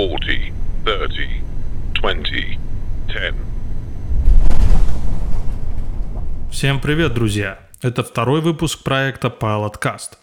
40, 0.00 0.18
30, 0.86 1.42
20, 1.92 2.58
10. 3.06 3.34
Всем 6.50 6.80
привет, 6.80 7.12
друзья! 7.12 7.58
Это 7.82 8.02
второй 8.02 8.40
выпуск 8.40 8.82
проекта 8.82 9.28
Pilotcast. 9.28 10.16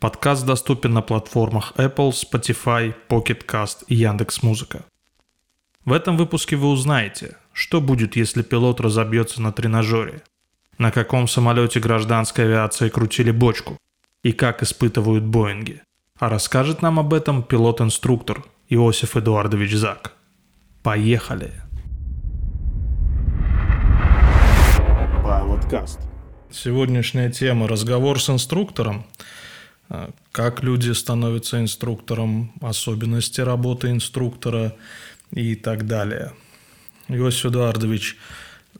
Подкаст 0.00 0.44
доступен 0.44 0.94
на 0.94 1.02
платформах 1.02 1.72
Apple, 1.76 2.10
Spotify, 2.10 2.96
Pocket 3.08 3.46
Cast 3.46 3.84
и 3.86 3.94
Яндекс.Музыка. 3.94 4.86
В 5.84 5.92
этом 5.92 6.16
выпуске 6.16 6.56
вы 6.56 6.70
узнаете, 6.70 7.36
что 7.52 7.80
будет, 7.80 8.16
если 8.16 8.42
пилот 8.42 8.80
разобьется 8.80 9.40
на 9.40 9.52
тренажере, 9.52 10.22
на 10.78 10.90
каком 10.90 11.28
самолете 11.28 11.78
гражданской 11.78 12.46
авиации 12.46 12.88
крутили 12.88 13.30
бочку 13.30 13.78
и 14.24 14.32
как 14.32 14.64
испытывают 14.64 15.22
Боинги. 15.22 15.80
А 16.18 16.28
расскажет 16.28 16.82
нам 16.82 16.98
об 16.98 17.14
этом 17.14 17.44
пилот-инструктор 17.44 18.42
Иосиф 18.74 19.18
Эдуардович 19.18 19.74
Зак. 19.74 20.14
Поехали! 20.82 21.52
Pilotcast. 25.22 26.00
Сегодняшняя 26.50 27.30
тема– 27.30 27.68
разговор 27.68 28.18
с 28.18 28.30
инструктором. 28.30 29.04
А, 29.90 30.10
как 30.32 30.62
люди 30.62 30.90
становятся 30.92 31.60
инструктором, 31.60 32.54
особенности 32.62 33.42
работы 33.42 33.90
инструктора 33.90 34.74
и 35.32 35.54
так 35.54 35.86
далее. 35.86 36.32
Иосиф 37.08 37.44
Эдуардович 37.44 38.16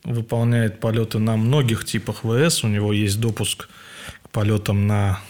выполняет 0.05 0.81
полеты 0.81 1.19
на 1.19 1.37
многих 1.37 1.85
типах 1.85 2.23
ВС. 2.23 2.65
У 2.65 2.69
него 2.69 2.95
есть 2.95 3.21
допуск 3.21 3.69
к 4.23 4.31
полетам 4.31 4.87
на 4.87 5.21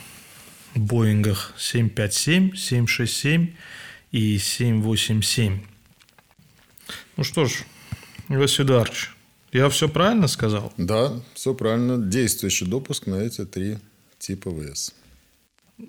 Боингах 0.77 1.53
757, 1.57 2.55
767 2.55 3.55
и 4.13 4.39
787. 4.39 5.61
Ну 7.17 7.25
что 7.25 7.47
ж, 7.47 7.65
Эдуардович, 8.29 9.11
я 9.53 9.69
все 9.69 9.89
правильно 9.89 10.29
сказал? 10.29 10.73
Да, 10.77 11.13
все 11.35 11.55
правильно. 11.55 11.99
Действующий 11.99 12.67
допуск 12.67 13.07
на 13.07 13.17
эти 13.17 13.45
три 13.45 13.79
типа 14.19 14.51
ВС. 14.51 14.95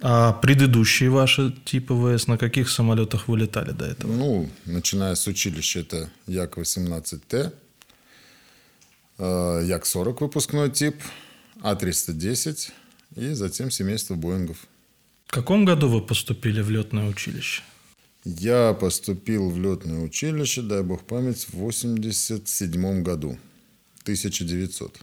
А 0.01 0.33
предыдущие 0.33 1.09
ваши 1.09 1.51
типы 1.65 1.93
ВС 1.93 2.27
на 2.27 2.37
каких 2.37 2.69
самолетах 2.69 3.27
вылетали 3.27 3.71
до 3.71 3.85
этого? 3.85 4.11
Ну, 4.11 4.49
начиная 4.65 5.15
с 5.15 5.27
училища, 5.27 5.79
это 5.79 6.09
Як-18Т, 6.27 7.53
э, 9.19 9.61
Як-40 9.65 10.17
выпускной 10.19 10.71
тип, 10.71 10.95
А-310 11.61 12.71
и 13.15 13.33
затем 13.33 13.69
семейство 13.69 14.15
Боингов. 14.15 14.65
В 15.27 15.31
каком 15.31 15.65
году 15.65 15.89
вы 15.89 16.01
поступили 16.01 16.61
в 16.61 16.69
летное 16.69 17.07
училище? 17.07 17.61
Я 18.25 18.73
поступил 18.73 19.49
в 19.49 19.59
летное 19.59 19.99
училище, 19.99 20.61
дай 20.61 20.81
бог 20.81 21.03
память, 21.03 21.45
в 21.49 21.55
87 21.55 23.03
году. 23.03 23.37
1900. 24.03 24.99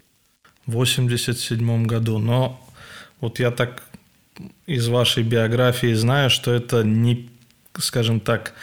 В 0.67 0.73
87 0.73 1.87
году. 1.87 2.19
Но 2.19 2.67
вот 3.21 3.39
я 3.39 3.51
так 3.51 3.83
из 4.67 4.89
вашей 4.89 5.23
биографии 5.23 5.93
знаю, 5.93 6.31
что 6.31 6.53
это 6.53 6.83
не, 6.83 7.31
скажем 7.79 8.21
так, 8.21 8.55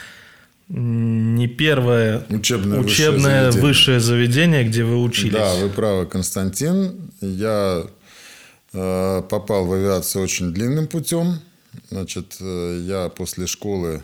не 0.68 1.46
первое 1.46 2.26
учебное, 2.28 2.80
учебное 2.80 2.82
высшее, 2.82 3.20
заведение. 3.20 3.62
высшее 3.62 4.00
заведение, 4.00 4.64
где 4.64 4.84
вы 4.84 5.02
учились. 5.02 5.32
Да, 5.32 5.54
вы 5.54 5.70
правы, 5.70 6.06
Константин. 6.06 7.10
Я 7.20 7.86
э, 8.72 9.22
попал 9.30 9.66
в 9.66 9.72
авиацию 9.72 10.24
очень 10.24 10.52
длинным 10.52 10.86
путем. 10.88 11.40
Значит, 11.90 12.36
э, 12.40 12.82
я 12.86 13.08
после 13.08 13.46
школы 13.46 14.02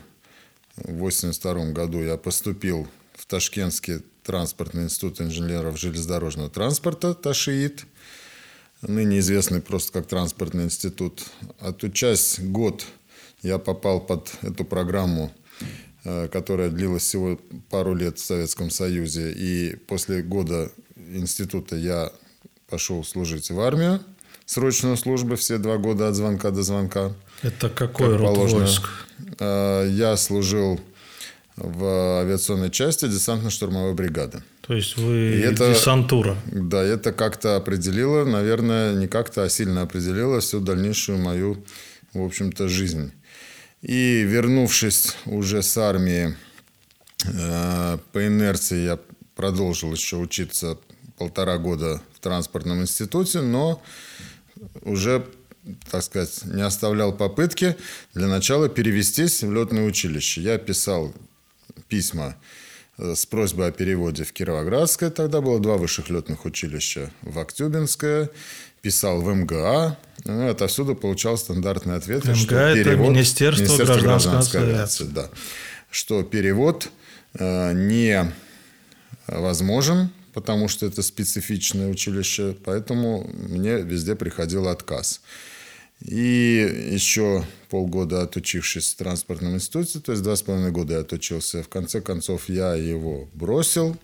в 0.77 0.81
1982 0.81 1.71
году 1.71 2.01
я 2.01 2.17
поступил 2.17 2.87
в 3.13 3.25
Ташкентский 3.25 4.01
транспортный 4.23 4.83
институт 4.83 5.21
инженеров 5.21 5.79
железнодорожного 5.79 6.49
транспорта 6.49 7.13
ТАШИИТ, 7.13 7.85
ныне 8.81 9.19
известный 9.19 9.61
просто 9.61 9.93
как 9.93 10.07
транспортный 10.07 10.65
институт. 10.65 11.23
Отучась 11.59 12.39
год, 12.39 12.85
я 13.41 13.57
попал 13.57 14.01
под 14.01 14.31
эту 14.41 14.65
программу, 14.65 15.31
э, 16.03 16.27
которая 16.27 16.69
длилась 16.69 17.03
всего 17.03 17.39
пару 17.69 17.95
лет 17.95 18.17
в 18.17 18.25
Советском 18.25 18.69
Союзе. 18.69 19.31
И 19.31 19.75
после 19.75 20.23
года 20.23 20.71
института 20.95 21.75
я 21.75 22.11
пошел 22.67 23.03
служить 23.03 23.49
в 23.49 23.59
армию, 23.61 24.01
срочную 24.45 24.97
службу, 24.97 25.35
все 25.35 25.57
два 25.57 25.77
года 25.77 26.09
от 26.09 26.15
звонка 26.15 26.51
до 26.51 26.63
звонка. 26.63 27.13
Это 27.43 27.69
какой 27.69 28.11
как 28.11 28.19
род 28.19 28.35
положено. 28.35 28.59
войск? 28.61 28.89
Э, 29.39 29.87
я 29.89 30.17
служил 30.17 30.79
в 31.57 32.19
авиационной 32.21 32.69
части 32.69 33.05
десантно-штурмовой 33.05 33.93
бригады. 33.93 34.43
То 34.61 34.73
есть 34.73 34.97
вы 34.97 35.37
и 35.37 35.39
это, 35.39 35.71
десантура. 35.73 36.35
Да, 36.51 36.83
это 36.83 37.13
как-то 37.13 37.55
определило, 37.55 38.25
наверное, 38.25 38.93
не 38.93 39.07
как-то, 39.07 39.43
а 39.43 39.49
сильно 39.49 39.83
определило 39.83 40.41
всю 40.41 40.59
дальнейшую 40.59 41.19
мою, 41.19 41.63
в 42.13 42.21
общем-то, 42.21 42.67
жизнь. 42.67 43.11
И 43.81 44.23
вернувшись 44.23 45.15
уже 45.25 45.61
с 45.61 45.77
армии, 45.77 46.35
э, 47.25 47.97
по 48.11 48.27
инерции 48.27 48.85
я 48.85 48.99
продолжил 49.35 49.93
еще 49.93 50.17
учиться 50.17 50.77
полтора 51.17 51.57
года 51.57 52.01
в 52.13 52.19
транспортном 52.19 52.81
институте, 52.81 53.41
но 53.41 53.81
уже 54.81 55.25
так 55.89 56.03
сказать, 56.03 56.45
не 56.45 56.61
оставлял 56.61 57.13
попытки 57.13 57.75
для 58.13 58.27
начала 58.27 58.69
перевестись 58.69 59.43
в 59.43 59.51
летное 59.51 59.85
училище. 59.85 60.41
Я 60.41 60.57
писал 60.57 61.13
письма 61.87 62.35
э, 62.97 63.15
с 63.15 63.25
просьбой 63.25 63.69
о 63.69 63.71
переводе 63.71 64.23
в 64.23 64.33
Кировоградское. 64.33 65.09
Тогда 65.09 65.41
было 65.41 65.59
два 65.59 65.77
высших 65.77 66.09
летных 66.09 66.45
училища. 66.45 67.11
В 67.21 67.39
Актюбинское. 67.39 68.29
Писал 68.81 69.21
в 69.21 69.33
МГА. 69.33 69.97
Ну, 70.25 70.49
отовсюду 70.49 70.95
получал 70.95 71.37
стандартный 71.37 71.95
ответ. 71.95 72.25
МГА 72.25 72.35
что 72.35 72.55
это 72.55 72.83
перевод, 72.83 73.09
Министерство, 73.09 73.63
Министерство 73.63 73.99
гражданской 73.99 74.61
авиации. 74.61 75.05
Да, 75.05 75.29
что 75.89 76.21
перевод 76.23 76.89
э, 77.33 77.73
не 77.73 78.31
возможен, 79.27 80.09
потому 80.33 80.67
что 80.67 80.85
это 80.85 81.01
специфичное 81.01 81.87
училище, 81.87 82.55
поэтому 82.63 83.27
мне 83.33 83.77
везде 83.81 84.15
приходил 84.15 84.67
отказ. 84.67 85.21
И 86.01 86.91
еще 86.91 87.43
полгода 87.69 88.21
отучившись 88.21 88.93
в 88.93 88.97
транспортном 88.97 89.55
институте, 89.55 89.99
то 89.99 90.11
есть 90.11 90.23
два 90.23 90.35
с 90.35 90.41
половиной 90.41 90.71
года 90.71 90.93
я 90.93 90.99
отучился, 90.99 91.63
в 91.63 91.69
конце 91.69 92.01
концов 92.01 92.49
я 92.49 92.75
его 92.75 93.29
бросил 93.33 93.97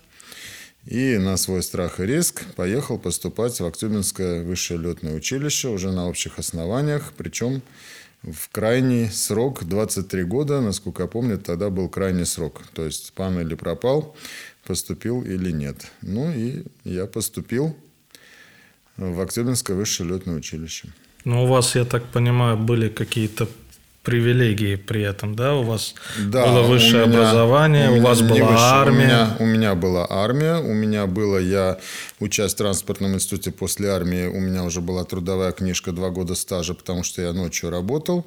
и 0.85 1.17
на 1.17 1.37
свой 1.37 1.61
страх 1.61 1.99
и 1.99 2.05
риск 2.05 2.43
поехал 2.55 2.97
поступать 2.97 3.59
в 3.59 3.65
Актюбинское 3.65 4.43
высшее 4.43 4.79
летное 4.79 5.13
училище 5.15 5.67
уже 5.67 5.91
на 5.91 6.07
общих 6.07 6.39
основаниях, 6.39 7.13
причем 7.15 7.61
в 8.23 8.49
крайний 8.49 9.07
срок 9.09 9.63
23 9.63 10.23
года, 10.23 10.61
насколько 10.61 11.03
я 11.03 11.07
помню, 11.07 11.37
тогда 11.37 11.69
был 11.69 11.89
крайний 11.89 12.25
срок. 12.25 12.61
То 12.73 12.85
есть 12.85 13.13
пан 13.13 13.39
или 13.39 13.55
пропал, 13.55 14.15
поступил 14.65 15.23
или 15.23 15.51
нет. 15.51 15.87
Ну 16.01 16.31
и 16.31 16.63
я 16.83 17.07
поступил 17.07 17.75
в 18.97 19.21
Актюбинское 19.21 19.75
высшее 19.75 20.09
летное 20.09 20.35
училище. 20.35 20.89
Ну, 21.25 21.43
у 21.43 21.47
вас, 21.47 21.75
я 21.75 21.85
так 21.85 22.03
понимаю, 22.05 22.57
были 22.57 22.89
какие-то 22.89 23.47
привилегии 24.03 24.75
при 24.75 25.03
этом, 25.03 25.35
да? 25.35 25.55
У 25.55 25.63
вас 25.63 25.93
да, 26.17 26.45
было 26.45 26.63
высшее 26.63 27.05
меня, 27.05 27.19
образование, 27.19 27.91
у, 27.91 27.97
у 27.97 28.01
вас 28.01 28.21
была 28.21 28.33
высшее, 28.33 28.57
армия. 28.57 28.93
У 28.93 29.05
меня, 29.05 29.35
у 29.39 29.45
меня 29.45 29.75
была 29.75 30.07
армия, 30.09 30.55
у 30.55 30.73
меня 30.73 31.05
было, 31.05 31.37
я 31.37 31.77
учась 32.19 32.53
в 32.53 32.57
транспортном 32.57 33.13
институте 33.13 33.51
после 33.51 33.89
армии, 33.89 34.25
у 34.25 34.39
меня 34.39 34.63
уже 34.63 34.81
была 34.81 35.03
трудовая 35.03 35.51
книжка, 35.51 35.91
два 35.91 36.09
года 36.09 36.33
стажа, 36.33 36.73
потому 36.73 37.03
что 37.03 37.21
я 37.21 37.31
ночью 37.31 37.69
работал 37.69 38.25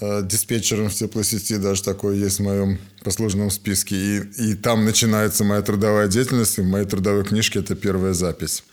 э, 0.00 0.22
диспетчером 0.22 0.88
в 0.88 0.94
теплосети, 0.94 1.56
даже 1.56 1.82
такое 1.82 2.16
есть 2.16 2.38
в 2.38 2.44
моем 2.44 2.78
послужном 3.04 3.50
списке. 3.50 3.96
И, 3.96 4.20
и 4.38 4.54
там 4.54 4.86
начинается 4.86 5.44
моя 5.44 5.60
трудовая 5.60 6.08
деятельность, 6.08 6.56
и 6.56 6.62
в 6.62 6.66
моей 6.66 6.86
трудовой 6.86 7.24
книжке 7.24 7.58
это 7.58 7.74
первая 7.74 8.14
запись. 8.14 8.64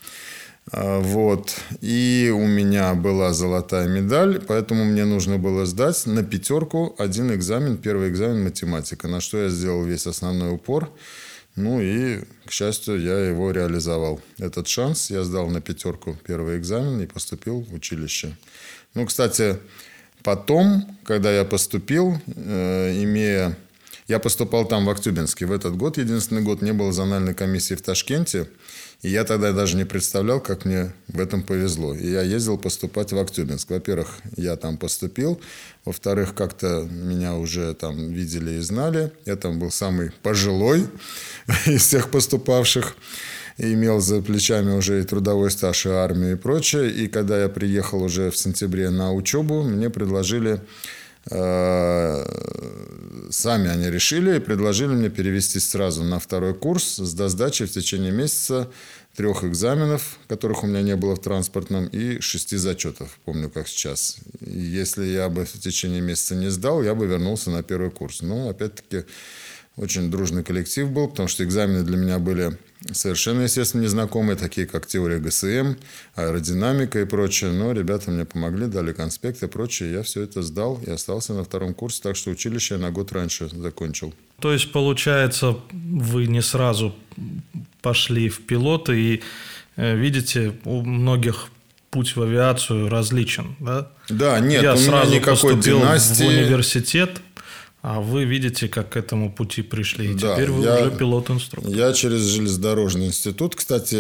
А, 0.72 1.00
вот. 1.00 1.56
И 1.82 2.32
у 2.34 2.48
меня 2.48 2.94
была 2.94 3.34
золотая 3.34 3.88
медаль, 3.88 4.40
поэтому 4.40 4.86
мне 4.86 5.06
нужно 5.06 5.38
было 5.38 5.66
сдать 5.66 6.06
на 6.06 6.24
пятерку 6.24 6.96
один 6.98 7.34
экзамен, 7.34 7.78
первый 7.78 8.10
экзамен 8.10 8.44
математика, 8.44 9.08
на 9.08 9.20
что 9.20 9.44
я 9.44 9.50
сделал 9.50 9.84
весь 9.84 10.08
основной 10.08 10.54
упор. 10.54 10.90
Ну 11.56 11.82
и, 11.82 12.24
к 12.46 12.52
счастью, 12.52 13.00
я 13.00 13.20
его 13.20 13.52
реализовал. 13.52 14.20
Этот 14.40 14.68
шанс 14.68 15.12
я 15.12 15.24
сдал 15.24 15.50
на 15.50 15.62
пятерку 15.62 16.18
первый 16.26 16.58
экзамен 16.58 17.02
и 17.02 17.06
поступил 17.06 17.62
в 17.62 17.74
училище. 17.76 18.36
Ну, 18.96 19.06
кстати, 19.06 19.60
потом, 20.24 20.98
когда 21.04 21.32
я 21.32 21.46
поступил, 21.46 22.20
э, 22.28 23.04
имея 23.04 23.56
Я 24.08 24.20
поступал 24.20 24.66
там 24.66 24.86
в 24.86 24.90
Актюбинске. 24.90 25.46
В 25.46 25.52
этот 25.52 25.78
год, 25.78 25.98
единственный 25.98 26.42
год, 26.42 26.62
не 26.62 26.74
было 26.74 26.92
зональной 26.92 27.34
комиссии 27.34 27.76
в 27.76 27.82
Ташкенте. 27.82 28.48
И 29.04 29.10
я 29.10 29.26
тогда 29.26 29.52
даже 29.52 29.76
не 29.76 29.84
представлял, 29.84 30.40
как 30.40 30.64
мне 30.64 30.94
в 31.10 31.20
этом 31.20 31.44
повезло. 31.44 31.94
И 31.94 32.10
я 32.10 32.22
ездил 32.22 32.58
поступать 32.58 33.12
в 33.12 33.20
Актюбинск. 33.20 33.70
Во-первых, 33.70 34.08
я 34.38 34.56
там 34.56 34.78
поступил. 34.78 35.42
Во-вторых, 35.84 36.34
как-то 36.34 36.88
меня 36.90 37.36
уже 37.36 37.74
там 37.74 38.14
видели 38.14 38.52
и 38.52 38.60
знали. 38.62 39.12
Я 39.26 39.36
там 39.36 39.60
был 39.60 39.72
самый 39.72 40.12
пожилой 40.24 40.88
из 41.66 41.82
всех 41.82 42.12
поступавших. 42.12 42.96
И 43.58 43.74
имел 43.74 44.00
за 44.00 44.22
плечами 44.22 44.72
уже 44.72 45.02
и 45.02 45.04
трудовой 45.04 45.52
стаж, 45.52 45.86
и 45.86 45.90
армию, 45.90 46.34
и 46.34 46.40
прочее. 46.40 46.90
И 46.90 47.08
когда 47.08 47.42
я 47.42 47.50
приехал 47.50 48.02
уже 48.02 48.32
в 48.32 48.38
сентябре 48.38 48.90
на 48.90 49.12
учебу, 49.12 49.64
мне 49.64 49.90
предложили 49.90 50.62
сами 53.34 53.70
они 53.70 53.90
решили 53.90 54.38
и 54.38 54.40
предложили 54.40 54.94
мне 54.94 55.10
перевестись 55.10 55.70
сразу 55.70 56.04
на 56.04 56.20
второй 56.20 56.54
курс 56.54 56.98
с 56.98 57.14
досдачей 57.14 57.66
в 57.66 57.72
течение 57.72 58.12
месяца 58.12 58.70
трех 59.16 59.44
экзаменов, 59.44 60.18
которых 60.28 60.64
у 60.64 60.68
меня 60.68 60.82
не 60.82 60.96
было 60.96 61.16
в 61.16 61.22
транспортном, 61.22 61.88
и 61.88 62.20
шести 62.20 62.58
зачетов, 62.58 63.20
помню 63.26 63.50
как 63.50 63.68
сейчас. 63.68 64.18
Если 64.42 65.06
я 65.06 65.30
бы 65.30 65.46
в 65.46 65.54
течение 65.54 66.02
месяца 66.02 66.36
не 66.36 66.50
сдал, 66.50 66.82
я 66.84 66.96
бы 66.96 67.06
вернулся 67.06 67.52
на 67.52 67.64
первый 67.64 67.92
курс. 67.92 68.22
Но, 68.22 68.50
опять-таки, 68.50 69.06
очень 69.76 70.10
дружный 70.10 70.44
коллектив 70.44 70.90
был, 70.90 71.08
потому 71.08 71.28
что 71.28 71.44
экзамены 71.44 71.84
для 71.84 71.98
меня 71.98 72.20
были 72.20 72.58
совершенно, 72.92 73.42
естественно, 73.42 73.82
незнакомые, 73.82 74.36
такие 74.36 74.68
как 74.68 74.86
теория 74.86 75.20
ГСМ, 75.20 75.76
аэродинамика 76.16 77.02
и 77.02 77.06
прочее. 77.06 77.52
Но 77.52 77.72
ребята 77.72 78.12
мне 78.12 78.26
помогли, 78.26 78.68
дали 78.68 78.94
конспекты 78.94 79.46
и 79.46 79.50
прочее. 79.50 79.94
Я 79.94 80.04
все 80.04 80.22
это 80.22 80.42
сдал 80.42 80.80
и 80.86 80.92
остался 80.92 81.34
на 81.34 81.44
втором 81.44 81.74
курсе, 81.74 82.02
так 82.04 82.16
что 82.16 82.32
училище 82.32 82.76
я 82.76 82.80
на 82.80 82.92
год 82.92 83.12
раньше 83.12 83.50
закончил. 83.50 84.14
То 84.40 84.52
есть, 84.52 84.72
получается, 84.72 85.58
вы 85.72 86.28
не 86.28 86.42
сразу 86.42 86.96
пошли 87.82 88.30
в 88.30 88.42
пилоты 88.46 89.00
и 89.00 89.22
э, 89.76 89.96
видите, 89.96 90.54
у 90.66 90.82
многих 90.82 91.50
путь 91.94 92.16
в 92.16 92.22
авиацию 92.24 92.90
различен, 92.90 93.56
да? 93.60 93.88
Да, 94.10 94.40
нет, 94.40 94.64
я 94.64 94.74
у 94.74 94.78
сразу 94.78 95.12
меня 95.12 95.20
никакой 95.20 95.52
поступил 95.54 95.80
династии. 95.80 96.24
в 96.24 96.28
университет, 96.28 97.22
а 97.84 98.00
вы 98.00 98.24
видите, 98.24 98.70
как 98.70 98.90
к 98.92 98.98
этому 98.98 99.30
пути 99.32 99.62
пришли. 99.62 100.12
И 100.12 100.14
Да, 100.14 100.34
теперь 100.36 100.50
вы 100.50 100.64
я- 100.64 100.80
уже 100.88 100.92
пилот-инструктор. 100.92 101.72
Я 101.76 101.92
через 101.94 102.22
железнодорожный 102.22 103.08
институт, 103.08 103.56
кстати, 103.56 103.96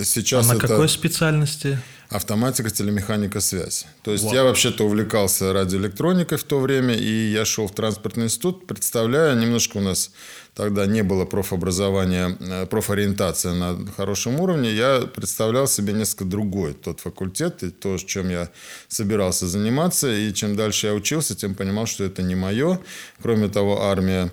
А 0.00 0.04
сейчас 0.04 0.48
на 0.48 0.52
это 0.52 0.68
какой 0.68 0.88
специальности? 0.88 1.78
Автоматика, 2.14 2.70
телемеханика, 2.70 3.40
связь. 3.40 3.86
То 4.04 4.12
есть 4.12 4.22
Вау. 4.22 4.34
я 4.34 4.44
вообще-то 4.44 4.84
увлекался 4.84 5.52
радиоэлектроникой 5.52 6.38
в 6.38 6.44
то 6.44 6.60
время, 6.60 6.94
и 6.94 7.32
я 7.32 7.44
шел 7.44 7.66
в 7.66 7.72
транспортный 7.72 8.26
институт, 8.26 8.68
представляя, 8.68 9.34
немножко 9.34 9.78
у 9.78 9.80
нас 9.80 10.12
тогда 10.54 10.86
не 10.86 11.02
было 11.02 11.24
профобразования, 11.24 12.36
э, 12.38 12.66
профориентация 12.66 13.54
на 13.54 13.84
хорошем 13.96 14.38
уровне, 14.38 14.72
я 14.72 15.00
представлял 15.00 15.66
себе 15.66 15.92
несколько 15.92 16.24
другой 16.24 16.74
тот 16.74 17.00
факультет, 17.00 17.64
и 17.64 17.70
то, 17.70 17.98
чем 17.98 18.30
я 18.30 18.48
собирался 18.86 19.48
заниматься, 19.48 20.08
и 20.14 20.32
чем 20.32 20.54
дальше 20.54 20.86
я 20.86 20.94
учился, 20.94 21.34
тем 21.34 21.56
понимал, 21.56 21.86
что 21.86 22.04
это 22.04 22.22
не 22.22 22.36
мое. 22.36 22.78
Кроме 23.20 23.48
того, 23.48 23.82
армия 23.82 24.30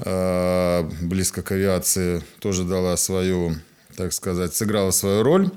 э, 0.00 0.90
близко 1.02 1.42
к 1.42 1.52
авиации 1.52 2.20
тоже 2.40 2.64
дала 2.64 2.96
свою, 2.96 3.54
так 3.96 4.12
сказать, 4.12 4.56
сыграла 4.56 4.90
свою 4.90 5.22
роль. 5.22 5.48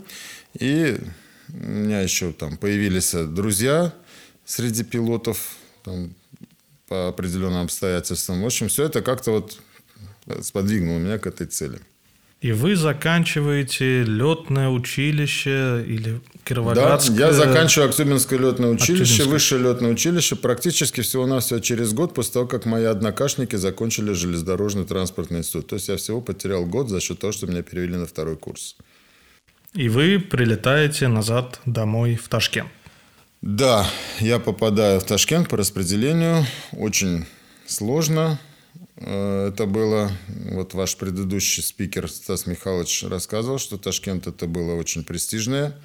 И 0.59 0.99
у 1.49 1.57
меня 1.57 2.01
еще 2.01 2.31
там 2.31 2.57
появились 2.57 3.13
друзья 3.13 3.93
среди 4.45 4.83
пилотов 4.83 5.55
там, 5.83 6.13
по 6.87 7.09
определенным 7.09 7.63
обстоятельствам. 7.63 8.41
В 8.41 8.45
общем, 8.45 8.67
все 8.67 8.85
это 8.85 9.01
как-то 9.01 9.31
вот 9.31 9.59
сподвигнуло 10.41 10.99
меня 10.99 11.19
к 11.19 11.27
этой 11.27 11.47
цели. 11.47 11.79
И 12.41 12.51
вы 12.51 12.75
заканчиваете 12.75 14.03
летное 14.03 14.69
училище 14.69 15.83
или 15.87 16.21
Да, 16.21 16.39
Кировоградское... 16.43 17.17
я 17.17 17.33
заканчиваю 17.33 17.89
Актюбинское 17.89 18.37
летное 18.37 18.69
училище, 18.69 19.01
Актюбинское. 19.01 19.27
высшее 19.27 19.63
летное 19.63 19.91
училище 19.91 20.35
практически 20.35 21.01
всего-навсего 21.01 21.59
через 21.59 21.93
год 21.93 22.13
после 22.13 22.33
того, 22.33 22.45
как 22.45 22.65
мои 22.65 22.83
однокашники 22.83 23.55
закончили 23.55 24.13
железнодорожный 24.13 24.85
транспортный 24.85 25.39
институт. 25.39 25.67
То 25.67 25.75
есть 25.77 25.87
я 25.87 25.97
всего 25.97 26.21
потерял 26.21 26.65
год 26.65 26.89
за 26.89 26.99
счет 26.99 27.17
того, 27.17 27.33
что 27.33 27.47
меня 27.47 27.63
перевели 27.63 27.95
на 27.95 28.05
второй 28.05 28.37
курс. 28.37 28.75
И 29.75 29.89
вы 29.89 30.19
прилетаете 30.19 31.07
назад 31.07 31.59
домой 31.65 32.15
в 32.15 32.27
Ташкент. 32.29 32.69
Да, 33.41 33.85
я 34.19 34.39
попадаю 34.39 34.99
в 34.99 35.03
Ташкент 35.03 35.49
по 35.49 35.57
распределению. 35.57 36.45
Очень 36.71 37.25
сложно. 37.67 38.39
Э, 38.95 39.51
Это 39.53 39.65
было, 39.65 40.11
вот 40.51 40.73
ваш 40.73 40.95
предыдущий 40.95 41.61
спикер 41.61 42.09
Стас 42.09 42.47
Михайлович 42.47 43.03
рассказывал, 43.03 43.59
что 43.59 43.77
Ташкент 43.77 44.27
это 44.27 44.47
было 44.47 44.75
очень 44.75 45.03
престижное 45.03 45.75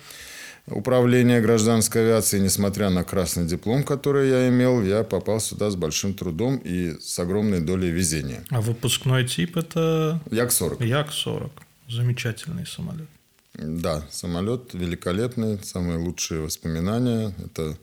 управление 0.66 1.40
гражданской 1.40 2.02
авиацией. 2.02 2.42
Несмотря 2.42 2.90
на 2.90 3.02
красный 3.02 3.44
диплом, 3.44 3.82
который 3.82 4.28
я 4.28 4.48
имел, 4.48 4.82
я 4.82 5.02
попал 5.02 5.40
сюда 5.40 5.68
с 5.70 5.76
большим 5.76 6.14
трудом 6.14 6.58
и 6.58 6.96
с 7.00 7.18
огромной 7.18 7.60
долей 7.60 7.90
везения. 7.90 8.44
А 8.50 8.60
выпускной 8.60 9.26
тип 9.26 9.56
это 9.56 10.20
Як-40. 10.30 10.86
Як-40. 10.86 11.50
Замечательный 11.88 12.66
самолет. 12.66 13.08
Да, 13.54 14.06
самолет 14.10 14.74
великолепный, 14.74 15.58
самые 15.62 15.98
лучшие 15.98 16.40
воспоминания. 16.40 17.34
Это 17.44 17.76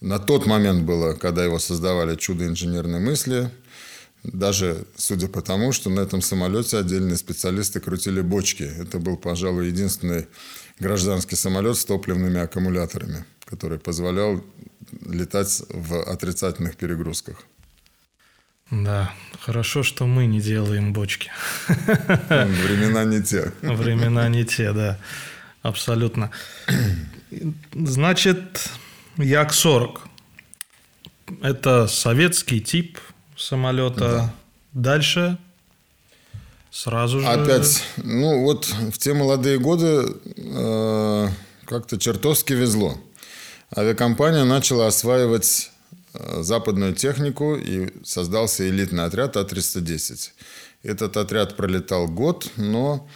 на 0.00 0.18
тот 0.18 0.46
момент 0.46 0.84
было, 0.84 1.14
когда 1.14 1.44
его 1.44 1.58
создавали 1.58 2.16
чудо 2.16 2.46
инженерной 2.46 3.00
мысли. 3.00 3.50
Даже 4.22 4.86
судя 4.96 5.28
по 5.28 5.42
тому, 5.42 5.72
что 5.72 5.90
на 5.90 6.00
этом 6.00 6.22
самолете 6.22 6.78
отдельные 6.78 7.16
специалисты 7.16 7.80
крутили 7.80 8.20
бочки. 8.20 8.62
Это 8.62 8.98
был, 8.98 9.16
пожалуй, 9.16 9.66
единственный 9.66 10.28
гражданский 10.78 11.36
самолет 11.36 11.76
с 11.76 11.84
топливными 11.84 12.40
аккумуляторами, 12.40 13.24
который 13.44 13.78
позволял 13.78 14.42
летать 15.06 15.62
в 15.68 16.02
отрицательных 16.02 16.76
перегрузках. 16.76 17.44
Да, 18.72 19.12
хорошо, 19.38 19.82
что 19.82 20.06
мы 20.06 20.24
не 20.24 20.40
делаем 20.40 20.94
бочки. 20.94 21.30
Времена 21.68 23.04
не 23.04 23.22
те. 23.22 23.52
Времена 23.60 24.30
не 24.30 24.46
те, 24.46 24.72
да. 24.72 24.98
Абсолютно. 25.60 26.30
Значит, 27.74 28.70
Як-40. 29.18 29.98
Это 31.42 31.86
советский 31.86 32.60
тип 32.60 32.98
самолета. 33.36 34.32
Дальше 34.72 35.36
сразу 36.70 37.20
же... 37.20 37.26
Опять, 37.26 37.84
ну 37.98 38.42
вот 38.44 38.64
в 38.64 38.96
те 38.96 39.12
молодые 39.12 39.58
годы 39.58 40.16
э, 40.38 41.28
как-то 41.66 41.98
чертовски 41.98 42.54
везло. 42.54 42.98
Авиакомпания 43.76 44.44
начала 44.44 44.86
осваивать 44.86 45.71
западную 46.14 46.94
технику 46.94 47.54
и 47.56 47.90
создался 48.04 48.68
элитный 48.68 49.04
отряд 49.04 49.36
А-310. 49.36 50.30
Этот 50.82 51.16
отряд 51.16 51.56
пролетал 51.56 52.08
год, 52.08 52.48
но 52.56 53.08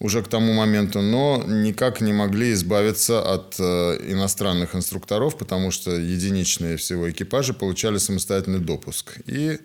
уже 0.00 0.22
к 0.22 0.28
тому 0.28 0.52
моменту, 0.52 1.00
но 1.02 1.42
никак 1.44 2.00
не 2.00 2.12
могли 2.12 2.52
избавиться 2.52 3.20
от 3.20 3.56
э, 3.58 3.98
иностранных 4.12 4.76
инструкторов, 4.76 5.36
потому 5.36 5.72
что 5.72 5.90
единичные 5.90 6.76
всего 6.76 7.10
экипажи 7.10 7.52
получали 7.52 7.98
самостоятельный 7.98 8.60
допуск. 8.60 9.18
И 9.26 9.58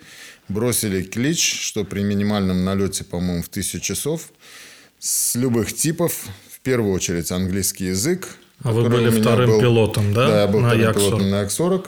бросили 0.50 1.04
клич, 1.04 1.62
что 1.62 1.84
при 1.84 2.02
минимальном 2.02 2.64
налете, 2.66 3.04
по-моему, 3.04 3.44
в 3.44 3.50
тысячу 3.50 3.80
часов, 3.80 4.32
с 5.00 5.36
любых 5.36 5.72
типов, 5.76 6.26
в 6.50 6.60
первую 6.62 6.94
очередь 6.94 7.32
английский 7.32 7.86
язык. 7.86 8.28
А 8.64 8.72
вы 8.72 8.90
были 8.90 9.10
вторым 9.10 9.50
был- 9.52 9.60
пилотом, 9.62 10.14
да? 10.16 10.28
Да, 10.28 10.42
я 10.42 10.48
был 10.48 10.62
На 10.62 10.70
вторым 10.70 10.82
Як-40. 10.88 10.96
пилотом 10.96 11.30
на 11.30 11.42
Як-40. 11.42 11.86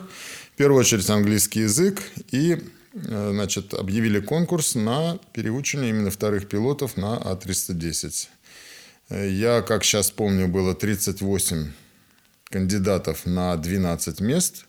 В 0.56 0.58
первую 0.58 0.80
очередь 0.80 1.10
английский 1.10 1.64
язык. 1.64 2.02
И 2.32 2.58
э, 2.94 3.30
значит, 3.34 3.74
объявили 3.74 4.22
конкурс 4.22 4.76
на 4.76 5.20
переучивание 5.34 5.90
именно 5.90 6.10
вторых 6.10 6.48
пилотов 6.48 6.96
на 6.96 7.18
А310. 7.18 8.30
Э, 9.10 9.30
Я, 9.30 9.62
как 9.62 9.84
сейчас 9.84 10.12
помню, 10.12 10.48
было 10.48 10.74
38 10.74 11.74
кандидатов 12.46 13.26
на 13.26 13.58
12 13.58 14.22
мест. 14.22 14.64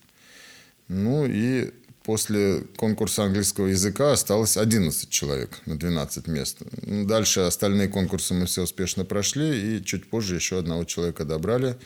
Ну 0.89 1.25
и 1.25 1.71
после 2.03 2.63
конкурса 2.77 3.23
английского 3.23 3.69
языка 3.69 4.11
осталось 4.11 4.57
11 4.57 5.09
человек 5.09 5.61
на 5.67 5.79
12 5.79 6.27
мест. 6.27 6.63
Ну, 6.83 7.07
Дальше 7.07 7.43
остальные 7.43 7.87
конкурсы 7.87 8.35
мы 8.35 8.47
все 8.47 8.63
успешно 8.63 9.05
прошли, 9.05 9.77
и 9.77 9.85
чуть 9.85 10.11
позже 10.11 10.35
еще 10.35 10.59
одного 10.59 10.83
человека 10.83 11.25
добрали. 11.25 11.77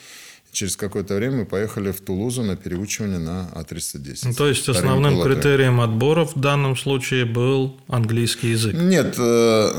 Через 0.53 0.77
какое-то 0.77 1.15
время 1.15 1.39
мы 1.39 1.47
поехали 1.47 1.93
в 1.93 2.01
Тулузу 2.01 2.43
на 2.43 2.57
переучивание 2.57 3.19
на 3.19 3.49
А310. 3.55 4.21
Ну, 4.25 4.35
то 4.35 4.49
есть 4.49 4.69
основным 4.69 5.13
пилотами. 5.13 5.35
критерием 5.35 5.81
отбора 5.81 6.25
в 6.25 6.35
данном 6.35 6.77
случае 6.77 7.25
был 7.25 7.79
английский 7.87 8.51
язык. 8.51 8.75
Нет, 8.75 9.15
э, 9.17 9.71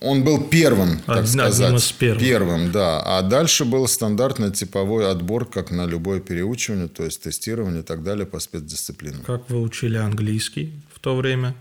он 0.00 0.22
был 0.22 0.44
первым, 0.44 1.00
так 1.00 1.08
Од- 1.08 1.24
одним 1.24 1.40
сказать. 1.40 1.74
из 1.74 1.92
первых. 1.92 2.20
Первым, 2.22 2.70
да. 2.70 3.00
А 3.04 3.22
дальше 3.22 3.64
был 3.64 3.88
стандартный 3.88 4.52
типовой 4.52 5.10
отбор, 5.10 5.46
как 5.46 5.72
на 5.72 5.84
любое 5.84 6.20
переучивание, 6.20 6.86
то 6.86 7.04
есть 7.04 7.22
тестирование 7.22 7.80
и 7.80 7.84
так 7.84 8.04
далее 8.04 8.24
по 8.24 8.38
спецдисциплинам. 8.38 9.22
Как 9.22 9.50
вы 9.50 9.60
учили 9.60 9.96
английский 9.96 10.80
в 10.94 11.00
то 11.00 11.16
время? 11.16 11.54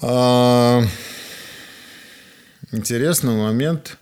А, 0.00 0.82
интересный 2.72 3.36
момент. 3.36 3.98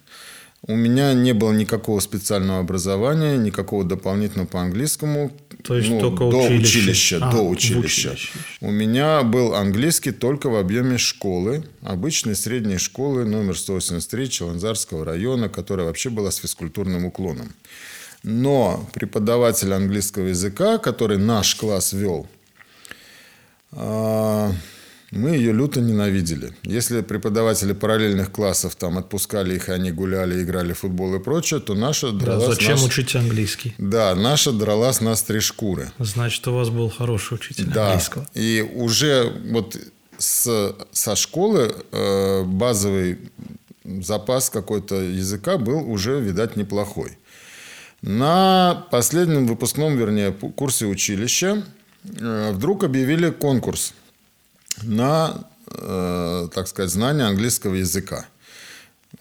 У 0.66 0.74
меня 0.74 1.14
не 1.14 1.32
было 1.32 1.52
никакого 1.52 2.00
специального 2.00 2.58
образования, 2.58 3.36
никакого 3.36 3.84
дополнительного 3.84 4.48
по 4.48 4.60
английскому. 4.60 5.30
То 5.62 5.76
есть 5.76 5.88
ну, 5.88 6.00
только 6.00 6.28
до 6.30 6.46
училище. 6.46 6.78
училища. 6.78 7.18
А, 7.22 7.30
до 7.30 7.42
училища. 7.48 8.10
училище. 8.10 8.38
У 8.60 8.70
меня 8.70 9.22
был 9.22 9.54
английский 9.54 10.10
только 10.10 10.50
в 10.50 10.56
объеме 10.56 10.98
школы, 10.98 11.64
обычной 11.82 12.34
средней 12.34 12.78
школы 12.78 13.24
номер 13.24 13.56
183 13.56 14.30
Челанзарского 14.30 15.04
района, 15.04 15.48
которая 15.48 15.86
вообще 15.86 16.10
была 16.10 16.30
с 16.32 16.36
физкультурным 16.36 17.04
уклоном. 17.04 17.52
Но 18.24 18.88
преподаватель 18.94 19.72
английского 19.72 20.26
языка, 20.26 20.78
который 20.78 21.18
наш 21.18 21.54
класс 21.54 21.92
вел, 21.92 22.26
а, 23.70 24.52
мы 25.10 25.30
ее 25.30 25.52
люто 25.52 25.80
ненавидели. 25.80 26.52
Если 26.62 27.00
преподаватели 27.00 27.72
параллельных 27.72 28.30
классов 28.30 28.74
там 28.76 28.98
отпускали 28.98 29.54
их, 29.56 29.68
они 29.70 29.90
гуляли, 29.90 30.42
играли 30.42 30.72
в 30.74 30.78
футбол 30.80 31.14
и 31.14 31.18
прочее, 31.18 31.60
то 31.60 31.74
наша 31.74 32.12
Да, 32.12 32.18
драла 32.18 32.40
с 32.44 32.54
зачем 32.54 32.72
нас- 32.72 32.84
учить 32.84 33.14
английский? 33.16 33.74
Да, 33.78 34.14
наша 34.14 34.52
драла 34.52 34.92
с 34.92 35.00
нас 35.00 35.22
три 35.22 35.40
шкуры. 35.40 35.90
Значит, 35.98 36.46
у 36.48 36.52
вас 36.54 36.68
был 36.68 36.90
хороший 36.90 37.34
учитель 37.34 37.66
Да, 37.72 37.86
английского. 37.92 38.26
и 38.34 38.60
уже 38.74 39.32
вот 39.50 39.76
с, 40.18 40.74
со 40.92 41.16
школы 41.16 41.74
э, 41.92 42.42
базовый 42.44 43.18
запас 43.84 44.50
какой-то 44.50 44.96
языка 44.96 45.56
был 45.56 45.90
уже, 45.90 46.20
видать, 46.20 46.56
неплохой. 46.56 47.16
На 48.02 48.86
последнем 48.90 49.46
выпускном, 49.46 49.96
вернее, 49.96 50.32
курсе 50.32 50.86
училища 50.86 51.64
э, 52.04 52.50
вдруг 52.52 52.84
объявили 52.84 53.30
конкурс 53.30 53.94
на, 54.82 55.44
э, 55.66 56.48
так 56.54 56.68
сказать, 56.68 56.90
знание 56.90 57.26
английского 57.26 57.74
языка. 57.74 58.26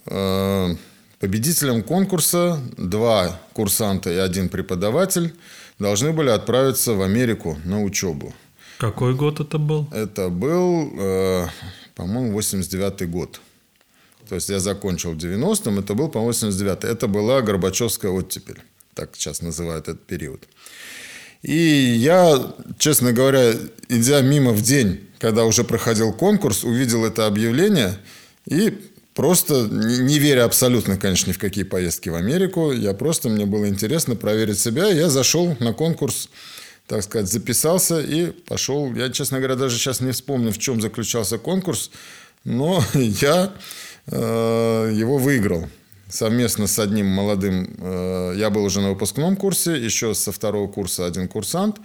Э, 0.05 0.75
Победителем 1.19 1.81
конкурса 1.81 2.59
два 2.77 3.39
курсанта 3.53 4.11
и 4.11 4.17
один 4.17 4.49
преподаватель 4.49 5.33
должны 5.79 6.13
были 6.13 6.29
отправиться 6.29 6.93
в 6.93 7.01
Америку 7.01 7.57
на 7.65 7.81
учебу. 7.81 8.35
Какой 8.77 9.15
год 9.15 9.39
это 9.39 9.57
был? 9.57 9.87
Это 9.91 10.29
был, 10.29 10.91
э, 10.95 11.47
по-моему, 11.95 12.33
89 12.33 13.09
год. 13.09 13.41
То 14.29 14.35
есть 14.35 14.49
я 14.49 14.59
закончил 14.59 15.13
в 15.13 15.17
90-м, 15.17 15.79
это 15.79 15.95
был, 15.95 16.09
по-моему, 16.09 16.27
89 16.33 16.83
Это 16.83 17.07
была 17.07 17.41
Горбачевская 17.41 18.11
оттепель. 18.11 18.61
Так 18.93 19.15
сейчас 19.15 19.41
называют 19.41 19.87
этот 19.87 20.05
период. 20.05 20.43
И 21.41 21.55
я, 21.55 22.53
честно 22.77 23.13
говоря, 23.13 23.53
идя 23.89 24.21
мимо 24.21 24.51
в 24.51 24.61
день, 24.61 25.01
когда 25.19 25.45
уже 25.45 25.63
проходил 25.63 26.13
конкурс, 26.13 26.63
увидел 26.63 27.05
это 27.05 27.25
объявление 27.25 27.97
и 28.45 28.77
просто, 29.13 29.67
не 29.71 30.19
веря 30.19 30.45
абсолютно, 30.45 30.97
конечно, 30.97 31.29
ни 31.29 31.33
в 31.33 31.39
какие 31.39 31.63
поездки 31.63 32.09
в 32.09 32.15
Америку, 32.15 32.71
я 32.71 32.93
просто, 32.93 33.29
мне 33.29 33.45
было 33.45 33.67
интересно 33.67 34.15
проверить 34.15 34.59
себя, 34.59 34.87
я 34.87 35.09
зашел 35.09 35.55
на 35.59 35.73
конкурс, 35.73 36.29
так 36.85 37.03
сказать, 37.03 37.27
записался 37.29 37.99
и 37.99 38.27
пошел. 38.31 38.93
Я, 38.93 39.09
честно 39.09 39.39
говоря, 39.39 39.55
даже 39.55 39.77
сейчас 39.77 40.01
не 40.01 40.11
вспомню, 40.11 40.51
в 40.51 40.59
чем 40.59 40.79
заключался 40.79 41.37
конкурс, 41.37 41.91
но 42.43 42.83
я 42.93 43.53
э, 44.05 44.91
его 44.95 45.17
выиграл 45.17 45.67
совместно 46.09 46.67
с 46.67 46.79
одним 46.79 47.07
молодым, 47.07 47.75
э, 47.79 48.33
я 48.37 48.49
был 48.49 48.63
уже 48.63 48.81
на 48.81 48.89
выпускном 48.89 49.35
курсе, 49.35 49.77
еще 49.77 50.13
со 50.13 50.31
второго 50.31 50.67
курса 50.67 51.05
один 51.05 51.27
курсант 51.27 51.79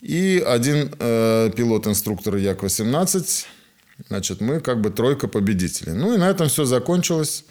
и 0.00 0.42
один 0.44 0.92
э, 0.98 1.50
пилот-инструктор 1.54 2.36
Як-18. 2.36 3.46
Значит, 4.08 4.40
мы 4.40 4.60
как 4.60 4.80
бы 4.80 4.90
тройка 4.90 5.28
победителей. 5.28 5.92
Ну 5.92 6.14
и 6.14 6.16
на 6.16 6.28
этом 6.28 6.48
все 6.48 6.64
закончилось. 6.64 7.44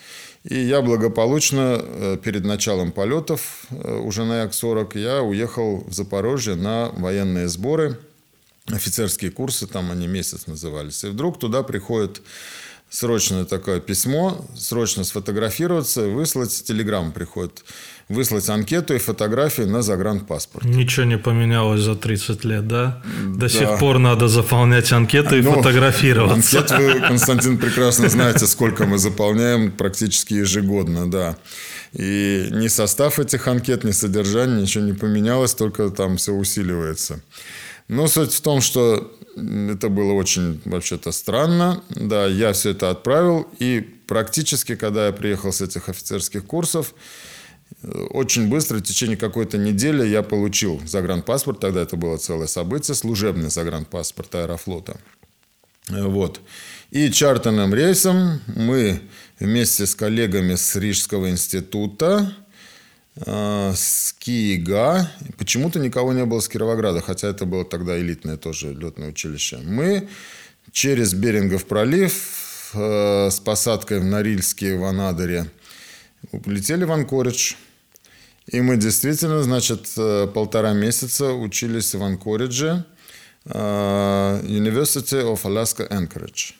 И 0.43 0.59
я 0.59 0.81
благополучно 0.81 1.79
э, 1.81 2.17
перед 2.21 2.43
началом 2.43 2.91
полетов 2.91 3.65
э, 3.69 3.95
уже 3.97 4.25
на 4.25 4.41
Як-40 4.41 4.97
я 4.99 5.21
уехал 5.21 5.83
в 5.87 5.93
Запорожье 5.93 6.55
на 6.55 6.89
военные 6.89 7.47
сборы, 7.47 7.99
офицерские 8.65 9.31
курсы, 9.31 9.67
там 9.67 9.91
они 9.91 10.07
месяц 10.07 10.47
назывались. 10.47 11.03
И 11.03 11.07
вдруг 11.07 11.39
туда 11.39 11.61
приходит 11.63 12.21
срочное 12.91 13.45
такое 13.45 13.79
письмо, 13.79 14.45
срочно 14.55 15.05
сфотографироваться, 15.05 16.01
выслать, 16.07 16.63
телеграмма 16.65 17.11
приходит, 17.11 17.63
выслать 18.09 18.49
анкету 18.49 18.93
и 18.93 18.97
фотографии 18.97 19.61
на 19.61 19.81
загранпаспорт. 19.81 20.65
Ничего 20.65 21.05
не 21.05 21.17
поменялось 21.17 21.79
за 21.81 21.95
30 21.95 22.43
лет, 22.43 22.67
да? 22.67 23.01
До 23.25 23.39
Да. 23.43 23.49
сих 23.49 23.79
пор 23.79 23.97
надо 23.99 24.27
заполнять 24.27 24.91
анкеты 24.91 25.39
и 25.39 25.41
Ну, 25.41 25.53
фотографироваться. 25.53 26.59
Анкет 26.59 26.71
вы, 26.77 26.99
Константин, 26.99 27.57
прекрасно 27.57 28.09
знаете, 28.09 28.45
сколько 28.45 28.85
мы 28.85 28.97
заполняем 28.97 29.71
практически 29.71 30.33
ежегодно, 30.33 31.09
да. 31.09 31.37
И 31.93 32.49
ни 32.51 32.67
состав 32.67 33.19
этих 33.19 33.47
анкет, 33.47 33.85
ни 33.85 33.91
содержание, 33.91 34.61
ничего 34.61 34.83
не 34.83 34.93
поменялось, 34.93 35.53
только 35.55 35.89
там 35.91 36.17
все 36.17 36.33
усиливается. 36.33 37.21
Но 37.87 38.07
суть 38.07 38.33
в 38.33 38.41
том, 38.41 38.59
что 38.61 39.11
это 39.35 39.89
было 39.89 40.13
очень 40.13 40.61
вообще-то 40.65 41.11
странно. 41.11 41.83
Да, 41.89 42.25
я 42.27 42.53
все 42.53 42.71
это 42.71 42.89
отправил. 42.89 43.47
И 43.59 43.81
практически, 44.07 44.75
когда 44.75 45.07
я 45.07 45.13
приехал 45.13 45.51
с 45.51 45.61
этих 45.61 45.89
офицерских 45.89 46.45
курсов, 46.45 46.93
очень 48.11 48.49
быстро, 48.49 48.77
в 48.77 48.83
течение 48.83 49.17
какой-то 49.17 49.57
недели 49.57 50.07
я 50.07 50.23
получил 50.23 50.81
загранпаспорт. 50.85 51.59
Тогда 51.59 51.81
это 51.81 51.95
было 51.95 52.17
целое 52.17 52.47
событие. 52.47 52.95
Служебный 52.95 53.49
загранпаспорт 53.49 54.35
Аэрофлота. 54.35 54.99
Вот. 55.89 56.41
И 56.91 57.09
чартерным 57.09 57.73
рейсом 57.73 58.41
мы 58.47 59.01
вместе 59.39 59.85
с 59.85 59.95
коллегами 59.95 60.55
с 60.55 60.75
Рижского 60.75 61.29
института, 61.29 62.35
э, 62.37 62.50
с 63.15 64.15
Киега, 64.19 65.11
почему-то 65.37 65.79
никого 65.79 66.13
не 66.13 66.25
было 66.25 66.39
с 66.39 66.47
Кировограда, 66.47 67.01
хотя 67.01 67.27
это 67.27 67.45
было 67.45 67.65
тогда 67.65 67.99
элитное 67.99 68.37
тоже 68.37 68.73
летное 68.73 69.09
училище. 69.09 69.59
Мы 69.63 70.07
через 70.71 71.13
Берингов 71.13 71.65
пролив 71.65 72.71
э, 72.73 73.29
с 73.29 73.39
посадкой 73.39 73.99
в 73.99 74.05
Норильске 74.05 74.75
в 74.75 74.85
Анадыре 74.85 75.47
улетели 76.31 76.83
в 76.83 76.91
Анкоридж. 76.91 77.53
И 78.47 78.61
мы 78.61 78.77
действительно, 78.77 79.43
значит, 79.43 79.87
э, 79.97 80.27
полтора 80.33 80.73
месяца 80.73 81.33
учились 81.33 81.93
в 81.93 82.03
Анкоридже, 82.03 82.85
э, 83.45 84.41
University 84.43 85.21
of 85.21 85.41
Alaska 85.43 85.87
Anchorage. 85.89 86.53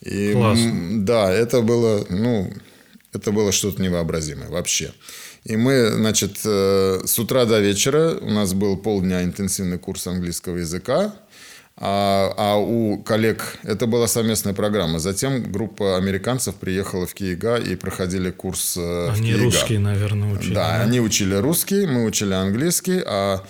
И, 0.00 0.32
Класс. 0.32 0.58
да, 1.04 1.30
это 1.30 1.60
было, 1.60 2.04
ну, 2.08 2.52
это 3.12 3.32
было 3.32 3.52
что-то 3.52 3.82
невообразимое 3.82 4.48
вообще. 4.48 4.92
И 5.44 5.56
мы, 5.56 5.90
значит, 5.90 6.38
э, 6.44 7.00
с 7.04 7.18
утра 7.18 7.44
до 7.44 7.60
вечера 7.60 8.16
у 8.20 8.30
нас 8.30 8.54
был 8.54 8.76
полдня 8.76 9.22
интенсивный 9.24 9.78
курс 9.78 10.06
английского 10.06 10.58
языка, 10.58 11.14
а, 11.76 12.32
а 12.36 12.56
у 12.56 12.98
коллег 13.02 13.58
это 13.62 13.86
была 13.86 14.06
совместная 14.06 14.54
программа. 14.54 14.98
Затем 14.98 15.50
группа 15.50 15.96
американцев 15.96 16.54
приехала 16.56 17.06
в 17.06 17.14
Киега 17.14 17.56
и 17.56 17.74
проходили 17.76 18.30
курс 18.30 18.76
э, 18.76 18.80
в 18.80 19.14
Они 19.14 19.28
Киега. 19.32 19.44
русские, 19.44 19.78
наверное, 19.80 20.32
учили. 20.32 20.54
Да, 20.54 20.80
они 20.80 21.00
учили 21.00 21.34
русский, 21.34 21.86
мы 21.86 22.04
учили 22.04 22.34
английский, 22.34 23.02
а 23.04 23.42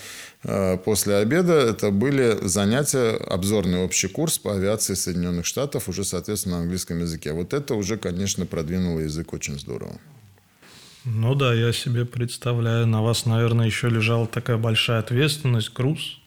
после 0.85 1.17
обеда 1.17 1.53
это 1.53 1.91
были 1.91 2.39
занятия, 2.43 3.17
обзорный 3.17 3.85
общий 3.85 4.09
курс 4.09 4.39
по 4.39 4.55
авиации 4.55 4.95
Соединенных 4.95 5.47
Штатов, 5.47 5.89
уже, 5.89 6.05
соответственно, 6.05 6.57
на 6.57 6.63
английском 6.63 6.99
языке. 6.99 7.33
Вот 7.33 7.53
это 7.53 7.75
уже, 7.75 7.97
конечно, 7.97 8.45
продвинуло 8.47 9.01
язык 9.01 9.33
очень 9.33 9.59
здорово. 9.59 10.01
Ну 11.05 11.35
да, 11.35 11.53
я 11.55 11.73
себе 11.73 12.05
представляю. 12.05 12.87
На 12.87 13.03
вас, 13.03 13.27
наверное, 13.27 13.67
еще 13.67 13.89
лежала 13.89 14.27
такая 14.27 14.57
большая 14.57 15.01
ответственность, 15.01 15.73
груз, 15.73 16.19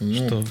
Ну, 0.00 0.14
что 0.14 0.40
Э, 0.40 0.44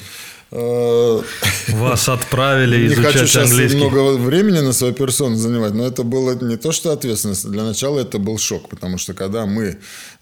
вас 0.55 2.07
отправили 2.09 2.87
Не 2.87 2.95
хочу 2.95 3.09
изучать 3.09 3.27
сейчас 3.29 3.51
английский. 3.51 3.77
много 3.77 4.17
времени 4.17 4.59
на 4.59 4.73
свою 4.73 4.93
персону 4.93 5.35
занимать, 5.35 5.73
но 5.73 5.85
это 5.85 6.03
было 6.03 6.35
не 6.35 6.55
то, 6.55 6.71
что 6.71 6.91
ответственность. 6.91 7.49
Для 7.49 7.63
начала 7.63 7.99
это 7.99 8.19
был 8.19 8.37
шок, 8.37 8.69
потому 8.69 8.97
что 8.97 9.13
когда 9.13 9.45
мы, 9.45 9.77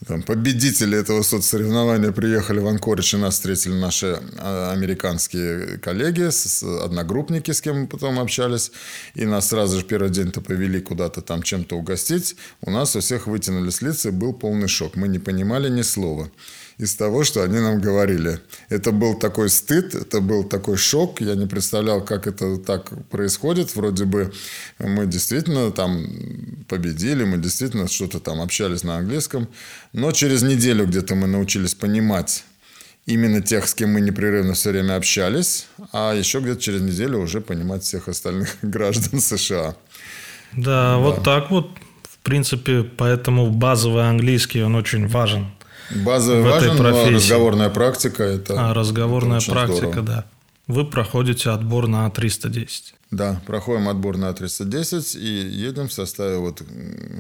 там, 0.08 0.24
победители 0.24 0.98
этого 0.98 1.22
соцсоревнования, 1.22 2.12
приехали 2.12 2.60
в 2.60 2.68
Анкоридж, 2.68 3.16
и 3.16 3.18
нас 3.20 3.36
встретили 3.36 3.74
наши 3.74 4.20
а, 4.40 4.72
американские 4.72 5.78
коллеги, 5.78 6.30
одногруппники, 6.84 7.52
с 7.52 7.62
кем 7.62 7.82
мы 7.82 7.88
потом 7.88 8.20
общались, 8.20 8.72
и 9.16 9.26
нас 9.26 9.50
сразу 9.50 9.80
же 9.80 9.86
первый 9.86 10.10
день-то 10.10 10.42
повели 10.42 10.82
куда-то 10.82 11.22
там 11.22 11.44
чем-то 11.44 11.76
угостить, 11.78 12.36
у 12.62 12.72
нас 12.72 12.96
у 12.96 13.00
всех 13.00 13.28
вытянулись 13.28 13.82
лица, 13.82 14.10
и 14.10 14.12
был 14.12 14.34
полный 14.34 14.68
шок. 14.68 14.96
Мы 14.96 15.08
не 15.08 15.20
понимали 15.20 15.70
ни 15.70 15.84
слова 15.84 16.30
из 16.78 16.96
того, 16.96 17.24
что 17.24 17.44
они 17.44 17.60
нам 17.60 17.80
говорили. 17.80 18.40
Это 18.70 18.92
был 18.92 19.16
такой 19.16 19.50
стыд, 19.50 19.96
это 19.96 20.22
был 20.22 20.44
такой 20.44 20.78
шок. 20.78 21.22
Я 21.22 21.36
не 21.36 21.48
представлял, 21.48 22.04
как 22.04 22.28
это 22.28 22.58
так 22.58 22.92
происходит. 23.10 23.76
Вроде 23.76 24.06
бы 24.06 24.34
мы 24.80 25.06
действительно 25.06 25.72
там 25.72 26.06
победили, 26.68 27.24
мы 27.24 27.38
действительно 27.38 27.88
что-то 27.88 28.20
там 28.20 28.42
общались 28.42 28.84
на 28.84 28.98
английском. 28.98 29.48
Но 29.94 30.12
через 30.12 30.42
неделю 30.42 30.86
где-то 30.86 31.16
мы 31.16 31.28
научились 31.28 31.76
понимать 31.76 32.44
именно 33.06 33.42
тех, 33.42 33.68
с 33.68 33.74
кем 33.74 33.94
мы 33.94 34.02
непрерывно 34.02 34.54
все 34.54 34.72
время 34.72 34.96
общались, 34.96 35.68
а 35.92 36.14
еще 36.14 36.40
где-то 36.40 36.62
через 36.62 36.82
неделю 36.82 37.20
уже 37.20 37.42
понимать 37.42 37.84
всех 37.84 38.08
остальных 38.08 38.56
граждан 38.62 39.20
США. 39.20 39.76
Да, 40.54 40.94
да, 40.94 40.98
вот 40.98 41.24
так 41.24 41.52
вот. 41.52 41.70
В 42.04 42.26
принципе, 42.26 42.84
поэтому 42.84 43.50
базовый 43.52 44.08
английский, 44.08 44.64
он 44.64 44.76
очень 44.76 45.08
важен. 45.08 45.48
Базовый 45.92 46.42
в 46.42 46.46
важен, 46.46 46.70
этой 46.70 46.78
профессии. 46.78 47.10
но 47.12 47.18
разговорная 47.18 47.70
практика– 47.70 48.24
это 48.26 48.70
А 48.70 48.74
разговорная 48.74 49.40
это 49.40 49.52
практика, 49.52 49.88
здорово. 49.88 50.02
да. 50.04 50.26
Вы 50.68 50.86
проходите 50.86 51.50
отбор 51.50 51.88
на 51.88 52.10
310. 52.10 52.96
Да, 53.12 53.42
проходим 53.46 53.90
отбор 53.90 54.18
на 54.18 54.34
310 54.34 55.16
и 55.16 55.28
едем 55.28 55.88
в 55.88 55.94
составе 55.94 56.38
вот 56.38 56.64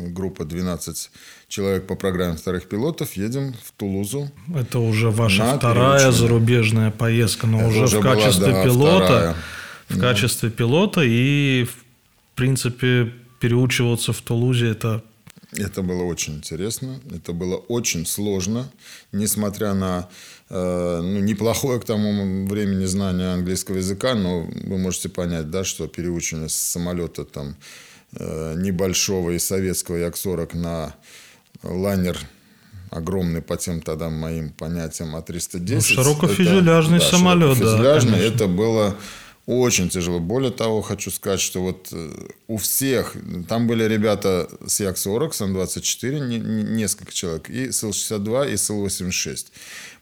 группы 0.09 0.45
12 0.45 1.11
человек 1.49 1.85
по 1.85 1.95
программе 1.95 2.35
вторых 2.37 2.67
пилотов, 2.69 3.13
едем 3.13 3.53
в 3.63 3.71
Тулузу. 3.73 4.31
Это 4.55 4.79
уже 4.79 5.11
ваша 5.11 5.57
вторая 5.57 6.11
зарубежная 6.11 6.89
поездка, 6.89 7.45
но 7.45 7.67
уже, 7.67 7.83
уже 7.83 7.99
в 7.99 8.01
качестве 8.01 8.47
была, 8.47 8.53
да, 8.53 8.63
пилота. 8.63 9.05
Вторая. 9.05 9.35
В 9.89 9.97
да. 9.97 10.01
качестве 10.09 10.49
пилота 10.49 11.01
и, 11.03 11.65
в 11.65 12.35
принципе, 12.35 13.11
переучиваться 13.39 14.13
в 14.13 14.21
Тулузе 14.21 14.69
это 14.69 15.03
это 15.57 15.81
было 15.81 16.03
очень 16.03 16.35
интересно, 16.35 16.99
это 17.11 17.33
было 17.33 17.55
очень 17.55 18.05
сложно, 18.05 18.71
несмотря 19.11 19.73
на 19.73 20.09
э, 20.49 20.99
ну, 21.01 21.19
неплохое 21.19 21.79
к 21.79 21.85
тому 21.85 22.45
времени 22.47 22.85
знание 22.85 23.33
английского 23.33 23.77
языка, 23.77 24.15
но 24.15 24.41
вы 24.41 24.77
можете 24.77 25.09
понять, 25.09 25.49
да, 25.49 25.63
что 25.63 25.87
переучивание 25.87 26.49
с 26.49 26.55
самолета 26.55 27.25
там 27.25 27.55
э, 28.13 28.55
небольшого 28.57 29.31
и 29.31 29.39
советского 29.39 29.97
Як-40 29.97 30.57
на 30.57 30.95
лайнер 31.63 32.17
огромный 32.89 33.41
по 33.41 33.57
тем 33.57 33.81
тогда 33.81 34.09
моим 34.09 34.49
понятиям 34.49 35.15
А310. 35.15 35.75
Ну, 35.75 35.81
широкофюзеляжный 35.81 36.97
это, 36.97 37.05
самолет, 37.05 37.57
да. 37.57 37.77
Широкофюзеляжный, 37.77 38.19
это 38.19 38.47
было 38.47 38.95
очень 39.45 39.89
тяжело. 39.89 40.19
Более 40.19 40.51
того, 40.51 40.81
хочу 40.81 41.11
сказать, 41.11 41.41
что 41.41 41.61
вот 41.61 41.89
э, 41.91 42.11
у 42.47 42.57
всех, 42.57 43.15
там 43.49 43.67
были 43.67 43.83
ребята 43.83 44.47
с 44.65 44.79
Як-40, 44.79 45.33
с 45.33 45.41
Ан-24, 45.41 46.19
несколько 46.73 47.11
человек, 47.11 47.49
и 47.49 47.71
с 47.71 47.83
Ил-62, 47.83 48.53
и 48.53 48.57
с 48.57 48.69
Ил-86. 48.69 49.47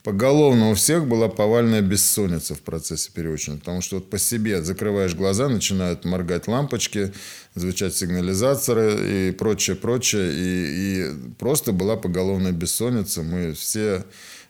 Поголовно 0.04 0.72
у 0.72 0.74
всех 0.74 1.08
была 1.08 1.28
повальная 1.28 1.82
бессонница 1.82 2.56
в 2.56 2.62
процессе 2.62 3.12
переучения. 3.14 3.60
Потому 3.60 3.82
что 3.82 3.96
вот 3.96 4.10
по 4.10 4.18
себе 4.18 4.64
закрываешь 4.64 5.14
глаза, 5.14 5.48
начинают 5.48 6.06
моргать 6.06 6.48
лампочки, 6.48 7.14
звучать 7.54 7.96
сигнализаторы 7.96 9.30
и 9.30 9.32
прочее, 9.32 9.76
прочее. 9.76 10.34
И, 10.34 11.02
и 11.02 11.34
просто 11.38 11.72
была 11.72 11.98
поголовная 11.98 12.52
бессонница. 12.52 13.22
Мы 13.22 13.54
все 13.54 14.04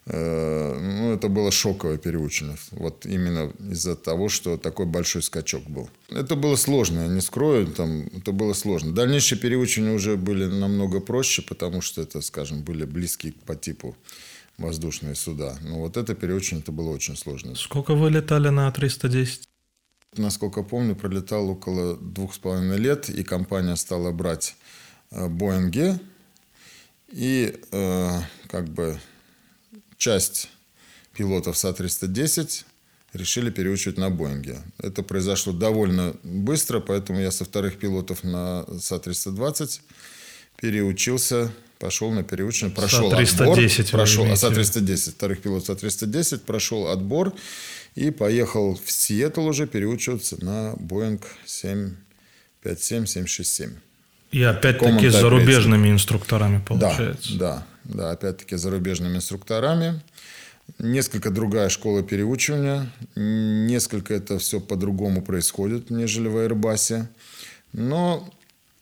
ну, 0.05 1.13
это 1.13 1.27
было 1.29 1.51
шоковое 1.51 1.97
переучено. 1.97 2.55
Вот 2.71 3.05
именно 3.05 3.51
из-за 3.71 3.95
того, 3.95 4.29
что 4.29 4.57
такой 4.57 4.85
большой 4.85 5.21
скачок 5.21 5.63
был. 5.63 5.89
Это 6.09 6.35
было 6.35 6.55
сложно, 6.55 7.01
я 7.01 7.07
не 7.07 7.21
скрою, 7.21 7.67
там, 7.67 8.07
это 8.07 8.31
было 8.31 8.53
сложно. 8.53 8.93
Дальнейшие 8.93 9.37
переучения 9.37 9.93
уже 9.93 10.17
были 10.17 10.45
намного 10.45 11.01
проще, 11.01 11.43
потому 11.43 11.81
что 11.81 12.01
это, 12.01 12.21
скажем, 12.21 12.63
были 12.63 12.85
близкие 12.85 13.33
по 13.45 13.55
типу 13.55 13.95
воздушные 14.57 15.15
суда. 15.15 15.57
Но 15.61 15.79
вот 15.79 15.97
это 15.97 16.15
переучение, 16.15 16.63
это 16.63 16.71
было 16.71 16.89
очень 16.89 17.15
сложно. 17.15 17.55
Сколько 17.55 17.93
вы 17.93 18.09
летали 18.09 18.49
на 18.49 18.71
310? 18.71 19.47
Насколько 20.17 20.63
помню, 20.63 20.95
пролетал 20.95 21.49
около 21.49 21.95
двух 21.95 22.33
с 22.33 22.37
половиной 22.37 22.77
лет, 22.77 23.09
и 23.09 23.23
компания 23.23 23.75
стала 23.75 24.11
брать 24.11 24.55
э, 25.11 25.27
Боинги. 25.27 25.99
И 27.07 27.59
э, 27.71 28.19
как 28.47 28.67
бы 28.69 28.99
часть 30.01 30.49
пилотов 31.13 31.55
СА-310 31.57 32.65
решили 33.13 33.51
переучивать 33.51 33.97
на 33.99 34.09
Боинге. 34.09 34.57
Это 34.81 35.03
произошло 35.03 35.53
довольно 35.53 36.15
быстро, 36.23 36.79
поэтому 36.79 37.19
я 37.19 37.29
со 37.29 37.45
вторых 37.45 37.77
пилотов 37.77 38.23
на 38.23 38.65
СА-320 38.79 39.81
переучился, 40.59 41.51
пошел 41.77 42.09
на 42.11 42.23
переучение, 42.23 42.75
прошел 42.75 43.13
отбор. 43.13 43.57
Прошел, 43.91 44.25
а 44.25 44.35
СА-310, 44.35 45.11
вторых 45.11 45.39
пилотов 45.43 45.79
СА-310, 45.79 46.39
прошел 46.39 46.87
отбор 46.87 47.33
и 47.93 48.09
поехал 48.09 48.79
в 48.83 48.89
Сиэтл 48.89 49.45
уже 49.45 49.67
переучиваться 49.67 50.43
на 50.43 50.73
Боинг 50.77 51.27
757-767. 52.65 53.69
И 54.31 54.41
опять-таки 54.41 55.09
с 55.09 55.13
зарубежными 55.13 55.91
инструкторами 55.91 56.59
получается. 56.65 57.37
Да, 57.37 57.55
да 57.55 57.67
да, 57.83 58.11
опять-таки 58.11 58.55
зарубежными 58.55 59.17
инструкторами. 59.17 60.01
Несколько 60.79 61.31
другая 61.31 61.69
школа 61.69 62.03
переучивания. 62.03 62.91
Несколько 63.15 64.13
это 64.13 64.39
все 64.39 64.59
по-другому 64.59 65.21
происходит, 65.21 65.89
нежели 65.89 66.27
в 66.27 66.37
Airbus. 66.37 67.05
Но 67.73 68.29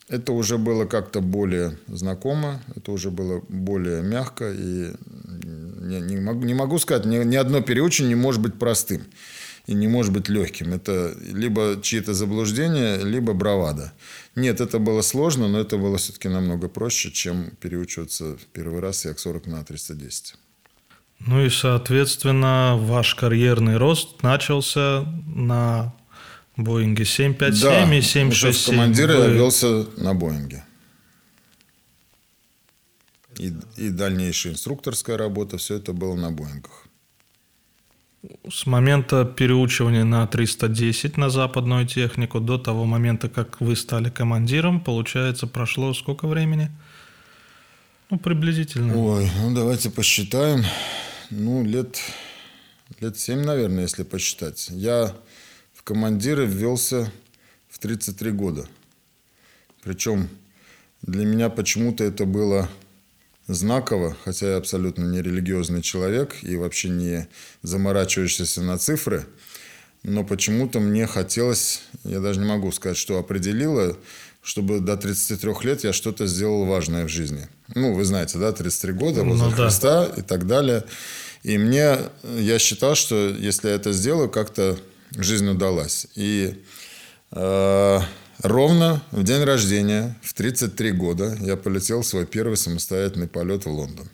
это 0.08 0.34
уже 0.34 0.58
было 0.58 0.86
как-то 0.86 1.22
более 1.22 1.78
знакомо, 1.88 2.62
это 2.76 2.92
уже 2.92 3.12
было 3.12 3.44
более 3.48 4.02
мягко. 4.02 4.52
И 4.52 4.94
не, 5.82 6.02
не, 6.02 6.18
могу, 6.18 6.44
не 6.44 6.54
могу 6.54 6.80
сказать, 6.80 7.06
ни, 7.06 7.18
ни 7.24 7.36
одно 7.36 7.62
переучение 7.62 8.16
не 8.16 8.22
может 8.22 8.42
быть 8.42 8.58
простым 8.60 9.04
и 9.70 9.76
не 9.76 9.88
может 9.88 10.12
быть 10.12 10.30
легким. 10.30 10.74
Это 10.74 11.16
либо 11.22 11.80
чьи-то 11.82 12.14
заблуждения, 12.14 12.98
либо 13.04 13.34
бравада. 13.34 13.94
Нет, 14.36 14.62
это 14.62 14.80
было 14.80 15.04
сложно, 15.04 15.48
но 15.48 15.60
это 15.60 15.78
было 15.78 15.98
все-таки 15.98 16.28
намного 16.28 16.68
проще, 16.70 17.12
чем 17.12 17.52
переучиваться 17.62 18.36
в 18.36 18.46
первый 18.52 18.80
раз 18.80 19.06
Як-40 19.06 19.48
на 19.48 19.64
310. 19.64 20.34
Ну 21.20 21.46
и, 21.46 21.50
соответственно, 21.50 22.78
ваш 22.80 23.14
карьерный 23.14 23.78
рост 23.78 24.24
начался 24.24 25.06
на 25.28 25.94
Боинге 26.58 27.06
757 27.06 27.62
да, 27.62 27.96
и 27.96 28.02
767. 28.02 28.50
Уже 28.50 28.72
командира 28.72 29.18
Вы... 29.18 29.24
я 29.24 29.28
велся 29.28 29.86
на 29.98 30.16
Боинге. 30.16 30.64
И, 33.38 33.54
и 33.78 33.90
дальнейшая 33.90 34.54
инструкторская 34.54 35.16
работа, 35.16 35.58
все 35.58 35.76
это 35.76 35.94
было 35.94 36.16
на 36.16 36.32
Боингах. 36.32 36.89
С 38.52 38.66
момента 38.66 39.24
переучивания 39.24 40.04
на 40.04 40.28
310 40.28 41.16
на 41.16 41.30
западную 41.30 41.88
технику 41.88 42.42
до 42.42 42.58
того 42.58 42.86
момента, 42.86 43.30
как 43.30 43.62
вы 43.62 43.78
стали 43.78 44.10
командиром, 44.10 44.82
получается, 44.82 45.48
прошло 45.48 45.94
сколько 45.94 46.28
времени? 46.28 46.70
Ну, 48.10 48.20
приблизительно. 48.20 48.98
Ой, 48.98 49.30
ну 49.42 49.54
давайте 49.54 49.90
посчитаем. 49.90 50.66
Ну, 51.30 51.64
лет, 51.64 52.02
лет 53.00 53.18
7, 53.18 53.44
наверное, 53.44 53.84
если 53.84 54.04
посчитать. 54.04 54.68
Я 54.70 55.16
в 55.74 55.84
командиры 55.84 56.46
ввелся 56.46 57.12
в 57.70 57.80
33 57.80 58.32
года. 58.32 58.68
Причем 59.82 60.28
для 61.02 61.24
меня 61.26 61.50
почему-то 61.50 62.04
это 62.04 62.26
было 62.26 62.68
знаково, 63.50 64.16
хотя 64.24 64.52
я 64.52 64.58
абсолютно 64.58 65.04
не 65.06 65.22
религиозный 65.22 65.82
человек 65.82 66.36
и 66.44 66.56
вообще 66.56 66.90
не 66.90 67.28
заморачивающийся 67.64 68.62
на 68.62 68.78
цифры, 68.78 69.26
но 70.04 70.24
почему-то 70.24 70.80
мне 70.80 71.08
хотелось, 71.08 71.82
я 72.04 72.20
даже 72.20 72.40
не 72.40 72.46
могу 72.46 72.72
сказать, 72.72 72.96
что 72.96 73.18
определило, 73.18 73.98
чтобы 74.42 74.80
до 74.80 74.96
33 74.96 75.52
лет 75.64 75.84
я 75.84 75.94
что-то 75.94 76.28
сделал 76.28 76.66
важное 76.66 77.06
в 77.06 77.10
жизни. 77.10 77.50
Ну, 77.76 77.94
вы 77.94 78.06
знаете, 78.06 78.38
да, 78.38 78.52
33 78.52 78.94
года, 78.94 79.24
возле 79.24 79.46
ну, 79.46 79.50
да. 79.50 79.56
Христа 79.56 80.06
и 80.06 80.22
так 80.22 80.48
далее. 80.48 80.86
И 81.44 81.58
мне, 81.58 81.98
я 82.38 82.60
считал, 82.60 82.96
что 82.96 83.30
если 83.30 83.70
я 83.70 83.76
это 83.76 83.92
сделаю, 83.92 84.30
как-то 84.30 84.78
жизнь 85.18 85.50
удалась. 85.50 86.08
И 86.16 86.64
э, 87.32 88.00
Ровно 88.42 89.02
в 89.12 89.24
день 89.24 89.44
рождения, 89.44 90.16
в 90.22 90.34
33 90.34 90.92
года, 90.92 91.38
я 91.42 91.58
полетел 91.58 92.02
в 92.02 92.06
свой 92.06 92.26
первый 92.26 92.56
самостоятельный 92.56 93.28
полет 93.28 93.66
в 93.66 93.70
Лондон. 93.70 94.08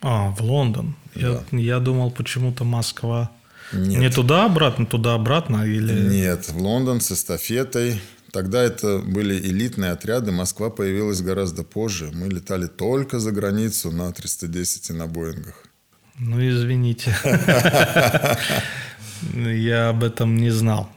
А, 0.00 0.30
в 0.30 0.40
Лондон. 0.40 0.94
Да. 1.14 1.42
Я, 1.50 1.58
я 1.58 1.78
думал, 1.80 2.10
почему-то 2.10 2.64
Москва. 2.64 3.30
Нет. 3.72 4.00
Не 4.00 4.10
туда-обратно, 4.10 4.86
туда-обратно 4.86 5.64
или... 5.64 5.92
Нет, 5.92 6.48
в 6.48 6.58
Лондон 6.58 7.00
с 7.00 7.12
эстафетой. 7.12 8.00
Тогда 8.30 8.62
это 8.62 8.98
были 8.98 9.34
элитные 9.34 9.92
отряды. 9.92 10.32
Москва 10.32 10.70
появилась 10.70 11.20
гораздо 11.20 11.64
позже. 11.64 12.10
Мы 12.12 12.28
летали 12.28 12.66
только 12.66 13.18
за 13.18 13.30
границу 13.32 13.90
на 13.90 14.12
310 14.12 14.90
и 14.90 14.92
на 14.92 15.06
Боингах. 15.06 15.64
Ну, 16.18 16.40
извините. 16.40 17.16
Я 19.34 19.88
об 19.88 20.04
этом 20.04 20.36
не 20.36 20.50
знал. 20.50 20.88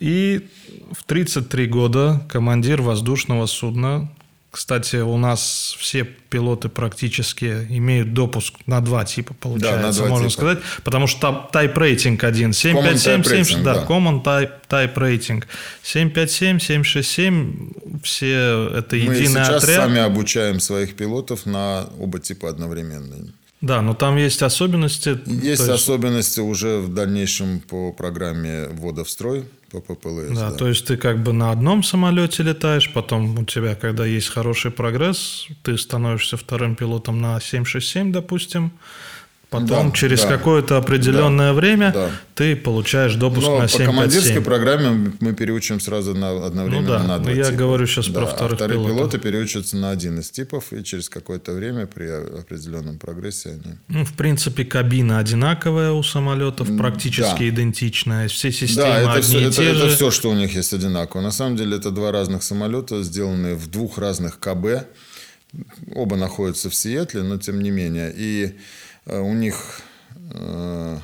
И 0.00 0.48
в 0.92 1.04
33 1.04 1.66
года 1.66 2.20
командир 2.28 2.82
воздушного 2.82 3.46
судна, 3.46 4.10
кстати, 4.54 4.96
у 4.96 5.16
нас 5.16 5.74
все 5.80 6.04
пилоты 6.04 6.68
практически 6.68 7.66
имеют 7.70 8.14
допуск 8.14 8.54
на 8.66 8.80
два 8.80 9.04
типа, 9.04 9.34
получается, 9.34 9.82
да, 9.82 9.92
два 9.92 10.08
можно 10.08 10.28
типа. 10.28 10.40
сказать. 10.40 10.58
Потому 10.84 11.08
что 11.08 11.50
type 11.52 11.76
рейтинг 11.76 12.22
один. 12.22 12.52
757, 12.52 13.44
7, 13.44 13.62
да, 13.64 13.74
да, 13.74 13.84
Common 13.84 14.22
type, 14.22 14.52
type 14.68 14.92
рейтинг. 14.94 15.48
757, 15.82 16.60
767, 16.60 18.00
все 18.04 18.70
это 18.76 18.94
единый 18.94 19.18
Мы 19.18 19.24
сейчас 19.26 19.64
отряд. 19.64 19.76
сами 19.76 20.00
обучаем 20.00 20.60
своих 20.60 20.94
пилотов 20.94 21.46
на 21.46 21.88
оба 21.98 22.20
типа 22.20 22.48
одновременно. 22.48 23.32
Да, 23.60 23.82
но 23.82 23.94
там 23.94 24.16
есть 24.18 24.40
особенности. 24.42 25.18
Есть, 25.26 25.44
есть 25.44 25.68
особенности 25.68 26.38
уже 26.38 26.78
в 26.78 26.94
дальнейшем 26.94 27.58
по 27.58 27.92
программе 27.92 28.68
ввода 28.68 29.02
в 29.02 29.10
строй 29.10 29.46
по 29.80 29.94
ППЛС. 29.94 30.38
Да, 30.38 30.50
да, 30.50 30.56
то 30.56 30.68
есть 30.68 30.86
ты 30.86 30.96
как 30.96 31.22
бы 31.22 31.32
на 31.32 31.50
одном 31.50 31.82
самолете 31.82 32.42
летаешь, 32.42 32.92
потом 32.92 33.38
у 33.38 33.44
тебя, 33.44 33.74
когда 33.74 34.06
есть 34.06 34.28
хороший 34.28 34.70
прогресс, 34.70 35.48
ты 35.62 35.76
становишься 35.78 36.36
вторым 36.36 36.76
пилотом 36.76 37.20
на 37.20 37.40
767, 37.40 38.12
допустим, 38.12 38.72
Потом 39.60 39.90
да, 39.90 39.96
через 39.96 40.22
да, 40.22 40.28
какое-то 40.28 40.76
определенное 40.76 41.48
да, 41.48 41.54
время 41.54 41.92
да. 41.92 42.10
ты 42.34 42.56
получаешь 42.56 43.14
допуск 43.14 43.46
Но 43.46 43.60
на 43.60 43.68
757. 43.68 43.86
по 43.86 43.92
командирской 43.92 44.42
программе 44.42 45.12
мы 45.20 45.32
переучим 45.32 45.78
сразу 45.78 46.14
на 46.14 46.46
одновременно 46.46 46.82
ну, 46.82 46.88
да, 46.88 47.02
на 47.04 47.18
два 47.18 47.30
я 47.30 47.44
типа. 47.44 47.56
говорю 47.56 47.86
сейчас 47.86 48.08
да, 48.08 48.20
про 48.20 48.26
вторых 48.26 48.52
а 48.52 48.56
вторые 48.56 48.78
пилотов. 48.78 48.96
пилоты 48.96 49.18
переучатся 49.18 49.76
на 49.76 49.90
один 49.90 50.18
из 50.18 50.30
типов, 50.30 50.72
и 50.72 50.82
через 50.82 51.08
какое-то 51.08 51.52
время 51.52 51.86
при 51.86 52.06
определенном 52.06 52.98
прогрессе 52.98 53.50
они... 53.50 53.74
Ну, 53.88 54.04
в 54.04 54.14
принципе, 54.14 54.64
кабина 54.64 55.18
одинаковая 55.18 55.92
у 55.92 56.02
самолетов, 56.02 56.76
практически 56.76 57.38
да. 57.38 57.48
идентичная. 57.48 58.28
Все 58.28 58.50
системы 58.50 58.88
да, 58.88 59.00
это 59.00 59.12
одни 59.12 59.22
все, 59.22 59.38
и 59.38 59.44
это, 59.44 59.56
те 59.56 59.70
это 59.70 59.88
же. 59.88 59.94
все, 59.94 60.10
что 60.10 60.30
у 60.30 60.34
них 60.34 60.54
есть 60.54 60.72
одинаково. 60.72 61.20
На 61.20 61.30
самом 61.30 61.56
деле 61.56 61.76
это 61.76 61.90
два 61.90 62.10
разных 62.10 62.42
самолета, 62.42 63.02
сделанные 63.02 63.54
в 63.54 63.70
двух 63.70 63.98
разных 63.98 64.38
КБ. 64.38 64.86
Оба 65.94 66.16
находятся 66.16 66.68
в 66.70 66.74
Сиэтле, 66.74 67.22
но 67.22 67.38
тем 67.38 67.62
не 67.62 67.70
менее. 67.70 68.12
И 68.16 68.54
у 69.06 69.32
них 69.34 69.82
Э, 70.32 70.98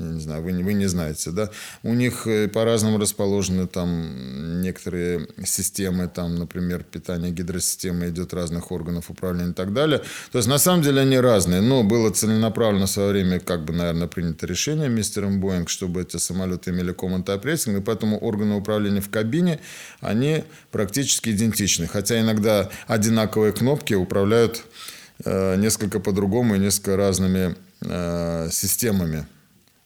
не 0.00 0.20
знаю, 0.20 0.44
вы, 0.44 0.52
вы 0.62 0.74
не 0.74 0.86
знаете, 0.86 1.32
да, 1.32 1.50
у 1.82 1.92
них 1.92 2.28
э, 2.28 2.46
по-разному 2.46 2.98
расположены 2.98 3.66
там 3.66 4.60
некоторые 4.62 5.26
системы, 5.44 6.06
там, 6.06 6.36
например, 6.36 6.84
питание 6.84 7.32
гидросистемы 7.32 8.08
идет 8.10 8.32
разных 8.32 8.70
органов 8.70 9.10
управления 9.10 9.50
и 9.50 9.54
так 9.54 9.72
далее. 9.72 10.00
То 10.30 10.38
есть, 10.38 10.46
на 10.46 10.58
самом 10.58 10.82
деле, 10.82 11.00
они 11.00 11.18
разные, 11.18 11.60
но 11.62 11.82
было 11.82 12.10
целенаправленно 12.10 12.86
в 12.86 12.90
свое 12.90 13.10
время, 13.10 13.40
как 13.40 13.64
бы, 13.64 13.72
наверное, 13.72 14.06
принято 14.06 14.46
решение 14.46 14.88
мистером 14.88 15.40
Боинг, 15.40 15.68
чтобы 15.68 16.02
эти 16.02 16.16
самолеты 16.16 16.70
имели 16.70 16.94
type 16.94 17.42
rating, 17.42 17.78
и 17.78 17.80
поэтому 17.80 18.18
органы 18.18 18.54
управления 18.54 19.00
в 19.00 19.10
кабине, 19.10 19.58
они 20.00 20.44
практически 20.70 21.30
идентичны, 21.30 21.88
хотя 21.88 22.20
иногда 22.20 22.70
одинаковые 22.86 23.52
кнопки 23.52 23.94
управляют 23.94 24.58
э, 24.58 24.97
несколько 25.24 26.00
по-другому 26.00 26.54
и 26.54 26.58
несколько 26.58 26.96
разными 26.96 27.56
Э, 27.80 28.48
системами, 28.50 29.24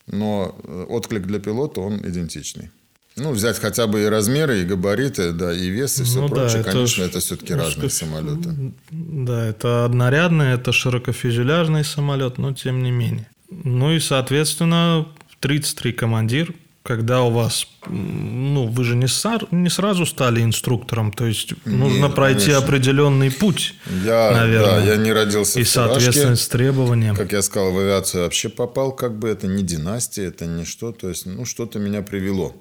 но 0.07 0.57
э, 0.65 0.87
отклик 0.89 1.27
для 1.27 1.39
пилота, 1.39 1.83
он 1.83 1.97
идентичный. 1.99 2.71
Ну, 3.17 3.33
взять 3.33 3.59
хотя 3.59 3.87
бы 3.87 4.01
и 4.01 4.07
размеры, 4.07 4.63
и 4.63 4.65
габариты, 4.65 5.33
да, 5.33 5.53
и 5.53 5.69
вес, 5.69 6.01
и 6.01 6.05
все 6.05 6.23
ну, 6.23 6.29
прочее, 6.29 6.55
да, 6.55 6.61
это 6.61 6.73
конечно, 6.73 7.05
ж, 7.05 7.09
это 7.09 7.21
все-таки 7.21 7.53
ну, 7.53 7.59
разные 7.61 7.91
что, 7.91 7.99
самолеты. 8.07 8.73
Да, 8.91 9.47
это 9.47 9.85
однорядный, 9.85 10.55
это 10.55 10.73
широкофюзеляжный 10.73 11.85
самолет, 11.85 12.39
но 12.39 12.55
тем 12.55 12.83
не 12.83 12.91
менее. 12.91 13.29
Ну 13.51 13.93
и, 13.93 14.01
соответственно, 14.01 15.07
33 15.41 15.93
командир, 15.93 16.55
когда 16.83 17.23
у 17.23 17.31
вас, 17.31 17.67
ну, 17.87 18.67
вы 18.67 18.85
же 18.85 18.97
не, 18.97 19.07
сар, 19.07 19.47
не 19.51 19.71
сразу 19.71 20.05
стали 20.05 20.43
инструктором, 20.43 21.13
то 21.13 21.27
есть 21.27 21.55
нужно 21.65 22.07
Нет, 22.07 22.15
пройти 22.15 22.47
конечно. 22.47 22.65
определенный 22.65 23.31
путь, 23.31 23.75
я, 24.05 24.33
наверное. 24.33 24.81
Да, 24.81 24.85
я 24.85 24.97
не 24.97 25.13
родился 25.13 25.61
и, 25.61 25.63
в 25.63 25.69
соответственно, 25.69 26.37
с 26.37 26.49
требованием. 26.49 27.15
Как 27.15 27.33
я 27.33 27.43
сказал, 27.43 27.73
в 27.73 27.79
авиацию 27.79 28.25
вообще 28.25 28.49
попал, 28.49 28.93
как 28.93 29.19
бы 29.19 29.29
это 29.29 29.47
не 29.47 29.63
династия, 29.63 30.25
это 30.25 30.47
не 30.47 30.65
что, 30.65 30.93
то 30.93 31.09
есть, 31.09 31.27
ну, 31.27 31.45
что-то 31.45 31.79
меня 31.79 32.03
привело 32.03 32.55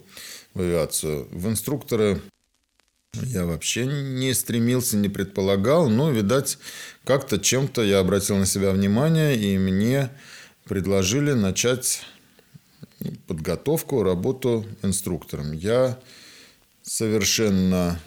в 0.53 0.61
авиацию. 0.61 1.27
В 1.31 1.47
инструкторы 1.47 2.21
я 3.23 3.45
вообще 3.45 3.85
не 3.87 4.33
стремился, 4.33 4.97
не 4.97 5.09
предполагал, 5.09 5.89
но, 5.89 6.11
видать, 6.11 6.59
как-то 7.05 7.39
чем-то 7.39 7.81
я 7.81 7.99
обратил 7.99 8.37
на 8.37 8.45
себя 8.45 8.71
внимание, 8.71 9.35
и 9.35 9.57
мне 9.57 10.11
предложили 10.65 11.33
начать 11.33 12.03
подготовку, 13.27 14.03
работу 14.03 14.65
инструктором. 14.81 15.51
Я 15.53 15.99
совершенно 16.81 17.99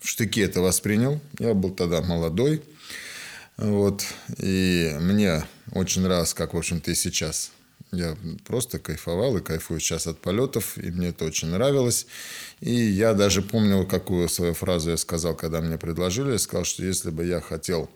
в 0.00 0.08
штыке 0.08 0.42
это 0.42 0.60
воспринял. 0.60 1.20
Я 1.38 1.54
был 1.54 1.70
тогда 1.70 2.02
молодой. 2.02 2.62
Вот. 3.56 4.04
И 4.38 4.94
мне 5.00 5.44
очень 5.72 6.02
нравилось, 6.02 6.34
как, 6.34 6.54
в 6.54 6.58
общем-то, 6.58 6.90
и 6.90 6.94
сейчас. 6.94 7.52
Я 7.92 8.16
просто 8.44 8.78
кайфовал 8.78 9.36
и 9.36 9.40
кайфую 9.40 9.78
сейчас 9.78 10.06
от 10.06 10.20
полетов, 10.20 10.76
и 10.78 10.90
мне 10.90 11.08
это 11.08 11.24
очень 11.24 11.48
нравилось. 11.48 12.06
И 12.60 12.74
я 12.74 13.14
даже 13.14 13.40
помнил, 13.40 13.86
какую 13.86 14.28
свою 14.28 14.52
фразу 14.54 14.90
я 14.90 14.96
сказал, 14.96 15.36
когда 15.36 15.60
мне 15.60 15.78
предложили. 15.78 16.32
Я 16.32 16.38
сказал, 16.38 16.64
что 16.64 16.84
если 16.84 17.10
бы 17.10 17.24
я 17.24 17.40
хотел 17.40 17.88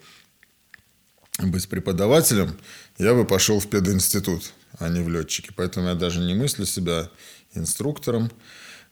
быть 1.41 1.69
преподавателем, 1.69 2.57
я 2.99 3.15
бы 3.15 3.25
пошел 3.25 3.61
в 3.61 3.69
пединститут 3.69 4.53
а 4.79 4.88
не 4.88 5.01
в 5.01 5.09
летчике. 5.09 5.51
Поэтому 5.57 5.88
я 5.88 5.95
даже 5.95 6.21
не 6.21 6.35
мыслю 6.35 6.67
себя 6.67 7.09
инструктором. 7.55 8.31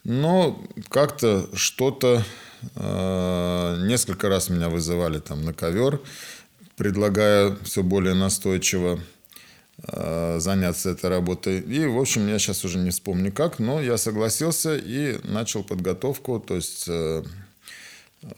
Но 0.05 0.63
как-то 0.89 1.49
что-то... 1.55 2.25
Э, 2.75 3.77
несколько 3.87 4.29
раз 4.29 4.51
меня 4.51 4.69
вызывали 4.69 5.19
там 5.19 5.45
на 5.45 5.53
ковер, 5.53 6.01
предлагая 6.77 7.57
все 7.65 7.83
более 7.83 8.15
настойчиво 8.15 9.01
э, 9.83 10.37
заняться 10.41 10.91
этой 10.91 11.11
работой. 11.11 11.61
И, 11.61 11.87
в 11.87 11.99
общем, 11.99 12.27
я 12.29 12.39
сейчас 12.39 12.65
уже 12.65 12.79
не 12.79 12.91
вспомню 12.91 13.33
как, 13.33 13.59
но 13.59 13.81
я 13.81 13.97
согласился 13.97 14.77
и 14.77 15.19
начал 15.25 15.63
подготовку. 15.63 16.41
То 16.41 16.57
есть 16.57 16.87
э, 16.89 17.25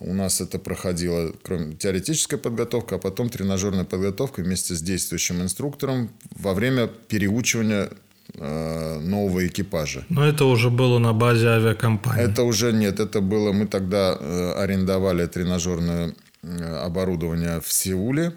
у 0.01 0.15
нас 0.15 0.41
это 0.41 0.59
проходило, 0.59 1.33
кроме 1.43 1.75
теоретической 1.75 2.39
подготовки, 2.39 2.95
а 2.95 2.99
потом 2.99 3.29
тренажерная 3.29 3.85
подготовка 3.85 4.43
вместе 4.43 4.75
с 4.75 4.83
действующим 4.83 5.43
инструктором 5.43 6.11
во 6.31 6.55
время 6.55 6.87
переучивания 6.87 7.91
э, 8.35 8.99
нового 9.01 9.47
экипажа. 9.47 10.05
Но 10.09 10.27
это 10.27 10.45
уже 10.45 10.71
было 10.71 10.99
на 10.99 11.13
базе 11.13 11.49
авиакомпании. 11.49 12.25
Это 12.25 12.43
уже 12.43 12.73
нет, 12.73 13.01
это 13.01 13.21
было, 13.21 13.53
мы 13.53 13.67
тогда 13.67 14.17
э, 14.19 14.53
арендовали 14.57 15.27
тренажерное 15.27 16.15
э, 16.43 16.77
оборудование 16.85 17.61
в 17.61 17.73
Сеуле. 17.73 18.35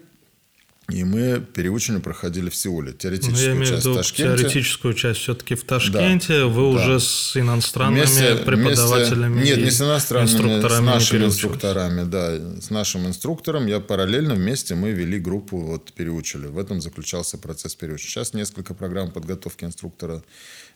И 0.90 1.04
мы 1.06 1.40
переучивание 1.40 2.04
проходили 2.04 2.50
в 2.50 2.56
Сеуле. 2.56 2.92
Теоретическую 2.92 3.56
ну, 3.56 3.62
я 3.62 3.68
часть 3.68 3.86
в 3.86 3.96
Ташкенте. 3.96 4.24
Теоретическую 4.24 4.94
часть 4.94 5.20
все-таки 5.22 5.56
в 5.56 5.64
Ташкенте. 5.64 6.40
Да, 6.40 6.48
Вы 6.48 6.62
да. 6.62 6.84
уже 6.84 7.00
с 7.00 7.38
иностранными 7.38 8.04
вместе, 8.04 8.36
преподавателями? 8.36 9.34
Вместе, 9.36 9.56
нет, 9.56 9.66
не 9.66 9.72
с 9.72 9.82
иностранными, 9.82 10.34
инструкторами 10.34 10.86
с 10.86 10.86
нашими 10.86 11.26
инструкторами. 11.26 12.04
Да, 12.04 12.62
с 12.62 12.70
нашим 12.72 13.08
инструктором. 13.08 13.68
Я 13.68 13.80
параллельно 13.80 14.36
вместе 14.36 14.76
мы 14.76 14.92
вели 14.92 15.18
группу, 15.18 15.60
вот 15.60 15.94
переучили. 15.94 16.48
В 16.48 16.58
этом 16.58 16.82
заключался 16.82 17.38
процесс 17.38 17.74
переучения. 17.76 18.12
Сейчас 18.12 18.34
несколько 18.34 18.74
программ 18.74 19.12
подготовки 19.12 19.64
инструктора, 19.64 20.24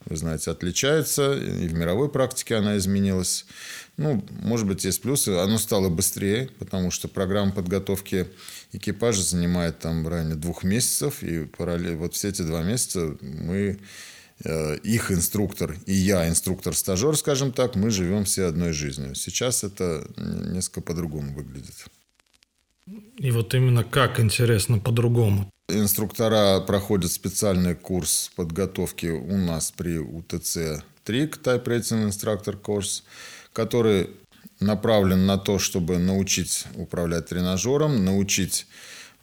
вы 0.06 0.16
знаете, 0.16 0.52
отличаются. 0.52 1.34
И 1.34 1.68
в 1.68 1.74
мировой 1.74 2.10
практике 2.10 2.56
она 2.56 2.78
изменилась. 2.78 3.46
Ну, 3.98 4.22
может 4.42 4.68
быть, 4.68 4.84
есть 4.84 5.02
плюсы. 5.02 5.30
Оно 5.30 5.58
стало 5.58 5.90
быстрее, 5.90 6.50
потому 6.60 6.92
что 6.92 7.08
программа 7.08 7.52
подготовки 7.52 8.28
экипажа 8.74 9.22
занимает 9.22 9.80
там 9.80 10.04
в 10.04 10.10
районе 10.10 10.36
двух 10.36 10.64
месяцев. 10.64 11.24
И 11.24 11.46
параллельно, 11.46 12.00
вот 12.00 12.14
все 12.14 12.30
эти 12.30 12.42
два 12.42 12.62
месяца 12.62 13.16
мы 13.22 13.80
э, 14.44 14.78
их 14.80 15.12
инструктор 15.12 15.78
и 15.86 15.94
я, 15.94 16.28
инструктор-стажер, 16.28 17.16
скажем 17.16 17.54
так, 17.54 17.76
мы 17.76 17.90
живем 17.90 18.26
все 18.26 18.46
одной 18.46 18.74
жизнью. 18.74 19.16
Сейчас 19.16 19.64
это 19.64 20.06
несколько 20.18 20.82
по-другому 20.82 21.34
выглядит. 21.34 21.86
И 23.18 23.32
вот 23.32 23.54
именно 23.54 23.86
как 23.86 24.20
интересно 24.20 24.78
по-другому? 24.78 25.50
Инструктора 25.70 26.60
проходят 26.60 27.12
специальный 27.12 27.76
курс 27.76 28.30
подготовки 28.36 29.08
у 29.08 29.38
нас 29.38 29.72
при 29.72 29.98
УТЦ 29.98 30.84
ТРИК, 31.06 31.38
Type 31.38 31.64
Rating 31.64 32.10
Instructor 32.10 32.62
Course– 32.62 33.04
который 33.56 34.10
направлен 34.60 35.26
на 35.26 35.38
то, 35.38 35.58
чтобы 35.60 35.98
научить 35.98 36.66
управлять 36.76 37.28
тренажером, 37.28 38.04
научить 38.04 38.68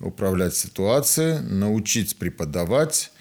управлять 0.00 0.56
ситуацией, 0.56 1.40
научить 1.40 2.16
преподавать. 2.16 3.12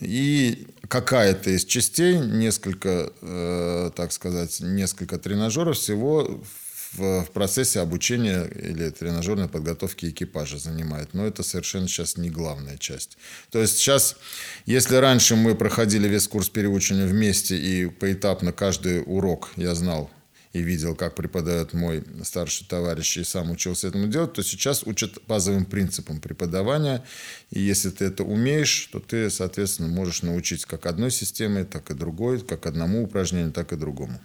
И 0.00 0.68
какая-то 0.86 1.50
из 1.50 1.64
частей, 1.64 2.18
несколько, 2.18 3.10
э, 3.20 3.90
так 3.96 4.12
сказать, 4.12 4.60
несколько 4.60 5.18
тренажеров 5.18 5.76
всего 5.76 6.40
в, 6.92 7.22
в 7.24 7.30
процессе 7.32 7.80
обучения 7.80 8.44
или 8.44 8.90
тренажерной 8.90 9.48
подготовки 9.48 10.06
экипажа 10.06 10.58
занимает. 10.58 11.14
Но 11.14 11.26
это 11.26 11.42
совершенно 11.42 11.88
сейчас 11.88 12.16
не 12.16 12.30
главная 12.30 12.76
часть. 12.76 13.18
То 13.50 13.58
есть 13.60 13.78
сейчас, 13.78 14.16
если 14.66 14.96
раньше 14.96 15.34
мы 15.34 15.56
проходили 15.56 16.06
весь 16.06 16.28
курс 16.28 16.48
переучивания 16.48 17.06
вместе 17.06 17.56
и 17.56 17.86
поэтапно 17.86 18.52
каждый 18.52 19.02
урок 19.04 19.50
я 19.56 19.74
знал, 19.74 20.10
и 20.52 20.62
видел, 20.62 20.94
как 20.94 21.14
преподает 21.14 21.74
мой 21.74 22.04
старший 22.24 22.66
товарищ, 22.66 23.18
и 23.18 23.24
сам 23.24 23.50
учился 23.50 23.88
этому 23.88 24.06
делать, 24.06 24.32
то 24.32 24.42
сейчас 24.42 24.82
учат 24.84 25.18
базовым 25.26 25.64
принципам 25.66 26.20
преподавания. 26.20 27.04
И 27.50 27.60
если 27.60 27.90
ты 27.90 28.06
это 28.06 28.24
умеешь, 28.24 28.88
то 28.92 28.98
ты, 29.00 29.30
соответственно, 29.30 29.88
можешь 29.88 30.22
научить 30.22 30.64
как 30.64 30.86
одной 30.86 31.10
системе, 31.10 31.64
так 31.64 31.90
и 31.90 31.94
другой, 31.94 32.40
как 32.40 32.66
одному 32.66 33.04
упражнению, 33.04 33.52
так 33.52 33.72
и 33.72 33.76
другому. 33.76 34.20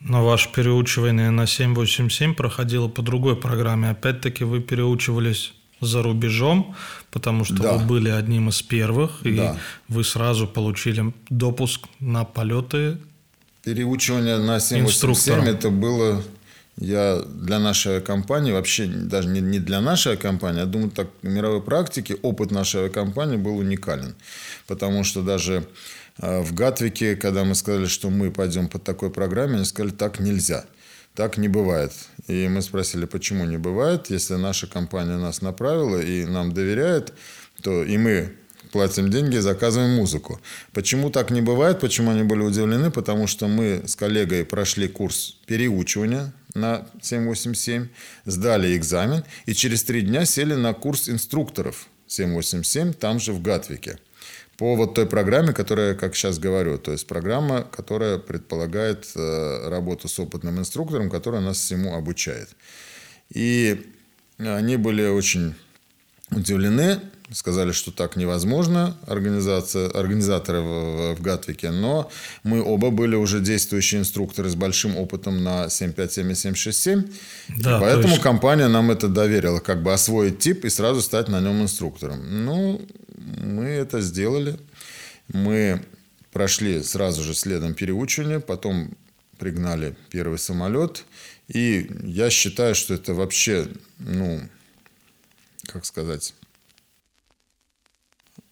Но 0.00 0.24
ваше 0.24 0.52
переучивание 0.52 1.30
на 1.30 1.46
787 1.46 2.34
проходило 2.34 2.88
по 2.88 3.02
другой 3.02 3.36
программе. 3.36 3.90
Опять-таки 3.90 4.44
вы 4.44 4.60
переучивались 4.60 5.54
за 5.80 6.02
рубежом, 6.02 6.76
потому 7.10 7.44
что 7.44 7.54
Да. 7.56 7.76
вы 7.76 7.84
были 7.86 8.08
одним 8.08 8.48
из 8.48 8.62
первых, 8.62 9.24
и 9.26 9.34
Да. 9.36 9.56
вы 9.88 10.04
сразу 10.04 10.46
получили 10.46 11.12
допуск 11.30 11.86
на 12.00 12.24
полеты. 12.24 12.98
Переучивание 13.68 14.38
на 14.38 14.60
787 14.60 14.86
Инструктором. 14.86 15.44
это 15.44 15.68
было 15.68 16.22
я 16.78 17.20
для 17.26 17.58
нашей 17.58 18.00
компании, 18.00 18.52
вообще 18.52 18.86
даже 18.86 19.28
не, 19.28 19.40
не 19.40 19.58
для 19.58 19.82
нашей 19.82 20.16
компании, 20.16 20.62
а 20.62 20.66
думаю, 20.66 20.90
так 20.90 21.08
в 21.22 21.28
мировой 21.28 21.60
практике 21.60 22.14
опыт 22.22 22.50
нашей 22.50 22.88
компании 22.88 23.36
был 23.36 23.58
уникален. 23.58 24.14
Потому 24.66 25.04
что 25.04 25.22
даже 25.22 25.66
э, 26.18 26.40
в 26.40 26.54
Гатвике, 26.54 27.14
когда 27.16 27.44
мы 27.44 27.54
сказали, 27.54 27.86
что 27.86 28.08
мы 28.08 28.30
пойдем 28.30 28.68
по 28.68 28.78
такой 28.78 29.10
программе, 29.10 29.56
они 29.56 29.64
сказали, 29.64 29.90
так 29.90 30.18
нельзя. 30.18 30.64
Так 31.14 31.36
не 31.36 31.48
бывает. 31.48 31.92
И 32.26 32.48
мы 32.48 32.62
спросили, 32.62 33.04
почему 33.04 33.44
не 33.44 33.58
бывает, 33.58 34.08
если 34.08 34.36
наша 34.36 34.66
компания 34.66 35.18
нас 35.18 35.42
направила 35.42 36.00
и 36.00 36.24
нам 36.24 36.52
доверяет, 36.52 37.12
то 37.62 37.82
и 37.82 37.98
мы 37.98 38.32
платим 38.70 39.10
деньги, 39.10 39.36
заказываем 39.38 39.96
музыку. 39.96 40.40
Почему 40.72 41.10
так 41.10 41.30
не 41.30 41.40
бывает? 41.40 41.80
Почему 41.80 42.10
они 42.10 42.22
были 42.22 42.42
удивлены? 42.42 42.90
Потому 42.90 43.26
что 43.26 43.48
мы 43.48 43.82
с 43.86 43.96
коллегой 43.96 44.44
прошли 44.44 44.88
курс 44.88 45.36
переучивания 45.46 46.32
на 46.54 46.86
787, 47.02 47.88
сдали 48.24 48.76
экзамен 48.76 49.24
и 49.46 49.54
через 49.54 49.82
три 49.84 50.02
дня 50.02 50.24
сели 50.24 50.54
на 50.54 50.74
курс 50.74 51.08
инструкторов 51.08 51.88
787 52.06 52.92
там 52.92 53.20
же 53.20 53.32
в 53.32 53.42
Гатвике. 53.42 53.98
По 54.56 54.74
вот 54.74 54.94
той 54.94 55.06
программе, 55.06 55.52
которая, 55.52 55.94
как 55.94 56.16
сейчас 56.16 56.40
говорю, 56.40 56.78
то 56.78 56.90
есть 56.90 57.06
программа, 57.06 57.62
которая 57.62 58.18
предполагает 58.18 59.08
э, 59.14 59.68
работу 59.68 60.08
с 60.08 60.18
опытным 60.18 60.58
инструктором, 60.58 61.10
который 61.10 61.40
нас 61.40 61.58
всему 61.58 61.94
обучает. 61.94 62.48
И 63.30 63.86
они 64.38 64.76
были 64.76 65.06
очень 65.06 65.54
удивлены, 66.32 67.00
сказали, 67.32 67.72
что 67.72 67.90
так 67.92 68.16
невозможно, 68.16 68.96
организация, 69.06 69.88
организаторы 69.90 70.60
в, 70.60 71.14
в 71.14 71.20
Гатвике, 71.22 71.70
но 71.70 72.10
мы 72.42 72.62
оба 72.62 72.90
были 72.90 73.16
уже 73.16 73.40
действующие 73.40 74.00
инструкторы 74.00 74.48
с 74.48 74.54
большим 74.54 74.96
опытом 74.96 75.42
на 75.44 75.68
757 75.68 76.30
и 76.32 76.34
767, 76.34 77.02
Да, 77.48 77.56
и 77.56 77.62
то 77.62 77.80
поэтому 77.80 78.08
есть- 78.14 78.22
компания 78.22 78.68
нам 78.68 78.90
это 78.90 79.08
доверила, 79.08 79.60
как 79.60 79.82
бы 79.82 79.92
освоить 79.92 80.38
тип 80.38 80.64
и 80.64 80.70
сразу 80.70 81.02
стать 81.02 81.28
на 81.28 81.40
нем 81.40 81.62
инструктором. 81.62 82.44
Ну, 82.44 82.80
мы 83.44 83.64
это 83.64 84.00
сделали, 84.00 84.58
мы 85.32 85.82
прошли 86.32 86.82
сразу 86.82 87.22
же 87.22 87.34
следом 87.34 87.74
переучивание, 87.74 88.40
потом 88.40 88.90
пригнали 89.38 89.94
первый 90.10 90.38
самолет, 90.38 91.04
и 91.48 91.90
я 92.04 92.30
считаю, 92.30 92.74
что 92.74 92.94
это 92.94 93.12
вообще, 93.14 93.68
ну, 93.98 94.40
как 95.66 95.84
сказать, 95.84 96.34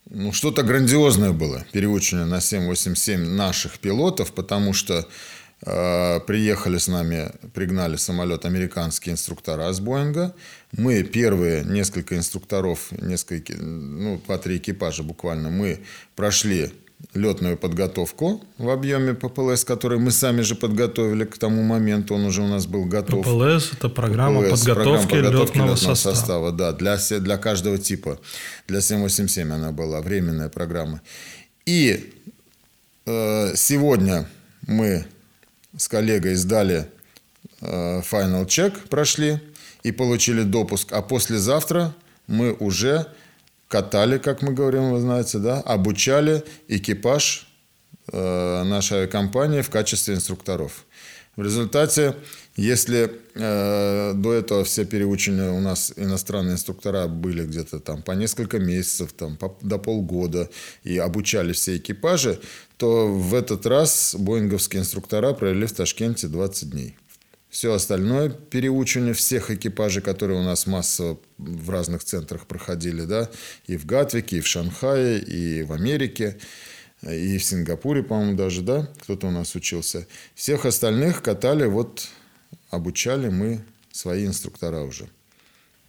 ну, 0.09 0.33
что-то 0.33 0.63
грандиозное 0.63 1.33
было, 1.33 1.65
переучивание 1.73 2.27
на 2.27 2.41
787 2.41 3.21
наших 3.21 3.79
пилотов, 3.79 4.33
потому 4.33 4.73
что 4.73 5.07
э, 5.63 6.21
приехали 6.21 6.79
с 6.79 6.87
нами, 6.87 7.33
пригнали 7.55 7.97
самолет 7.97 8.45
американские 8.45 9.15
инструктора 9.15 9.73
с 9.73 9.81
Боинга. 9.81 10.35
Мы 10.73 11.03
первые 11.03 11.65
несколько 11.65 12.17
инструкторов, 12.17 12.93
несколько, 12.93 13.55
ну, 13.57 14.21
два-три 14.25 14.59
экипажа 14.59 15.03
буквально, 15.03 15.51
мы 15.51 15.81
прошли 16.15 16.73
летную 17.15 17.57
подготовку 17.57 18.43
в 18.59 18.71
объеме 18.71 19.15
ППЛС, 19.15 19.65
который 19.65 19.99
мы 19.99 20.11
сами 20.11 20.43
же 20.43 20.55
подготовили 20.55 21.25
к 21.25 21.39
тому 21.39 21.63
моменту, 21.63 22.15
он 22.15 22.25
уже 22.25 22.43
у 22.43 22.49
нас 22.49 22.67
был 22.67 22.85
готов. 22.85 23.25
ППЛС– 23.25 23.73
это 23.77 23.89
программа 23.89 24.43
ППЛС, 24.43 24.61
подготовки 24.61 24.75
программа 24.75 25.03
подготовки 25.03 25.37
летного 25.37 25.71
летного 25.71 25.95
состава. 25.95 26.53
Да, 26.53 26.73
для, 26.73 26.97
для 26.97 27.37
каждого 27.37 27.79
типа. 27.79 28.19
Для 28.69 28.81
787 28.81 29.53
она 29.53 29.73
была, 29.73 30.01
временная 30.01 30.49
программа. 30.49 31.01
И 31.65 32.13
э, 33.07 33.53
сегодня 33.57 34.29
мы 34.67 35.07
с 35.77 35.89
коллегой 35.89 36.35
сдали 36.35 36.87
э, 37.61 38.01
final 38.01 38.47
check, 38.47 38.89
прошли 38.89 39.41
и 39.83 39.93
получили 39.93 40.43
допуск. 40.43 40.93
А 40.93 41.03
послезавтра 41.03 41.95
мы 42.27 42.53
уже 42.53 43.07
катали, 43.69 44.19
как 44.19 44.43
мы 44.43 44.53
говорим, 44.53 44.93
вы 44.93 45.01
знаете, 45.01 45.39
да, 45.39 45.61
обучали 45.61 46.45
экипаж 46.69 47.49
э, 48.13 48.63
нашей 48.65 48.99
авиакомпании 48.99 49.63
в 49.63 49.71
качестве 49.71 50.15
инструкторов. 50.15 50.85
В 51.37 51.43
результате, 51.43 52.17
если 52.57 53.11
э, 53.35 54.13
до 54.15 54.33
этого 54.33 54.65
все 54.65 54.87
переучения 54.87 55.51
у 55.51 55.61
нас 55.61 55.93
иностранные 55.97 56.55
инструктора 56.55 57.09
были 57.09 57.45
где-то 57.45 57.79
там 57.79 58.03
по 58.03 58.13
несколько 58.13 58.59
месяцев, 58.59 59.13
там, 59.13 59.37
по- 59.37 59.59
до 59.61 59.77
полгода 59.79 60.49
и 60.83 60.97
обучали 60.97 61.53
все 61.53 61.77
экипажи, 61.77 62.41
то 62.79 63.09
в 63.09 63.35
этот 63.35 63.67
раз 63.67 64.17
боинговские 64.19 64.81
инструктора 64.81 65.35
провели 65.35 65.67
в 65.67 65.73
Ташкенте 65.73 66.29
20 66.29 66.71
дней. 66.71 66.97
Все 67.57 67.73
остальное 67.73 68.29
переучивание 68.29 69.15
всех 69.15 69.51
экипажей, 69.51 70.03
которые 70.03 70.39
у 70.39 70.43
нас 70.43 70.67
массово 70.67 71.19
в 71.39 71.71
разных 71.71 72.05
центрах 72.05 72.47
проходили, 72.47 73.07
да, 73.07 73.31
и 73.67 73.79
в 73.79 73.87
Гатвике, 73.87 74.37
и 74.37 74.41
в 74.43 74.47
Шанхае, 74.47 75.21
и 75.21 75.63
в 75.63 75.73
Америке, 75.73 76.37
и 77.01 77.39
в 77.39 77.43
Сингапуре, 77.43 78.03
по-моему, 78.03 78.37
даже, 78.37 78.61
да, 78.61 78.91
кто-то 79.01 79.29
у 79.29 79.31
нас 79.31 79.55
учился. 79.55 80.07
Всех 80.35 80.67
остальных 80.67 81.23
катали, 81.23 81.65
вот 81.65 82.09
обучали 82.69 83.31
мы 83.31 83.65
свои 83.91 84.27
инструктора 84.27 84.83
уже. 84.83 85.09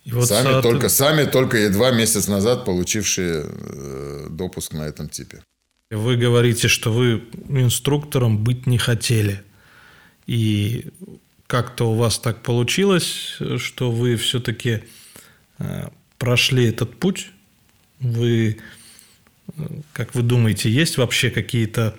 И 0.05 0.13
вот 0.13 0.29
сами, 0.29 0.47
соот- 0.47 0.61
только, 0.61 0.87
сами 0.87 1.25
только 1.25 1.57
едва 1.57 1.91
месяц 1.91 2.29
назад 2.29 2.63
получившие 2.63 3.43
э, 3.45 4.27
допуск 4.29 4.71
на 4.71 4.83
этом 4.83 5.09
типе. 5.09 5.43
Вы 5.91 6.15
говорите, 6.15 6.69
что 6.69 6.93
вы 6.93 7.25
инструктором 7.49 8.41
быть 8.41 8.67
не 8.67 8.77
хотели. 8.77 9.43
И 10.27 10.91
как-то 11.47 11.91
у 11.91 11.95
вас 11.95 12.19
так 12.19 12.43
получилось, 12.43 13.37
что 13.57 13.91
вы 13.91 14.15
все-таки 14.17 14.83
э, 15.59 15.87
прошли 16.17 16.65
этот 16.65 16.99
путь. 16.99 17.31
Вы, 17.99 18.59
э, 19.47 19.61
как 19.93 20.13
вы 20.13 20.21
думаете, 20.21 20.69
есть 20.69 20.97
вообще 20.97 21.29
какие-то 21.29 21.95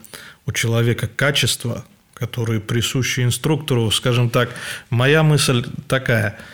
у 0.47 0.53
человека 0.53 1.09
качества, 1.09 1.85
которые 2.15 2.61
присущи 2.61 3.21
инструктору? 3.21 3.91
Скажем 3.91 4.31
так, 4.31 4.55
моя 4.91 5.23
мысль 5.23 5.65
такая– 5.89 6.39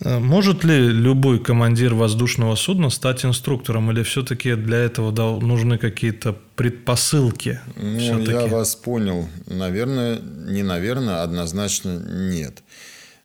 Может 0.00 0.62
ли 0.62 0.76
любой 0.88 1.38
командир 1.42 1.94
воздушного 1.94 2.54
судна 2.56 2.90
стать 2.90 3.24
инструктором, 3.24 3.90
или 3.90 4.02
все-таки 4.02 4.54
для 4.54 4.76
этого 4.78 5.10
нужны 5.40 5.78
какие-то 5.78 6.36
предпосылки? 6.54 7.60
Ну, 7.76 8.20
я 8.20 8.46
вас 8.46 8.76
понял. 8.76 9.26
Наверное, 9.46 10.18
не 10.20 10.62
наверное, 10.62 11.22
однозначно 11.22 11.98
нет. 12.30 12.62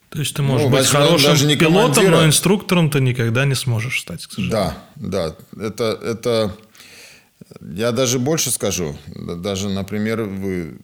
То 0.09 0.19
есть 0.19 0.33
ты 0.33 0.41
можешь 0.41 0.67
Ну, 0.69 0.75
быть 0.77 0.85
хорошим 0.87 1.29
даже 1.31 1.45
не 1.45 1.55
пилотом, 1.55 1.93
командира. 1.93 2.17
но 2.21 2.25
инструктором 2.25 2.89
ты 2.89 2.99
никогда 3.01 3.45
не 3.45 3.55
сможешь 3.55 3.99
стать, 4.01 4.25
к 4.25 4.31
сожалению. 4.31 4.51
Да, 4.51 5.35
да. 5.55 5.65
Это, 5.65 5.99
это... 6.03 6.55
Я 7.73 7.91
даже 7.91 8.17
больше 8.19 8.49
скажу. 8.51 8.97
Да- 9.07 9.35
Даже, 9.35 9.67
например, 9.69 10.23
вы 10.23 10.79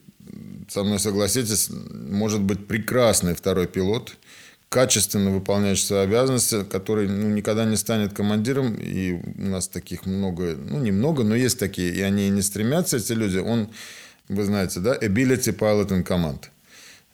со 0.68 0.82
мной 0.82 0.98
согласитесь, 0.98 1.70
может 2.10 2.40
быть 2.40 2.66
прекрасный 2.66 3.34
второй 3.34 3.66
пилот, 3.66 4.16
качественно 4.68 5.30
выполняющий 5.30 5.84
свои 5.84 6.00
обязанности, 6.00 6.64
который 6.64 7.08
ну, 7.08 7.28
никогда 7.28 7.64
не 7.64 7.76
станет 7.76 8.12
командиром, 8.12 8.74
и 8.74 9.20
у 9.38 9.46
нас 9.46 9.68
таких 9.68 10.04
много, 10.04 10.56
ну, 10.56 10.78
немного, 10.78 11.24
но 11.24 11.34
есть 11.34 11.58
такие, 11.58 11.92
и 11.94 12.00
они 12.02 12.28
не 12.28 12.42
стремятся, 12.42 12.98
эти 12.98 13.12
люди. 13.12 13.38
Он, 13.38 13.68
вы 14.28 14.44
знаете, 14.44 14.80
да, 14.80 14.94
ability 14.96 15.56
pilot 15.56 15.88
in 15.88 16.04
command. 16.04 16.44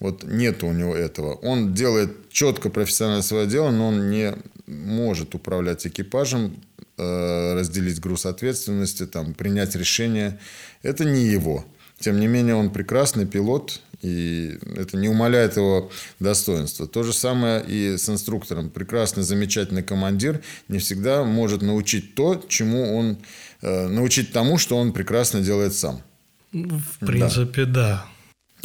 Вот 0.01 0.25
нет 0.25 0.65
у 0.65 0.73
него 0.73 0.95
этого. 0.95 1.35
Он 1.35 1.73
делает 1.73 2.29
четко 2.31 2.69
профессионально 2.69 3.23
свое 3.23 3.47
дело, 3.47 3.71
но 3.71 3.89
он 3.89 4.11
не 4.11 4.35
может 4.67 5.35
управлять 5.35 5.87
экипажем, 5.87 6.57
э, 6.99 7.55
разделить 7.55 8.01
груз 8.01 8.27
ответственности, 8.27 9.07
там, 9.07 9.35
принять 9.35 9.77
решение. 9.77 10.41
Это 10.83 11.05
не 11.05 11.25
его. 11.25 11.65
Тем 12.01 12.19
не 12.19 12.27
менее, 12.27 12.57
он 12.57 12.71
прекрасный 12.71 13.25
пилот, 13.25 13.81
и 14.05 14.59
это 14.77 14.99
не 14.99 15.09
умаляет 15.09 15.57
его 15.57 15.91
достоинства. 16.21 16.87
То 16.87 17.03
же 17.03 17.15
самое 17.15 17.65
и 17.67 17.97
с 17.97 18.09
инструктором. 18.11 18.69
Прекрасный, 18.69 19.23
замечательный 19.23 19.83
командир 19.83 20.43
не 20.69 20.79
всегда 20.79 21.25
может 21.25 21.63
научить 21.63 22.15
то, 22.15 22.45
чему 22.49 22.97
он... 22.97 23.17
э, 23.63 23.89
научить 23.89 24.31
тому, 24.31 24.59
что 24.59 24.77
он 24.77 24.93
прекрасно 24.93 25.41
делает 25.41 25.75
сам. 25.75 26.03
В 26.53 26.99
принципе, 27.07 27.65
да. 27.65 28.07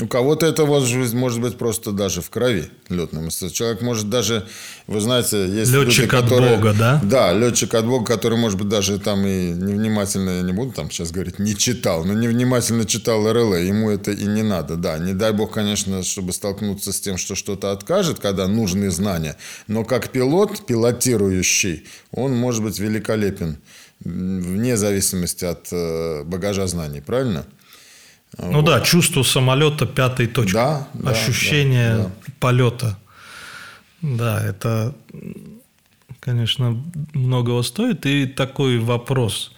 У 0.01 0.07
кого-то 0.07 0.45
это 0.45 0.65
может 0.65 1.41
быть 1.41 1.57
просто 1.57 1.91
даже 1.91 2.21
в 2.21 2.29
крови 2.29 2.69
летное 2.89 3.21
мастерство. 3.21 3.49
Человек 3.49 3.81
может 3.81 4.09
даже, 4.09 4.47
вы 4.87 5.01
знаете, 5.01 5.47
есть 5.47 5.71
летчик 5.71 6.03
люди, 6.03 6.07
которые, 6.07 6.53
от 6.53 6.59
Бога, 6.59 6.75
да? 6.77 7.01
Да, 7.03 7.33
летчик 7.33 7.73
от 7.73 7.85
Бога, 7.85 8.05
который, 8.05 8.37
может 8.37 8.57
быть, 8.57 8.69
даже 8.69 8.99
там 8.99 9.25
и 9.25 9.49
невнимательно, 9.51 10.29
я 10.37 10.41
не 10.41 10.53
буду 10.53 10.71
там 10.71 10.89
сейчас 10.89 11.11
говорить, 11.11 11.39
не 11.39 11.55
читал, 11.55 12.05
но 12.05 12.13
невнимательно 12.13 12.85
читал 12.85 13.31
РЛ, 13.31 13.55
ему 13.55 13.89
это 13.89 14.11
и 14.11 14.25
не 14.25 14.43
надо, 14.43 14.75
да. 14.75 14.97
Не 14.97 15.13
дай 15.13 15.33
Бог, 15.33 15.53
конечно, 15.53 16.03
чтобы 16.03 16.33
столкнуться 16.33 16.93
с 16.93 16.99
тем, 16.99 17.17
что 17.17 17.35
что-то 17.35 17.71
откажет, 17.71 18.19
когда 18.19 18.47
нужны 18.47 18.89
знания, 18.91 19.35
но 19.67 19.83
как 19.83 20.09
пилот, 20.09 20.65
пилотирующий, 20.65 21.87
он 22.11 22.35
может 22.35 22.63
быть 22.63 22.79
великолепен 22.79 23.57
вне 23.99 24.77
зависимости 24.77 25.45
от 25.45 25.67
э, 25.71 26.23
багажа 26.23 26.67
знаний, 26.67 27.01
правильно? 27.01 27.45
Ну 28.37 28.61
вот. 28.61 28.65
да, 28.65 28.81
чувство 28.81 29.23
самолета 29.23 29.85
пятой 29.85 30.27
точки. 30.27 30.53
Да, 30.53 30.87
да 30.93 31.11
Ощущение 31.11 31.95
да, 31.95 32.03
да. 32.03 32.11
полета. 32.39 32.97
Да, 34.01 34.43
это, 34.45 34.95
конечно, 36.19 36.81
многого 37.13 37.63
стоит. 37.63 38.05
И 38.05 38.27
такой 38.27 38.79
вопрос. 38.79 39.51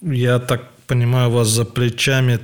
Я 0.00 0.38
так 0.38 0.70
понимаю, 0.86 1.28
у 1.28 1.32
вас 1.32 1.48
за 1.48 1.64
плечами 1.64 2.40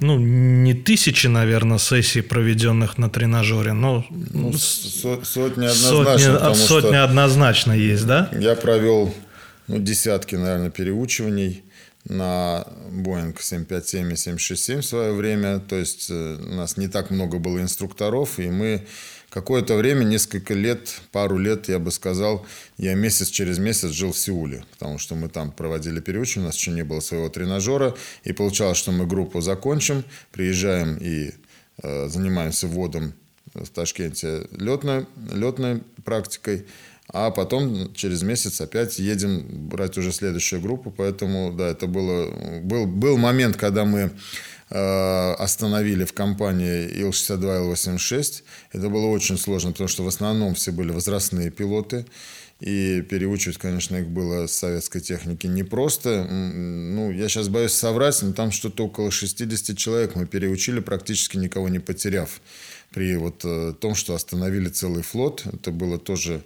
ну, 0.00 0.18
не 0.18 0.74
тысячи, 0.74 1.26
наверное, 1.26 1.78
сессий, 1.78 2.22
проведенных 2.22 2.96
на 2.98 3.10
тренажере, 3.10 3.74
но 3.74 4.04
ну, 4.10 4.52
сотни 4.54 5.66
однозначно. 5.66 6.38
Сотни, 6.38 6.54
сотни 6.54 6.96
однозначно 6.96 7.72
есть, 7.72 8.06
да? 8.06 8.30
Я 8.32 8.54
провел 8.54 9.14
ну, 9.66 9.78
десятки, 9.78 10.36
наверное, 10.36 10.70
переучиваний 10.70 11.62
на 12.04 12.66
Boeing 12.90 13.36
757 13.38 14.12
и 14.12 14.16
767 14.16 14.80
в 14.80 14.84
свое 14.84 15.12
время. 15.12 15.60
То 15.60 15.76
есть 15.76 16.08
э, 16.10 16.36
у 16.36 16.54
нас 16.54 16.76
не 16.76 16.88
так 16.88 17.10
много 17.10 17.38
было 17.38 17.60
инструкторов, 17.60 18.38
и 18.38 18.48
мы 18.50 18.86
какое-то 19.30 19.76
время, 19.76 20.04
несколько 20.04 20.54
лет, 20.54 21.00
пару 21.12 21.38
лет, 21.38 21.68
я 21.68 21.78
бы 21.78 21.90
сказал, 21.90 22.46
я 22.76 22.94
месяц 22.94 23.28
через 23.28 23.58
месяц 23.58 23.90
жил 23.90 24.12
в 24.12 24.18
Сеуле, 24.18 24.64
потому 24.72 24.98
что 24.98 25.14
мы 25.14 25.28
там 25.28 25.52
проводили 25.52 26.00
переучивание, 26.00 26.46
у 26.46 26.48
нас 26.48 26.56
еще 26.56 26.72
не 26.72 26.82
было 26.82 27.00
своего 27.00 27.28
тренажера, 27.28 27.94
и 28.24 28.32
получалось, 28.32 28.78
что 28.78 28.92
мы 28.92 29.06
группу 29.06 29.40
закончим, 29.40 30.04
приезжаем 30.32 30.96
и 31.00 31.32
э, 31.82 32.08
занимаемся 32.08 32.66
вводом 32.66 33.14
в 33.54 33.68
Ташкенте 33.68 34.46
летной, 34.52 35.06
летной 35.32 35.82
практикой, 36.04 36.66
а 37.12 37.30
потом 37.30 37.92
через 37.94 38.22
месяц 38.22 38.60
опять 38.60 38.98
едем 38.98 39.44
брать 39.68 39.98
уже 39.98 40.12
следующую 40.12 40.60
группу. 40.60 40.90
Поэтому, 40.90 41.52
да, 41.52 41.68
это 41.68 41.86
было, 41.86 42.30
был, 42.62 42.86
был 42.86 43.16
момент, 43.16 43.56
когда 43.56 43.84
мы 43.84 44.12
э, 44.70 45.32
остановили 45.32 46.04
в 46.04 46.12
компании 46.12 46.88
Ил-62, 47.00 47.56
Ил-86. 47.64 48.42
Это 48.72 48.88
было 48.88 49.06
очень 49.06 49.38
сложно, 49.38 49.72
потому 49.72 49.88
что 49.88 50.04
в 50.04 50.08
основном 50.08 50.54
все 50.54 50.70
были 50.70 50.92
возрастные 50.92 51.50
пилоты. 51.50 52.06
И 52.60 53.00
переучивать, 53.08 53.56
конечно, 53.56 53.96
их 53.96 54.08
было 54.08 54.46
с 54.46 54.52
советской 54.52 55.00
техники 55.00 55.46
непросто. 55.46 56.24
Ну, 56.24 57.10
я 57.10 57.26
сейчас 57.30 57.48
боюсь 57.48 57.72
соврать, 57.72 58.20
но 58.20 58.34
там 58.34 58.52
что-то 58.52 58.84
около 58.84 59.10
60 59.10 59.76
человек 59.78 60.14
мы 60.14 60.26
переучили, 60.26 60.80
практически 60.80 61.38
никого 61.38 61.70
не 61.70 61.78
потеряв. 61.78 62.40
При 62.90 63.16
вот 63.16 63.44
э, 63.44 63.72
том, 63.80 63.94
что 63.94 64.14
остановили 64.14 64.68
целый 64.68 65.02
флот, 65.02 65.44
это 65.46 65.70
было 65.70 65.98
тоже 65.98 66.42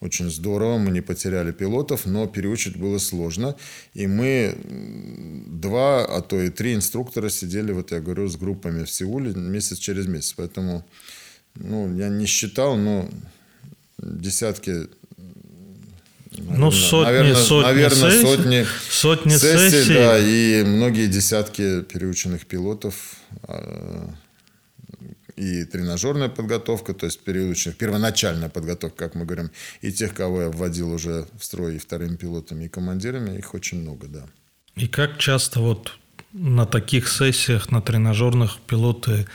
очень 0.00 0.30
здорово, 0.30 0.78
мы 0.78 0.92
не 0.92 1.00
потеряли 1.00 1.50
пилотов, 1.50 2.06
но 2.06 2.28
переучить 2.28 2.76
было 2.76 2.98
сложно. 2.98 3.56
И 3.94 4.06
мы 4.06 4.56
два, 5.46 6.04
а 6.04 6.20
то 6.20 6.40
и 6.40 6.50
три 6.50 6.74
инструктора 6.74 7.28
сидели, 7.30 7.72
вот 7.72 7.90
я 7.90 8.00
говорю, 8.00 8.28
с 8.28 8.36
группами 8.36 8.84
в 8.84 8.90
Сеуле 8.90 9.32
месяц 9.34 9.78
через 9.78 10.06
месяц. 10.06 10.34
Поэтому, 10.36 10.86
ну, 11.56 11.92
я 11.96 12.08
не 12.08 12.26
считал, 12.26 12.76
но 12.76 13.08
десятки 13.98 14.86
ну, 16.30 16.70
сотни, 16.70 17.04
наверное, 17.04 17.34
сотни, 17.34 17.66
наверное, 17.66 18.10
сессий, 18.10 18.22
сотни, 18.22 18.66
сотни 18.88 19.30
сессий, 19.30 19.70
сессий, 19.70 19.94
да, 19.94 20.18
и 20.18 20.62
многие 20.62 21.08
десятки 21.08 21.82
переученных 21.82 22.46
пилотов 22.46 23.16
а, 23.42 24.08
и 25.38 25.64
тренажерная 25.64 26.28
подготовка, 26.28 26.94
то 26.94 27.06
есть 27.06 27.20
периодичная, 27.20 27.74
первоначальная 27.74 28.48
подготовка, 28.48 29.04
как 29.04 29.14
мы 29.14 29.24
говорим, 29.24 29.50
и 29.80 29.92
тех, 29.92 30.14
кого 30.14 30.42
я 30.42 30.48
вводил 30.48 30.92
уже 30.92 31.26
в 31.38 31.44
строй 31.44 31.76
и 31.76 31.78
вторыми 31.78 32.16
пилотами, 32.16 32.64
и 32.64 32.68
командирами, 32.68 33.38
их 33.38 33.54
очень 33.54 33.80
много, 33.80 34.08
да. 34.08 34.26
И 34.76 34.88
как 34.88 35.18
часто 35.18 35.60
вот 35.60 35.98
на 36.32 36.66
таких 36.66 37.08
сессиях, 37.08 37.70
на 37.70 37.80
тренажерных 37.80 38.58
пилоты 38.66 39.26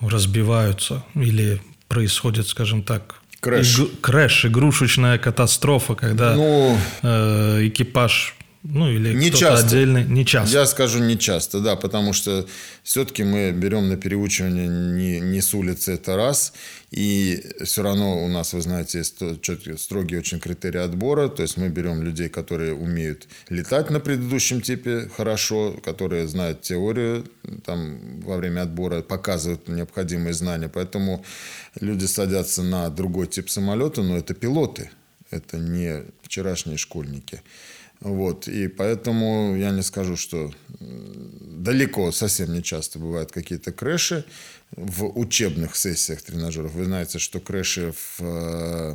разбиваются 0.00 1.04
или 1.14 1.60
происходит, 1.88 2.46
скажем 2.46 2.82
так, 2.82 3.16
Crash. 3.40 3.78
Иг- 3.78 4.00
crash, 4.02 4.44
игрушечная 4.44 5.18
катастрофа, 5.18 5.94
когда 5.94 6.34
ну, 6.34 6.78
э, 7.02 7.68
экипаж 7.68 8.36
ну, 8.62 8.90
или 8.90 9.14
не 9.14 9.30
часто. 9.30 9.66
отдельный? 9.66 10.04
Не 10.04 10.26
часто. 10.26 10.54
Я 10.54 10.66
скажу 10.66 10.98
не 10.98 11.18
часто, 11.18 11.60
да, 11.60 11.76
потому 11.76 12.12
что 12.12 12.46
все-таки 12.82 13.24
мы 13.24 13.52
берем 13.52 13.88
на 13.88 13.96
переучивание 13.96 14.68
не, 14.68 15.18
не 15.18 15.40
с 15.40 15.54
улицы, 15.54 15.92
это 15.92 16.14
раз. 16.16 16.52
И 16.90 17.42
все 17.64 17.82
равно 17.82 18.22
у 18.22 18.28
нас, 18.28 18.52
вы 18.52 18.60
знаете, 18.60 18.98
есть 18.98 19.16
строгие 19.80 20.18
очень 20.18 20.40
критерии 20.40 20.80
отбора. 20.80 21.28
То 21.28 21.40
есть 21.42 21.56
мы 21.56 21.70
берем 21.70 22.02
людей, 22.02 22.28
которые 22.28 22.74
умеют 22.74 23.28
летать 23.48 23.88
на 23.88 23.98
предыдущем 23.98 24.60
типе 24.60 25.08
хорошо, 25.16 25.80
которые 25.82 26.28
знают 26.28 26.60
теорию 26.60 27.24
там, 27.64 28.20
во 28.20 28.36
время 28.36 28.62
отбора, 28.62 29.00
показывают 29.00 29.68
необходимые 29.68 30.34
знания. 30.34 30.68
Поэтому 30.68 31.24
люди 31.80 32.04
садятся 32.04 32.62
на 32.62 32.90
другой 32.90 33.26
тип 33.26 33.48
самолета, 33.48 34.02
но 34.02 34.18
это 34.18 34.34
пилоты, 34.34 34.90
это 35.30 35.56
не 35.56 36.02
вчерашние 36.22 36.76
школьники. 36.76 37.40
Вот, 38.00 38.48
и 38.48 38.68
поэтому 38.68 39.54
я 39.56 39.70
не 39.70 39.82
скажу, 39.82 40.16
что 40.16 40.50
далеко, 40.80 42.10
совсем 42.12 42.52
не 42.52 42.62
часто 42.62 42.98
бывают 42.98 43.30
какие-то 43.30 43.72
crash 43.72 44.15
и 44.15 44.24
в 44.74 45.18
учебных 45.18 45.76
сессиях 45.76 46.22
тренажеров. 46.22 46.72
Вы 46.72 46.86
знаете, 46.86 47.18
что 47.18 47.40
crash 47.40 47.83
и 47.83 47.92
в, 47.92 48.20
э, 48.20 48.94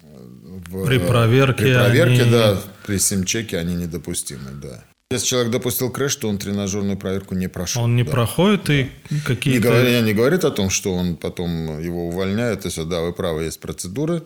в 0.00 0.86
при 0.86 0.98
проверке, 0.98 1.62
при 1.62 1.74
проверке 1.74 2.22
они... 2.22 2.30
да, 2.30 2.62
при 2.86 2.98
sim 2.98 3.18
check 3.18 3.51
е 3.51 3.58
они 3.58 3.74
недопустимы, 3.74 4.50
да. 4.62 4.82
Если 5.10 5.26
человек 5.26 5.52
допустил 5.52 5.90
crash, 5.90 6.16
то 6.16 6.28
он 6.28 6.38
тренажерную 6.38 6.96
проверку 6.96 7.34
не 7.34 7.48
прошел. 7.48 7.82
Он 7.82 7.96
не 7.96 8.02
да. 8.02 8.10
проходит 8.12 8.64
да. 8.64 8.74
и 8.74 8.88
какие-то... 9.26 9.50
Не, 9.50 9.58
говоря, 9.58 10.00
не 10.00 10.14
говорит 10.14 10.44
о 10.44 10.50
том, 10.50 10.70
что 10.70 10.94
он 10.94 11.16
потом 11.16 11.78
его 11.80 12.08
увольняет. 12.08 12.64
И 12.64 12.70
все, 12.70 12.84
да, 12.84 13.02
вы 13.02 13.12
правы, 13.12 13.44
есть 13.44 13.60
процедуры. 13.60 14.22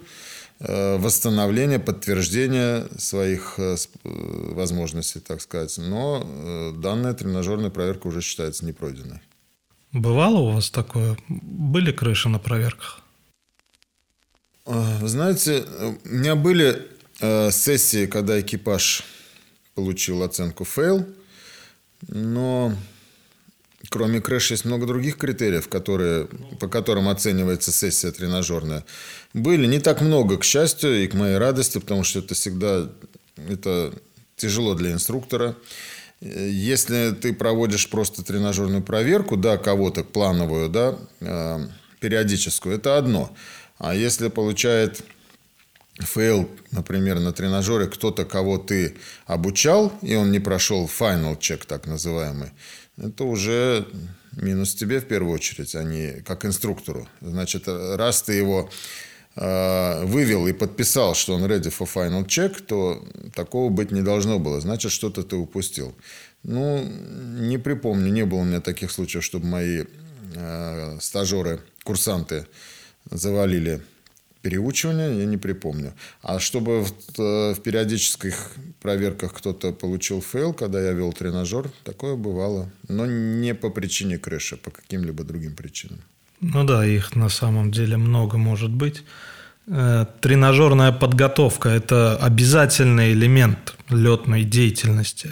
Э, 0.59 0.97
восстановления, 0.97 1.79
подтверждения 1.79 2.87
своих 2.97 3.59
э, 3.59 3.77
э, 4.05 4.55
возможностей, 4.55 5.21
так 5.21 5.42
сказать. 5.42 5.77
Но 5.77 6.73
данная 6.79 7.12
тренажерная 7.12 7.69
проверка 7.69 8.07
уже 8.07 8.23
считается 8.23 8.64
непройденной. 8.64 9.21
Бывало 9.92 10.38
у 10.38 10.53
вас 10.53 10.71
такое? 10.71 11.19
Были 11.29 11.92
крыши 11.92 12.29
на 12.31 12.38
проверках? 12.38 13.01
Вы 14.64 15.09
знаете, 15.09 15.64
у 16.05 16.09
меня 16.09 16.35
были 16.35 16.88
сессии, 17.51 18.07
когда 18.07 18.40
экипаж 18.40 19.05
получил 19.75 20.23
оценку 20.23 20.64
fail, 20.64 21.07
но 22.09 22.73
Кроме 23.88 24.20
крэша 24.20 24.55
есть 24.55 24.64
много 24.64 24.87
других 24.87 25.16
критериев, 25.16 25.68
которые, 25.68 26.27
по 26.61 26.68
которым 26.68 27.09
оценивается 27.09 27.72
сессия 27.72 28.11
тренажерная. 28.11 28.85
Были 29.33 29.66
не 29.66 29.79
так 29.79 30.01
много, 30.01 30.38
к 30.38 30.44
счастью, 30.44 31.05
и 31.05 31.07
к 31.07 31.14
моей 31.14 31.37
радости, 31.37 31.79
потому 31.79 32.05
что 32.05 32.20
это 32.20 32.35
всегда 32.35 32.88
это 33.37 33.92
тяжело 34.37 34.75
для 34.75 34.92
инструктора. 34.92 35.57
Если 36.20 37.11
ты 37.12 37.35
проводишь 37.35 37.90
просто 37.90 38.25
тренажерную 38.25 38.83
проверку, 38.83 39.37
да, 39.37 39.59
кого-то 39.59 40.03
плановую, 40.03 40.70
да, 40.70 40.99
э, 41.20 41.66
периодическую, 42.01 42.77
это 42.77 42.96
одно. 42.96 43.35
А 43.79 43.94
если 43.94 44.29
получает 44.29 45.03
fail, 46.00 46.48
например, 46.70 47.20
на 47.20 47.33
тренажере 47.33 47.87
кто-то, 47.87 48.25
кого 48.25 48.57
ты 48.57 48.96
обучал, 49.27 49.92
и 50.03 50.14
он 50.14 50.31
не 50.33 50.40
прошел 50.40 50.87
final 50.87 51.38
check, 51.38 51.66
так 51.66 51.87
называемый, 51.87 52.53
это 52.96 53.24
уже 53.24 53.87
минус 54.37 54.74
тебе 54.74 55.00
в 55.00 55.06
первую 55.06 55.35
очередь, 55.35 55.74
а 55.74 55.82
не 55.82 56.22
как 56.22 56.44
инструктору. 56.44 57.09
Значит, 57.20 57.64
раз 57.68 58.22
ты 58.22 58.35
его 58.35 58.70
э, 59.35 60.04
вывел 60.04 60.46
и 60.46 60.52
подписал, 60.52 61.14
что 61.14 61.35
он 61.35 61.44
ready 61.44 61.72
for 61.76 61.88
final 61.92 62.26
check, 62.26 62.62
то 62.62 63.04
такого 63.35 63.70
быть 63.70 63.90
не 63.90 64.02
должно 64.02 64.38
было. 64.38 64.61
Значит, 64.61 64.92
что-то 64.92 65.22
ты 65.22 65.37
упустил. 65.37 65.94
Ну, 66.42 66.82
не 66.85 67.59
припомню, 67.59 68.12
не 68.12 68.24
было 68.24 68.40
у 68.40 68.44
меня 68.44 68.61
таких 68.61 68.90
случаев, 68.90 69.24
чтобы 69.24 69.46
мои 69.46 69.85
э, 70.35 70.98
стажеры, 71.00 71.61
курсанты 71.82 72.46
завалили 73.11 73.82
переучивания 74.46 75.11
я 75.11 75.26
не 75.26 75.37
припомню. 75.37 75.92
А 76.22 76.38
чтобы 76.38 76.85
в, 76.85 76.92
э, 77.18 77.54
в 77.54 77.61
периодических 77.62 78.52
проверках 78.80 79.32
кто-то 79.32 79.72
получил 79.72 80.20
fail, 80.20 80.55
когда 80.54 80.81
я 80.81 80.92
вел 80.92 81.12
тренажер, 81.12 81.68
такое 81.85 82.14
бывало. 82.14 82.68
Но 82.88 83.06
не 83.06 83.54
по 83.54 83.71
причине 83.71 84.18
crash 84.19 84.46
а, 84.46 84.56
по 84.56 84.71
каким-либо 84.71 85.25
другим 85.25 85.54
причинам. 85.54 85.98
Ну 86.40 86.64
да, 86.64 86.87
их 86.87 87.16
на 87.16 87.29
самом 87.29 87.71
деле 87.71 87.96
много 87.96 88.38
может 88.38 88.71
быть. 88.71 89.02
Э, 89.66 90.06
тренажерная 90.21 90.92
подготовка– 90.92 91.68
это 91.71 92.16
обязательный 92.27 93.12
элемент 93.12 93.75
летной 93.90 94.44
деятельности. 94.44 95.31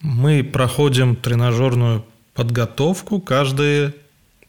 Мы 0.00 0.42
проходим 0.42 1.14
тренажерную 1.14 2.04
подготовку 2.32 3.20
каждые 3.20 3.92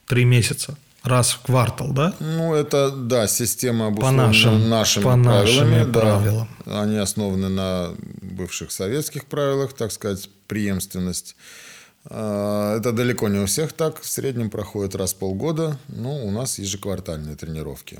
три 0.05 0.25
месяца 0.25 0.77
раз 1.03 1.31
в 1.31 1.41
квартал, 1.41 1.91
да? 1.91 2.13
Ну, 2.19 2.53
это, 2.53 2.91
да, 2.91 3.27
система 3.27 3.87
обусловлена 3.87 4.23
по 4.23 4.27
нашим, 4.27 4.69
нашими 4.69 5.03
по 5.03 5.09
правилами. 5.17 5.39
Нашими 5.41 5.83
да. 5.91 5.99
правилам. 5.99 6.49
Они 6.65 6.97
основаны 6.97 7.49
на 7.49 7.91
бывших 8.21 8.71
советских 8.71 9.25
правилах, 9.25 9.73
так 9.73 9.91
сказать, 9.91 10.29
преемственность. 10.47 11.35
А, 12.05 12.77
это 12.77 12.91
далеко 12.91 13.29
не 13.29 13.39
у 13.39 13.45
всех 13.45 13.73
так. 13.73 14.01
В 14.01 14.07
среднем 14.07 14.49
проходит 14.49 14.95
раз 14.95 15.13
в 15.13 15.17
полгода. 15.17 15.77
Но 15.87 16.15
у 16.15 16.31
нас 16.31 16.59
ежеквартальные 16.59 17.35
тренировки. 17.35 17.99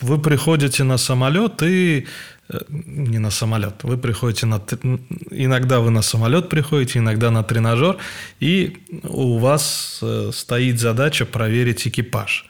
Вы 0.00 0.20
приходите 0.20 0.84
на 0.84 0.98
самолет 0.98 1.62
и... 1.62 2.06
Э, 2.52 2.58
не 2.68 3.18
на 3.18 3.30
самолет. 3.30 3.84
Вы 3.84 3.96
приходите 3.96 4.46
на... 4.46 4.60
Иногда 5.30 5.80
вы 5.80 5.90
на 5.90 6.02
самолет 6.02 6.48
приходите, 6.48 6.98
иногда 6.98 7.30
на 7.30 7.42
тренажер. 7.44 7.96
И 8.40 8.76
у 9.04 9.38
вас 9.38 10.00
э, 10.02 10.30
стоит 10.32 10.80
задача 10.80 11.26
проверить 11.26 11.86
экипаж. 11.86 12.46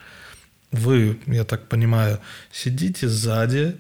Вы, 0.73 1.19
я 1.27 1.45
так 1.45 1.69
понимаю, 1.69 2.19
сидите 2.53 3.09
сзади, 3.09 3.77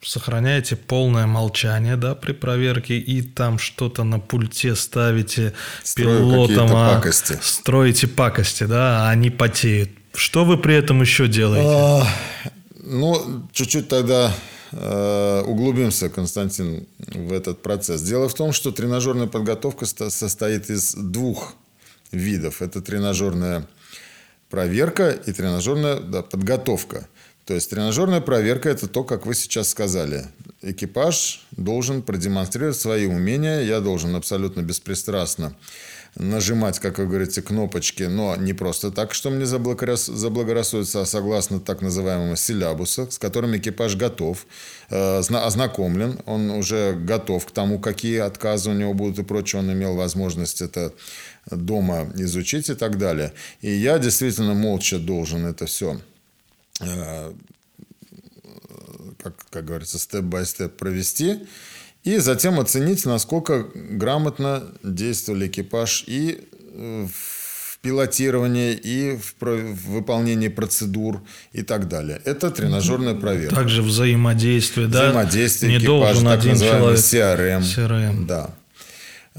сохраняете 0.00 0.76
полное 0.76 1.26
молчание, 1.26 1.96
да, 1.96 2.14
при 2.14 2.32
проверке, 2.32 2.98
и 2.98 3.20
там 3.20 3.58
что-то 3.58 4.04
на 4.04 4.20
пульте 4.20 4.76
ставите 4.76 5.52
Строю 5.82 6.18
пилотам, 6.20 6.68
а 6.72 6.94
пакости. 6.94 7.36
строите 7.42 8.06
пакости, 8.06 8.64
да, 8.64 9.08
а 9.08 9.10
они 9.10 9.30
потеют. 9.30 9.90
Что 10.14 10.44
вы 10.44 10.56
при 10.56 10.74
этом 10.74 11.02
еще 11.02 11.26
делаете? 11.26 11.68
А, 11.68 12.06
ну, 12.84 13.48
чуть-чуть 13.52 13.88
тогда 13.88 14.32
углубимся, 14.72 16.08
Константин, 16.08 16.86
в 16.98 17.32
этот 17.32 17.62
процесс. 17.62 18.02
Дело 18.02 18.28
в 18.28 18.34
том, 18.34 18.52
что 18.52 18.70
тренажерная 18.70 19.26
подготовка 19.26 19.86
состоит 19.86 20.70
из 20.70 20.94
двух 20.94 21.54
видов. 22.12 22.62
Это 22.62 22.80
тренажерная 22.80 23.66
проверка 24.50 25.10
и 25.10 25.32
тренажерная 25.32 26.00
да, 26.00 26.22
подготовка. 26.22 27.08
То 27.44 27.54
есть 27.54 27.70
тренажерная 27.70 28.20
проверка– 28.20 28.68
это 28.70 28.88
то, 28.88 29.04
как 29.04 29.24
вы 29.24 29.34
сейчас 29.34 29.70
сказали. 29.70 30.26
Экипаж 30.60 31.46
должен 31.52 32.02
продемонстрировать 32.02 32.76
свои 32.76 33.06
умения. 33.06 33.62
Я 33.62 33.80
должен 33.80 34.14
абсолютно 34.14 34.60
беспристрастно 34.60 35.56
нажимать, 36.16 36.78
как 36.78 36.98
вы 36.98 37.06
говорите, 37.06 37.42
кнопочки, 37.42 38.04
но 38.04 38.36
не 38.36 38.52
просто 38.52 38.90
так, 38.90 39.14
что 39.14 39.30
мне 39.30 39.46
заблагорассудится, 39.46 41.02
а 41.02 41.06
согласно 41.06 41.60
так 41.60 41.82
называемому 41.82 42.36
силябуса, 42.36 43.10
с 43.10 43.18
которым 43.18 43.56
экипаж 43.56 43.96
готов, 43.96 44.46
э, 44.90 45.18
ознакомлен, 45.18 46.20
он 46.26 46.50
уже 46.50 46.94
готов 46.94 47.46
к 47.46 47.50
тому, 47.50 47.78
какие 47.78 48.18
отказы 48.18 48.70
у 48.70 48.74
него 48.74 48.94
будут 48.94 49.18
и 49.18 49.22
прочее, 49.24 49.60
он 49.60 49.72
имел 49.72 49.94
возможность 49.94 50.62
это 50.62 50.92
дома 51.50 52.10
изучить 52.16 52.68
и 52.68 52.74
так 52.74 52.98
далее. 52.98 53.32
И 53.60 53.70
я 53.70 53.98
действительно 53.98 54.54
молча 54.54 54.98
должен 54.98 55.46
это 55.46 55.66
все 55.66 56.00
э, 56.80 57.32
как, 59.22 59.34
как 59.50 59.64
говорится, 59.64 59.98
степ-бай-степ 59.98 60.76
провести. 60.76 61.46
И 62.04 62.18
затем 62.18 62.58
оценить, 62.60 63.04
насколько 63.04 63.66
грамотно 63.74 64.62
действовали 64.82 65.48
экипаж 65.48 66.04
и 66.06 66.48
э, 66.72 67.06
в 67.06 67.78
пилотировании, 67.80 68.72
и 68.74 69.16
в, 69.16 69.34
выполнении 69.88 70.48
процедур 70.48 71.20
и 71.52 71.62
так 71.62 71.88
далее. 71.88 72.20
Это 72.24 72.50
тренажерная 72.50 73.14
проверка. 73.14 73.54
Также 73.54 73.82
взаимодействие, 73.82 74.86
да? 74.86 75.10
Взаимодействие 75.10 75.72
Не 75.72 75.78
экипажа, 75.78 75.96
должен 75.96 76.24
так 76.24 76.40
один 76.40 76.50
называемый 76.52 76.96
человек... 76.96 77.00
CRM. 77.00 77.60
CRM. 77.60 78.26
Да. 78.26 78.50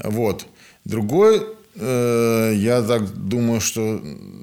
Вот. 0.04 0.46
Другой, 0.84 1.42
э, 1.74 2.52
я 2.56 2.82
так 2.82 3.14
думаю, 3.14 3.60
что 3.60 4.00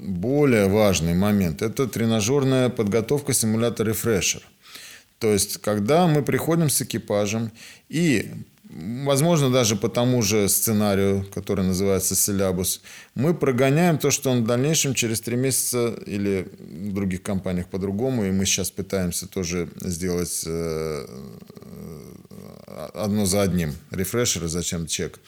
более 0.07 0.68
важный 0.68 1.13
момент– 1.13 1.61
это 1.63 1.88
тренажерная 1.88 2.70
подготовка 2.70 3.34
симулятора 3.34 3.91
Refresher– 3.91 4.41
то 5.20 5.32
есть, 5.32 5.57
когда 5.57 6.07
мы 6.07 6.22
приходим 6.22 6.70
с 6.70 6.82
экипажем 6.82 7.51
и 7.89 8.32
возможно, 8.70 9.49
даже 9.49 9.76
по 9.76 9.89
тому 9.89 10.22
же 10.22 10.47
сценарию, 10.49 11.26
который 11.34 11.65
называется 11.65 12.15
«Силябус», 12.15 12.82
мы 13.15 13.34
прогоняем 13.34 13.97
то, 13.97 14.11
что 14.11 14.30
он 14.30 14.43
в 14.43 14.47
дальнейшем 14.47 14.93
через 14.93 15.22
три 15.22 15.36
месяца 15.36 15.95
или 16.05 16.47
в 16.59 16.93
других 16.93 17.24
компаниях 17.24 17.68
по-другому, 17.68 18.26
и 18.26 18.32
мы 18.32 18.45
сейчас 18.45 18.70
пытаемся 18.70 19.28
тоже 19.28 19.70
сделать 19.82 20.43
э, 20.45 21.05
одно 22.93 23.26
за 23.26 23.41
одним, 23.41 23.74
рефрешер 23.91 24.45
и 24.45 24.47
зачем 24.47 24.88
чек, 24.88 25.20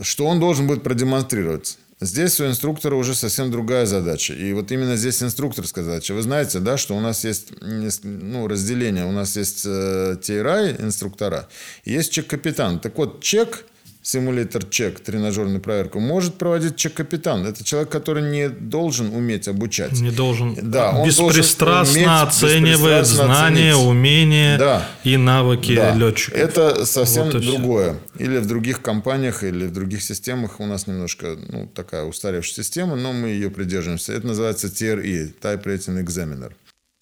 что 0.00 0.26
он 0.26 0.40
должен 0.40 0.66
будет 0.66 0.82
продемонстрировать. 0.82 1.78
Здесь 2.04 2.38
у 2.40 2.46
инструктора 2.46 2.96
уже 2.96 3.14
совсем 3.14 3.50
другая 3.50 3.86
задача. 3.86 4.34
И 4.34 4.52
вот 4.52 4.70
именно 4.70 4.96
здесь 4.96 5.22
инструкторская 5.22 5.84
задача. 5.84 6.12
Вы 6.12 6.20
знаете, 6.22 6.60
да, 6.60 6.76
что 6.76 6.94
у 6.94 7.00
нас 7.00 7.24
есть 7.24 7.48
ну, 7.62 8.46
разделение. 8.46 9.06
У 9.06 9.12
нас 9.12 9.36
есть 9.36 9.64
э, 9.64 10.16
TRI 10.20 10.82
инструктора 10.82 11.48
есть 11.84 12.12
чек-капитан. 12.12 12.78
Так 12.78 12.98
вот, 12.98 13.22
чек 13.22 13.64
симулятор 14.04 14.64
чек, 14.66 15.00
тренажерную 15.00 15.60
проверку, 15.60 15.98
может 15.98 16.34
проводить 16.34 16.76
чек-капитан. 16.76 17.46
Это 17.46 17.64
человек, 17.64 17.88
который 17.88 18.22
не 18.22 18.50
должен 18.50 19.14
уметь 19.14 19.48
обучать. 19.48 19.92
Не 19.92 20.10
должен. 20.10 20.54
Да, 20.60 20.90
он 20.90 21.08
беспристрастно 21.08 21.98
уметь, 21.98 22.06
оценивает 22.06 23.02
беспристрастно 23.02 23.24
знания, 23.24 23.72
оценить. 23.72 23.88
умения 23.88 24.58
да. 24.58 24.88
и 25.04 25.16
навыки 25.16 25.74
да. 25.74 25.94
летчика. 25.94 26.36
Это 26.36 26.84
совсем 26.84 27.30
вот 27.30 27.40
другое. 27.40 27.96
Или 28.18 28.36
в 28.36 28.46
других 28.46 28.82
компаниях, 28.82 29.42
или 29.42 29.64
в 29.66 29.72
других 29.72 30.02
системах 30.02 30.60
у 30.60 30.66
нас 30.66 30.86
немножко 30.86 31.38
ну, 31.48 31.66
такая 31.66 32.04
устаревшая 32.04 32.62
система, 32.62 32.96
но 32.96 33.14
мы 33.14 33.28
ее 33.28 33.48
придерживаемся. 33.48 34.12
Это 34.12 34.26
называется 34.26 34.66
TRE, 34.66 35.32
Type 35.40 35.64
Rating 35.64 36.04
Examiner. 36.04 36.52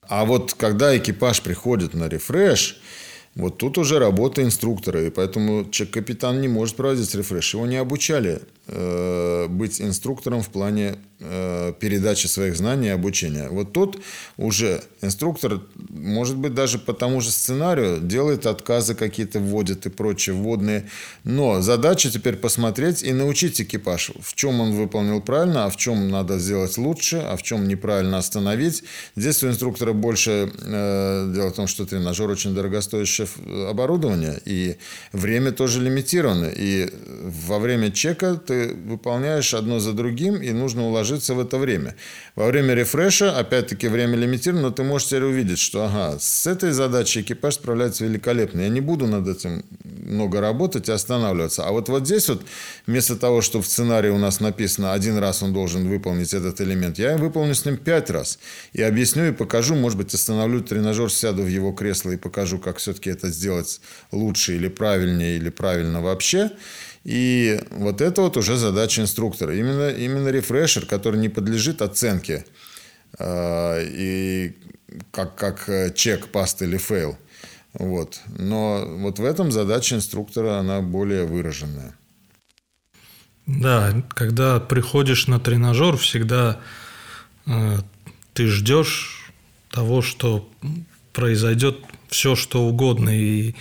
А 0.09 0.25
вот 0.25 0.55
когда 0.55 0.97
экипаж 0.97 1.43
приходит 1.43 1.95
на 1.95 2.09
рефреш, 2.09 2.81
вот 3.35 3.59
тут 3.59 3.79
уже 3.79 3.99
работа 3.99 4.43
инструктора, 4.43 5.03
и 5.07 5.11
поэтому 5.11 5.65
чек-капитан 5.71 6.41
не 6.41 6.49
может 6.49 6.77
проводить 6.77 7.15
рефреш. 7.15 7.55
Его 7.55 7.67
не 7.67 7.77
обучали 7.77 8.43
быть 8.67 9.81
инструктором 9.81 10.43
в 10.43 10.49
плане 10.49 10.97
э, 11.23 11.73
передачи 11.81 12.27
своих 12.27 12.57
знаний 12.57 12.89
и 12.89 12.91
обучения. 12.91 13.49
Вот 13.49 13.73
тут 13.73 14.01
уже 14.37 14.83
инструктор, 15.01 15.61
может 15.91 16.37
быть, 16.37 16.55
даже 16.55 16.79
по 16.79 16.93
тому 16.93 17.21
же 17.21 17.31
сценарию 17.31 18.01
делает 18.01 18.47
отказы 18.47 18.95
какие-то, 18.95 19.41
вводит 19.41 19.87
и 19.87 19.91
прочие 19.91 20.35
вводные. 20.35 20.89
Но 21.25 21.61
задача 21.61 22.11
теперь 22.11 22.37
посмотреть 22.37 23.03
и 23.03 23.13
научить 23.13 23.61
экипаж, 23.61 24.13
в 24.21 24.35
чем 24.35 24.61
он 24.61 24.73
выполнил 24.73 25.21
правильно, 25.21 25.67
а 25.67 25.71
в 25.71 25.77
чем 25.77 26.09
надо 26.09 26.39
сделать 26.39 26.79
лучше, 26.79 27.17
а 27.17 27.37
в 27.37 27.43
чем 27.43 27.67
неправильно 27.67 28.19
остановить. 28.19 28.85
Здесь 29.17 29.43
у 29.43 29.49
инструктора 29.49 29.93
больше 29.93 30.53
э, 30.57 31.33
дело 31.35 31.51
в 31.51 31.55
том, 31.55 31.67
что 31.67 31.85
тренажер 31.87 32.29
очень 32.31 32.55
дорогостоящий 32.55 33.27
оборудование, 33.69 34.41
и 34.45 34.77
время 35.13 35.53
тоже 35.53 35.81
лимитировано. 35.81 36.47
И 36.55 36.89
во 37.47 37.59
время 37.59 37.91
чека 37.91 38.35
ты 38.35 38.52
выполняешь 38.53 39.55
одно 39.55 39.79
за 39.79 39.93
другим, 39.93 40.37
и 40.37 40.53
нужно 40.53 40.85
уложиться 40.85 41.35
в 41.35 41.41
это 41.41 41.59
время. 41.59 41.97
Во 42.37 42.47
время 42.47 42.75
рефреша, 42.75 43.39
опять-таки, 43.39 43.89
время 43.89 44.17
лимитировано, 44.17 44.69
но 44.69 44.71
ты 44.71 44.83
можешь 44.83 45.09
теперь 45.09 45.25
увидеть, 45.25 45.59
что 45.59 45.85
ага, 45.85 46.19
с 46.19 46.47
этой 46.47 46.73
задачей 46.73 47.21
экипаж 47.23 47.55
справляется 47.55 48.05
великолепно. 48.05 48.61
Я 48.61 48.69
не 48.69 48.81
буду 48.81 49.07
над 49.07 49.29
этим 49.29 49.65
много 49.85 50.41
работать 50.41 50.89
и 50.89 50.93
останавливаться. 50.93 51.67
А 51.67 51.73
вот 51.73 51.89
вот 51.89 52.07
здесь 52.07 52.29
вот, 52.29 52.43
вместо 52.87 53.17
того, 53.17 53.41
что 53.41 53.61
в 53.61 53.67
сценарии 53.67 54.11
у 54.11 54.19
нас 54.19 54.41
написано, 54.41 54.93
один 54.93 55.19
раз 55.19 55.43
он 55.43 55.53
должен 55.53 55.89
выполнить 55.89 56.35
этот 56.35 56.61
элемент, 56.61 56.99
я 56.99 57.17
выполню 57.17 57.55
с 57.55 57.65
ним 57.65 57.77
пять 57.77 58.11
раз. 58.11 58.39
И 58.73 58.83
объясню 58.83 59.29
и 59.29 59.33
покажу, 59.33 59.75
может 59.75 59.99
быть, 59.99 60.15
остановлю 60.15 60.61
тренажер, 60.61 61.11
сяду 61.11 61.43
в 61.43 61.49
его 61.49 61.73
кресло 61.73 62.11
и 62.11 62.17
покажу, 62.17 62.59
как 62.59 62.79
все-таки 62.79 63.11
это 63.11 63.29
сделать 63.29 63.81
лучше 64.11 64.57
или 64.57 64.69
правильнее, 64.69 65.37
или 65.37 65.51
правильно 65.51 66.01
вообще. 66.01 66.51
И 67.05 67.61
вот 67.71 68.01
это 68.01 68.23
вот 68.23 68.37
уже 68.37 68.57
задача 68.57 69.03
инструктора. 69.03 69.57
Именно, 69.57 69.91
именно 69.91 70.29
рефрешер, 70.29 70.87
который 70.87 71.19
не 71.19 71.29
подлежит 71.29 71.83
оценке, 71.83 72.45
э, 73.19 73.85
и 73.85 74.57
как, 75.11 75.35
как 75.35 75.69
э, 75.69 75.93
check, 75.95 76.29
passed 76.29 76.63
или 76.63 76.77
fail. 76.77 77.19
Вот. 77.75 78.21
Но 78.39 78.85
вот 78.87 79.19
в 79.19 79.25
этом 79.25 79.51
задача 79.51 79.97
инструктора, 79.97 80.59
она 80.59 80.81
более 80.81 81.25
выраженная. 81.25 81.95
Да, 83.47 84.03
когда 84.11 84.61
приходишь 84.61 85.27
на 85.27 85.41
тренажер, 85.41 85.97
всегда 85.97 86.61
э, 87.47 87.79
ты 88.35 88.47
ждешь 88.47 89.33
того, 89.71 90.03
что 90.03 90.49
произойдет 91.13 91.79
все, 92.09 92.37
что 92.37 92.63
угодно, 92.63 93.11
и 93.11 93.55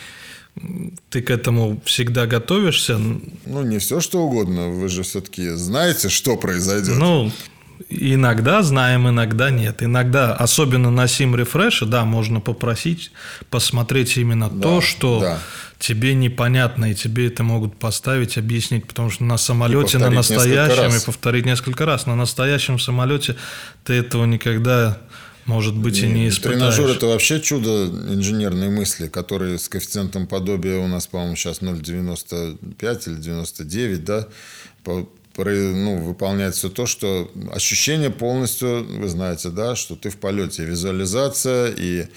ты 1.10 1.22
к 1.22 1.30
этому 1.30 1.82
всегда 1.86 2.28
готовишься? 2.28 2.98
Ну, 2.98 3.64
не 3.64 3.80
все, 3.80 4.02
что 4.02 4.22
угодно. 4.22 4.70
Вы 4.70 4.90
же 4.90 5.04
все-таки 5.04 5.50
знаете, 5.52 6.10
что 6.10 6.38
произойдет. 6.38 6.98
Ну, 6.98 7.32
иногда 7.90 8.62
знаем, 8.62 9.08
иногда 9.10 9.50
нет. 9.50 9.84
Иногда, 9.84 10.34
особенно 10.34 10.92
на 10.92 11.06
Sim 11.06 11.36
Refresh, 11.36 11.86
да, 11.86 12.06
можно 12.06 12.40
попросить 12.40 13.12
посмотреть 13.50 14.18
именно 14.18 14.50
да, 14.50 14.62
то, 14.62 14.82
что 14.82 15.20
да. 15.20 15.40
тебе 15.80 16.14
непонятно, 16.14 16.92
и 16.92 16.96
тебе 16.96 17.28
это 17.28 17.44
могут 17.44 17.78
поставить, 17.78 18.38
объяснить, 18.38 18.88
потому 18.88 19.10
что 19.10 19.24
на 19.24 19.38
самолете, 19.38 19.98
на 19.98 20.10
настоящем, 20.10 20.96
и 20.96 21.06
повторить 21.06 21.46
несколько 21.46 21.86
раз, 21.86 22.06
на 22.06 22.16
настоящем 22.16 22.80
самолете 22.80 23.36
ты 23.84 23.94
этого 23.94 24.26
никогда 24.26 25.00
может 25.46 25.76
быть, 25.78 26.00
и 26.00 26.08
не 26.08 26.30
испытаешь. 26.30 26.76
Тренажер– 26.76 26.90
это 26.98 27.08
вообще 27.08 27.40
чудо 27.40 27.88
инженерной 27.88 28.70
мысли, 28.70 29.08
который 29.08 29.58
с 29.58 29.68
коэффициентом 29.70 30.28
подобия 30.28 30.78
у 30.78 30.88
нас, 30.88 31.08
по-моему, 31.08 31.36
сейчас 31.36 31.62
0,95 31.62 33.10
или 33.10 33.16
99, 33.16 34.04
да, 34.04 34.28
ну, 34.86 35.98
выполнять 35.98 36.56
все 36.56 36.70
то, 36.70 36.86
что 36.86 37.32
ощущение 37.52 38.10
полностью, 38.10 38.86
вы 38.86 39.08
знаете, 39.08 39.50
да, 39.50 39.76
что 39.76 39.96
ты 39.96 40.10
в 40.10 40.18
полете, 40.18 40.66
визуализация 40.66 41.74
и 41.76 42.08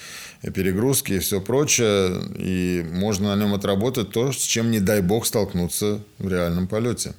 перегрузки 0.53 1.13
и 1.13 1.19
все 1.21 1.41
прочее, 1.41 2.21
и 2.37 2.85
можно 2.93 3.35
на 3.35 3.41
нем 3.41 3.55
отработать 3.55 4.11
то, 4.11 4.33
с 4.33 4.37
чем, 4.37 4.71
не 4.71 4.81
дай 4.81 5.01
бог, 5.01 5.27
столкнуться 5.27 6.01
в 6.19 6.29
реальном 6.29 6.67
полете. 6.67 7.15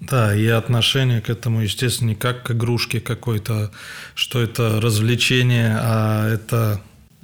Да, 0.00 0.34
и 0.34 0.46
отношение 0.46 1.20
к 1.20 1.28
этому, 1.28 1.60
естественно, 1.60 2.08
не 2.08 2.14
как 2.14 2.42
к 2.44 2.50
игрушке 2.52 3.00
какой-то, 3.00 3.70
что 4.14 4.40
это 4.40 4.80
развлечение, 4.80 5.76
а 5.78 6.28
это 6.28 6.80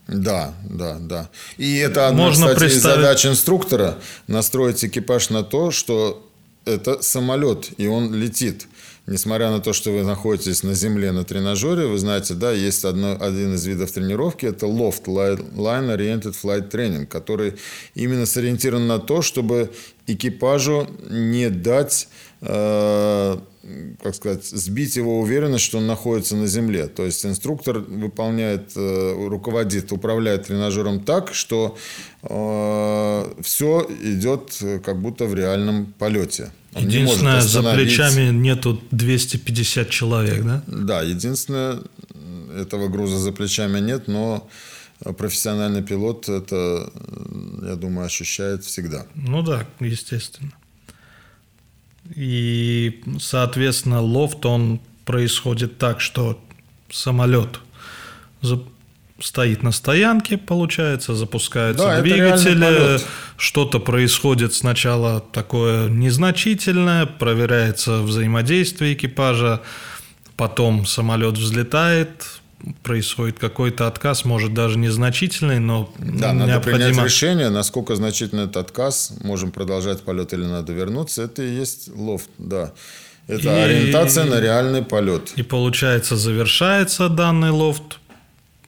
да, 0.08 0.54
да, 0.62 0.98
да. 1.00 1.30
И 1.56 1.78
это 1.78 2.08
одна, 2.08 2.26
Можно 2.26 2.46
кстати, 2.46 2.60
представить... 2.60 2.96
задач 2.96 3.26
инструктора– 3.26 3.98
настроить 4.28 4.84
экипаж 4.84 5.30
на 5.30 5.42
то, 5.42 5.72
что 5.72 6.30
это 6.64 7.02
самолет, 7.02 7.70
и 7.76 7.88
он 7.88 8.14
летит. 8.14 8.68
Несмотря 9.06 9.50
на 9.50 9.60
то, 9.60 9.72
что 9.72 9.92
вы 9.92 10.02
находитесь 10.02 10.64
на 10.64 10.74
земле 10.74 11.12
на 11.12 11.24
тренажере, 11.24 11.86
вы 11.86 11.96
знаете, 11.96 12.34
да, 12.34 12.50
есть 12.50 12.84
одно, 12.84 13.16
один 13.20 13.54
из 13.54 13.64
видов 13.64 13.92
тренировки, 13.92 14.46
это 14.46 14.66
Loft 14.66 15.04
Line 15.04 15.96
Oriented 15.96 16.34
Flight 16.40 16.70
Training, 16.70 17.06
который 17.06 17.54
именно 17.94 18.26
сориентирован 18.26 18.88
на 18.88 18.98
то, 18.98 19.22
чтобы 19.22 19.72
экипажу 20.08 20.88
не 21.08 21.50
дать 21.50 22.08
как 22.40 24.14
сказать, 24.14 24.44
сбить 24.44 24.96
его 24.96 25.20
уверенность, 25.20 25.64
что 25.64 25.78
он 25.78 25.86
находится 25.86 26.36
на 26.36 26.46
земле. 26.46 26.86
То 26.86 27.04
есть 27.04 27.24
инструктор 27.24 27.78
выполняет, 27.78 28.72
э, 28.76 29.28
руководит, 29.28 29.90
управляет 29.92 30.46
тренажером 30.46 31.00
так, 31.00 31.34
что 31.34 31.76
э, 32.22 33.42
все 33.42 33.86
идет 34.02 34.62
как 34.84 35.00
будто 35.00 35.24
в 35.24 35.34
реальном 35.34 35.86
полете. 35.98 36.52
Он 36.74 36.82
единственное, 36.84 37.40
за 37.40 37.62
плечами 37.62 38.30
нету 38.30 38.80
250 38.90 39.90
человек, 39.90 40.44
да? 40.44 40.62
Да, 40.66 41.02
единственное, 41.02 41.80
этого 42.54 42.88
груза 42.88 43.18
за 43.18 43.32
плечами 43.32 43.80
нет, 43.80 44.08
но 44.08 44.48
профессиональный 45.16 45.82
пилот 45.82 46.28
это, 46.28 46.90
я 47.62 47.76
думаю, 47.76 48.06
ощущает 48.06 48.64
всегда. 48.64 49.06
Ну 49.14 49.42
да, 49.42 49.66
естественно. 49.80 50.52
И, 52.14 53.02
соответственно, 53.18 54.00
лофт, 54.00 54.44
он 54.46 54.80
происходит 55.04 55.78
так, 55.78 56.00
что 56.00 56.40
самолет 56.90 57.60
стоит 59.20 59.62
на 59.62 59.72
стоянке, 59.72 60.36
получается, 60.36 61.14
запускаются 61.14 61.84
да, 61.86 62.00
двигатели, 62.00 63.00
что-то 63.36 63.78
происходит 63.78 64.52
сначала 64.54 65.20
такое 65.20 65.88
незначительное, 65.88 67.06
проверяется 67.06 68.02
взаимодействие 68.02 68.94
экипажа, 68.94 69.62
потом 70.36 70.86
самолет 70.86 71.38
взлетает, 71.38 72.40
происходит 72.82 73.38
какой-то 73.38 73.86
отказ, 73.86 74.24
может 74.24 74.54
даже 74.54 74.78
незначительный, 74.78 75.58
но 75.58 75.92
да, 75.98 76.32
надо 76.32 76.52
необходимо... 76.52 76.88
принять 76.88 77.04
решение, 77.04 77.50
насколько 77.50 77.94
значительный 77.96 78.44
этот 78.44 78.56
отказ, 78.56 79.12
можем 79.22 79.52
продолжать 79.52 80.02
полет 80.02 80.32
или 80.32 80.44
надо 80.44 80.72
вернуться. 80.72 81.22
Это 81.22 81.42
и 81.42 81.54
есть 81.54 81.88
лофт, 81.94 82.30
да. 82.38 82.72
Это 83.28 83.42
и... 83.42 83.60
ориентация 83.60 84.24
на 84.24 84.40
реальный 84.40 84.82
полет. 84.82 85.32
И 85.36 85.42
получается 85.42 86.16
завершается 86.16 87.08
данный 87.08 87.50
лофт 87.50 87.98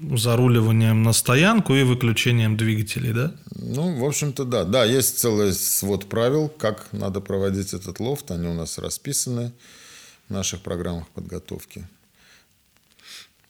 заруливанием 0.00 1.02
на 1.02 1.12
стоянку 1.12 1.74
и 1.74 1.82
выключением 1.82 2.56
двигателей, 2.56 3.12
да? 3.12 3.32
Ну, 3.56 3.98
в 3.98 4.04
общем-то, 4.04 4.44
да. 4.44 4.64
Да, 4.64 4.84
есть 4.84 5.18
целый 5.18 5.52
свод 5.52 6.08
правил, 6.08 6.48
как 6.48 6.86
надо 6.92 7.20
проводить 7.20 7.74
этот 7.74 7.98
лофт. 7.98 8.30
Они 8.30 8.46
у 8.46 8.54
нас 8.54 8.78
расписаны 8.78 9.52
в 10.28 10.32
наших 10.32 10.60
программах 10.60 11.08
подготовки. 11.08 11.88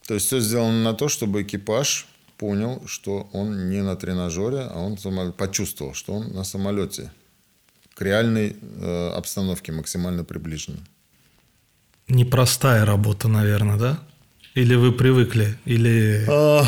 То 0.08 0.14
есть 0.14 0.26
все 0.26 0.40
сделано 0.40 0.82
на 0.82 0.94
то, 0.94 1.10
чтобы 1.10 1.42
экипаж 1.42 2.06
понял, 2.38 2.82
что 2.86 3.28
он 3.34 3.68
не 3.68 3.82
на 3.82 3.94
тренажере, 3.94 4.60
а 4.60 4.78
он 4.78 4.96
почувствовал, 5.34 5.92
что 5.92 6.14
он 6.14 6.32
на 6.32 6.44
самолете 6.44 7.12
к 7.92 8.00
реальной 8.00 8.56
э, 8.58 9.10
обстановке 9.10 9.70
максимально 9.70 10.24
приближен. 10.24 10.78
Непростая 12.08 12.86
работа, 12.86 13.28
наверное, 13.28 13.76
да? 13.76 13.98
Или 14.54 14.76
вы 14.76 14.92
привыкли? 14.92 15.58
Или... 15.66 16.24
А, 16.26 16.64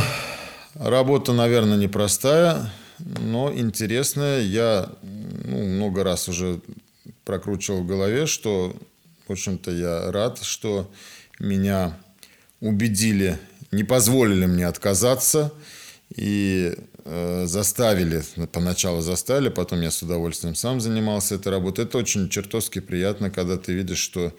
работа, 0.74 1.32
наверное, 1.32 1.78
непростая, 1.78 2.70
но 2.98 3.50
интересная. 3.50 4.42
Я 4.42 4.90
ну, 5.02 5.64
много 5.64 6.04
раз 6.04 6.28
уже 6.28 6.60
прокручивал 7.24 7.84
в 7.84 7.86
голове, 7.86 8.26
что, 8.26 8.76
в 9.28 9.32
общем-то, 9.32 9.70
я 9.70 10.12
рад, 10.12 10.42
что 10.42 10.90
меня 11.38 11.96
убедили, 12.60 13.38
не 13.70 13.84
позволили 13.84 14.46
мне 14.46 14.66
отказаться 14.66 15.52
и 16.14 16.74
э, 17.04 17.44
заставили, 17.46 18.22
поначалу 18.52 19.00
заставили, 19.00 19.48
потом 19.48 19.80
я 19.80 19.90
с 19.90 20.02
удовольствием 20.02 20.54
сам 20.54 20.80
занимался 20.80 21.36
этой 21.36 21.48
работой. 21.48 21.84
Это 21.84 21.98
очень 21.98 22.28
чертовски 22.28 22.80
приятно, 22.80 23.30
когда 23.30 23.56
ты 23.56 23.72
видишь, 23.72 23.98
что, 23.98 24.34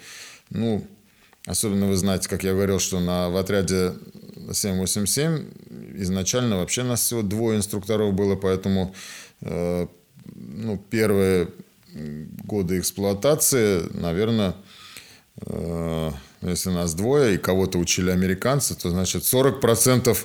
ну, 0.50 0.86
особенно 1.46 1.88
вы 1.88 1.96
знаете, 1.96 2.30
как 2.30 2.44
я 2.44 2.54
говорил, 2.54 2.80
что 2.80 3.00
на, 3.00 3.30
в 3.30 3.38
отряде 3.38 3.94
787 4.52 5.46
изначально 5.96 6.58
вообще 6.58 6.84
нас 6.84 7.02
всего 7.02 7.22
двое 7.22 7.58
инструкторов 7.58 8.14
было, 8.14 8.36
поэтому 8.36 8.94
э, 9.42 9.88
ну, 10.36 10.78
первые 10.90 11.48
годы 11.94 12.80
эксплуатации, 12.80 13.84
наверное, 13.94 14.56
э, 15.46 16.12
если 16.50 16.70
нас 16.70 16.94
двое 16.94 17.36
и 17.36 17.38
кого-то 17.38 17.78
учили 17.78 18.10
американцы, 18.10 18.76
то 18.76 18.90
значит 18.90 19.24
40% 19.24 20.18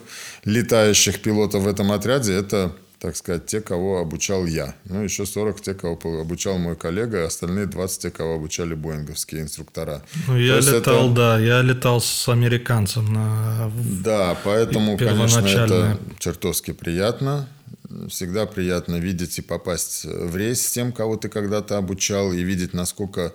летающих 0.45 1.21
пилотов 1.21 1.65
в 1.65 1.69
этом 1.69 1.93
отряде 1.93 2.33
это 2.33 2.75
так 2.99 3.15
сказать, 3.15 3.47
те, 3.47 3.61
кого 3.61 3.99
обучал 3.99 4.47
я. 4.47 4.75
Ну, 4.87 5.03
еще 5.03 5.27
40 5.27 5.61
те, 5.61 5.75
кого 5.75 5.99
обучал 6.21 6.59
мой 6.59 6.77
коллега, 6.77 7.19
и 7.19 7.27
остальные 7.27 7.67
20 7.67 8.03
те, 8.03 8.11
кого 8.11 8.35
обучали 8.35 8.75
боинговские 8.75 9.43
инструктора. 9.43 10.03
Ну, 10.27 10.37
я 10.37 10.61
летал, 10.61 11.07
это... 11.07 11.15
да, 11.15 11.39
я 11.39 11.63
летал 11.63 12.01
с 12.01 12.29
американцем 12.29 13.13
на 13.13 13.71
Да, 14.03 14.37
поэтому, 14.45 14.97
конечно, 14.97 15.47
это 15.47 15.99
чертовски 16.19 16.73
приятно. 16.73 17.49
Всегда 18.09 18.47
приятно 18.47 18.97
видеть 18.97 19.39
и 19.39 19.43
попасть 19.43 20.05
в 20.05 20.37
рейс 20.37 20.67
с 20.67 20.71
тем, 20.71 20.93
кого 20.93 21.17
ты 21.17 21.29
когда-то 21.29 21.79
обучал, 21.79 22.33
и 22.33 22.43
видеть, 22.43 22.73
насколько 22.73 23.21
а, 23.27 23.33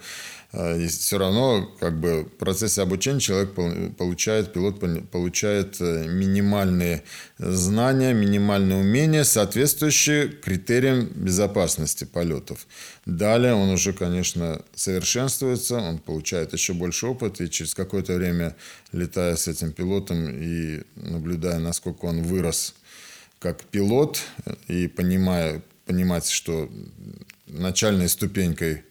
и 0.53 0.87
все 0.87 1.17
равно 1.17 1.65
как 1.79 1.97
бы 1.97 2.23
в 2.23 2.29
процессе 2.37 2.81
обучения 2.81 3.21
человек 3.21 3.53
получает, 3.97 4.51
пилот 4.51 4.81
получает 5.09 5.79
э, 5.79 6.07
минимальные 6.09 7.03
знания, 7.37 8.13
минимальные 8.13 8.79
умения, 8.79 9.23
соответствующие 9.23 10.27
критериям 10.27 11.05
безопасности 11.15 12.03
полетов. 12.03 12.67
Далее 13.05 13.53
он 13.53 13.69
уже, 13.69 13.93
конечно, 13.93 14.61
совершенствуется, 14.75 15.77
он 15.77 15.99
получает 15.99 16.51
еще 16.51 16.73
больше 16.73 17.07
опыта, 17.07 17.45
и 17.45 17.49
через 17.49 17.73
какое-то 17.73 18.15
время, 18.15 18.57
летая 18.91 19.37
с 19.37 19.47
этим 19.47 19.71
пилотом 19.71 20.29
и 20.29 20.81
наблюдая, 20.95 21.59
насколько 21.59 22.05
он 22.05 22.23
вырос 22.23 22.75
как 23.39 23.63
пилот, 23.63 24.19
и 24.67 24.87
понимая, 24.87 25.61
понимать, 25.85 26.27
что 26.29 26.69
начальной 27.47 28.09
ступенькой 28.09 28.83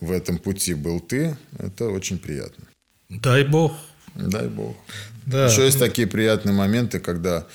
в 0.00 0.10
этом 0.10 0.38
пути 0.38 0.74
был 0.74 1.00
ты, 1.00 1.36
это 1.58 1.88
очень 1.88 2.18
приятно. 2.18 2.66
Дай 3.08 3.44
бог. 3.44 3.72
Дай 4.14 4.48
бог. 4.48 4.76
Да. 5.26 5.46
Еще 5.46 5.64
есть 5.64 5.78
такие 5.78 6.06
приятные 6.06 6.54
моменты, 6.54 7.00
когда 7.00 7.46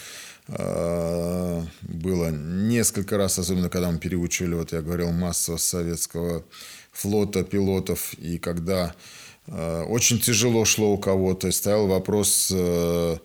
э, 0.47 1.63
было 1.81 2.31
несколько 2.31 3.17
раз, 3.17 3.39
особенно 3.39 3.69
когда 3.69 3.91
мы 3.91 3.99
переучивали, 3.99 4.55
вот 4.55 4.71
я 4.71 4.81
говорил, 4.81 5.11
массово 5.11 5.57
советского 5.57 6.43
флота 6.91 7.43
пилотов, 7.43 8.13
и 8.15 8.37
когда 8.37 8.95
э, 9.47 9.83
очень 9.83 10.19
тяжело 10.19 10.65
шло 10.65 10.91
у 10.91 10.97
кого-то, 10.97 11.51
стоял 11.51 11.87
вопрос 11.87 12.51
э, 12.53 13.17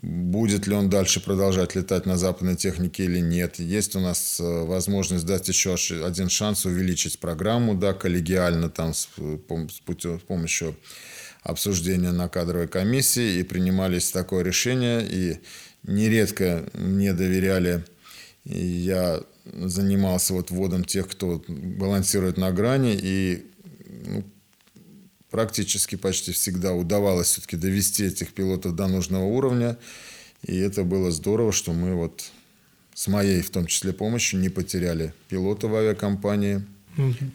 будет 0.00 0.66
ли 0.66 0.74
он 0.74 0.88
дальше 0.88 1.20
продолжать 1.20 1.74
летать 1.74 2.06
на 2.06 2.16
западной 2.16 2.56
технике 2.56 3.04
или 3.04 3.18
нет. 3.18 3.58
Есть 3.58 3.94
у 3.94 4.00
нас 4.00 4.40
э, 4.40 4.64
возможность 4.64 5.26
дать 5.26 5.48
еще 5.48 5.74
один 6.04 6.28
шанс 6.28 6.64
увеличить 6.64 7.18
программу, 7.18 7.74
да, 7.74 7.92
коллегиально 7.92 8.70
там 8.70 8.94
с, 8.94 9.08
с, 9.16 9.80
путем, 9.80 10.18
с 10.18 10.22
помощью 10.22 10.76
обсуждения 11.42 12.12
на 12.12 12.28
кадровой 12.28 12.68
комиссии, 12.68 13.38
и 13.38 13.42
принимались 13.42 14.10
такое 14.10 14.42
решение, 14.42 15.06
и 15.08 15.38
нередко 15.82 16.64
мне 16.72 17.12
доверяли, 17.12 17.84
я 18.44 19.20
занимался 19.44 20.34
вот 20.34 20.50
вводом 20.50 20.84
тех, 20.84 21.08
кто 21.08 21.42
балансирует 21.48 22.38
на 22.38 22.52
грани, 22.52 22.98
и 23.00 23.46
ну, 24.06 24.24
практически 25.32 25.96
почти 25.96 26.30
всегда 26.30 26.74
удавалось 26.74 27.28
все-таки 27.28 27.56
довести 27.56 28.04
этих 28.04 28.32
пилотов 28.32 28.76
до 28.76 28.86
нужного 28.86 29.24
уровня. 29.24 29.76
И 30.46 30.56
это 30.56 30.84
было 30.84 31.10
здорово, 31.10 31.52
что 31.52 31.72
мы 31.72 31.94
вот 31.94 32.30
с 32.94 33.08
моей 33.08 33.40
в 33.40 33.50
том 33.50 33.66
числе 33.66 33.92
помощью 33.92 34.38
не 34.40 34.50
потеряли 34.50 35.14
пилота 35.28 35.66
в 35.66 35.74
авиакомпании. 35.74 36.62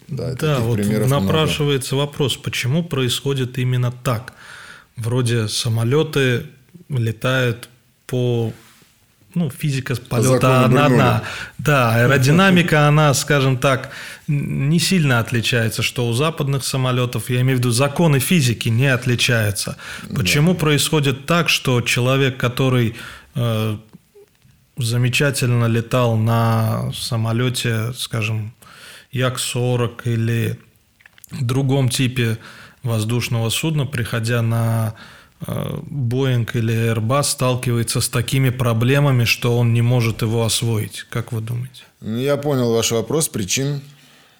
Да, 0.08 0.34
да 0.36 0.60
вот 0.60 0.78
напрашивается 0.78 1.96
много. 1.96 2.08
вопрос, 2.08 2.38
почему 2.38 2.84
происходит 2.84 3.58
именно 3.58 3.92
так? 3.92 4.34
Вроде 4.96 5.48
самолеты 5.48 6.46
летают 6.90 7.68
по 8.06 8.54
ну, 9.38 9.50
физика 9.50 9.96
полета, 9.96 10.66
она, 10.66 10.86
она, 10.86 11.24
да, 11.58 11.96
аэродинамика, 11.96 12.88
она, 12.88 13.14
скажем 13.14 13.58
так, 13.58 13.92
не 14.28 14.80
сильно 14.80 15.20
отличается, 15.20 15.82
что 15.84 16.08
у 16.08 16.14
западных 16.14 16.66
самолетов, 16.66 17.30
я 17.30 17.42
имею 17.42 17.58
в 17.58 17.60
виду, 17.60 17.72
законы 17.72 18.20
физики 18.20 18.70
не 18.70 18.88
отличаются. 18.88 19.78
Почему 20.16 20.54
да. 20.54 20.60
происходит 20.60 21.26
так, 21.26 21.50
что 21.50 21.82
человек, 21.82 22.38
который 22.38 22.96
э, 23.36 23.78
замечательно 24.78 25.66
летал 25.66 26.18
на 26.18 26.92
самолете, 26.94 27.94
скажем, 27.94 28.54
Як-40 29.12 30.02
или 30.06 30.60
другом 31.32 31.90
типе 31.90 32.38
воздушного 32.84 33.50
судна, 33.50 33.86
приходя 33.86 34.42
на 34.42 34.96
Боинг 35.46 36.56
или 36.56 36.74
Airbus 36.74 37.24
сталкивается 37.24 38.02
с 38.02 38.10
такими 38.10 38.50
проблемами, 38.50 39.24
что 39.24 39.58
он 39.58 39.74
не 39.74 39.82
может 39.82 40.22
его 40.22 40.44
освоить. 40.44 41.06
Как 41.10 41.32
вы 41.32 41.42
думаете? 41.42 41.84
Ну, 42.02 42.18
я 42.18 42.38
понял 42.38 42.74
ваш 42.74 42.92
вопрос. 42.92 43.30
Причин 43.30 43.82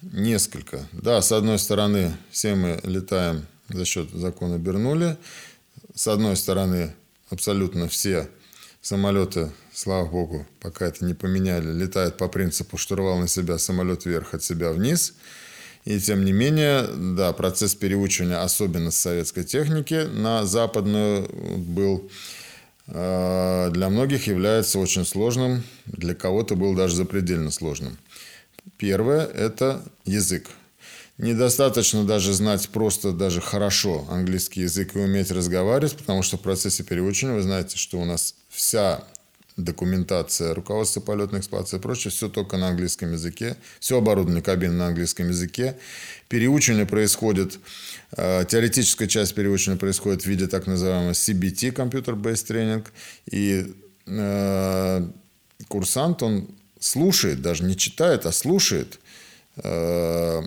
несколько. 0.02 0.88
Да, 0.92 1.22
с 1.22 1.30
одной 1.30 1.58
стороны, 1.58 2.16
все 2.30 2.54
мы 2.54 2.80
летаем 2.82 3.46
за 3.68 3.84
счет 3.84 4.10
закона 4.10 4.58
Бернули. 4.58 5.16
С 5.94 6.08
одной 6.08 6.36
стороны, 6.36 6.94
абсолютно 7.30 7.88
все 7.88 8.28
самолеты, 8.80 9.52
слава 9.72 10.06
богу, 10.08 10.46
пока 10.60 10.86
это 10.86 11.04
не 11.04 11.14
поменяли, 11.14 11.72
летают 11.72 12.16
по 12.16 12.28
принципу 12.28 12.76
штурвал 12.76 13.18
на 13.18 13.28
себя, 13.28 13.58
самолет 13.58 14.04
вверх, 14.04 14.34
от 14.34 14.42
себя 14.42 14.72
вниз– 14.72 15.14
и 15.84 15.98
тем 16.00 16.24
не 16.24 16.32
менее, 16.32 16.86
да, 17.16 17.32
процесс 17.32 17.74
переучивания, 17.74 18.42
особенно 18.42 18.90
с 18.90 18.96
советской 18.96 19.44
техники 19.44 20.06
на 20.12 20.44
западную, 20.44 21.28
был 21.58 22.10
э, 22.86 23.70
для 23.72 23.88
многих 23.88 24.26
является 24.26 24.78
очень 24.78 25.04
сложным, 25.04 25.62
для 25.86 26.14
кого-то 26.14 26.56
был 26.56 26.74
даже 26.74 26.96
запредельно 26.96 27.50
сложным. 27.50 27.96
Первое– 28.76 29.24
это 29.34 29.82
язык. 30.04 30.48
Недостаточно 31.18 32.04
даже 32.04 32.32
знать 32.32 32.68
просто 32.68 33.10
даже 33.10 33.40
хорошо 33.40 34.06
английский 34.08 34.62
язык 34.62 34.94
и 34.94 35.00
уметь 35.00 35.32
разговаривать, 35.32 35.96
потому 35.96 36.22
что 36.22 36.36
в 36.36 36.42
процессе 36.42 36.84
переучивания 36.84 37.34
вы 37.34 37.42
знаете, 37.42 37.76
что 37.76 37.98
у 37.98 38.04
нас 38.04 38.36
вся 38.48 39.02
документация, 39.58 40.54
руководство 40.54 41.00
полетной 41.00 41.40
эксплуатации 41.40 41.76
и 41.76 41.80
прочее, 41.80 42.10
все 42.10 42.28
только 42.28 42.56
на 42.56 42.68
английском 42.68 43.12
языке, 43.12 43.56
все 43.80 43.98
оборудование 43.98 44.42
кабины 44.42 44.72
на 44.74 44.86
английском 44.86 45.28
языке. 45.28 45.76
Переучивание 46.28 46.86
происходит, 46.86 47.58
э, 48.16 48.44
теоретическая 48.48 49.08
часть 49.08 49.34
переучивания 49.34 49.78
происходит 49.78 50.22
в 50.22 50.26
виде 50.26 50.46
так 50.46 50.66
называемого 50.66 51.12
CBT, 51.12 51.72
Based 52.14 52.46
Training, 52.46 52.86
и 53.30 53.74
э, 54.06 55.08
курсант, 55.66 56.22
он 56.22 56.48
слушает, 56.78 57.42
даже 57.42 57.64
не 57.64 57.76
читает, 57.76 58.26
а 58.26 58.32
слушает 58.32 59.00
э, 59.56 60.42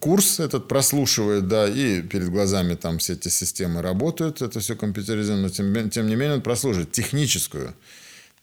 курс 0.00 0.40
этот 0.40 0.68
прослушивает, 0.68 1.48
да, 1.48 1.68
и 1.68 2.02
перед 2.02 2.30
глазами 2.30 2.74
там 2.74 2.98
все 2.98 3.12
эти 3.12 3.28
системы 3.28 3.82
работают, 3.82 4.42
это 4.42 4.60
все 4.60 4.74
компьютеризировано, 4.74 5.42
но 5.42 5.48
тем, 5.48 5.90
тем 5.90 6.06
не 6.06 6.16
менее 6.16 6.36
он 6.36 6.42
прослушивает 6.42 6.92
техническую 6.92 7.74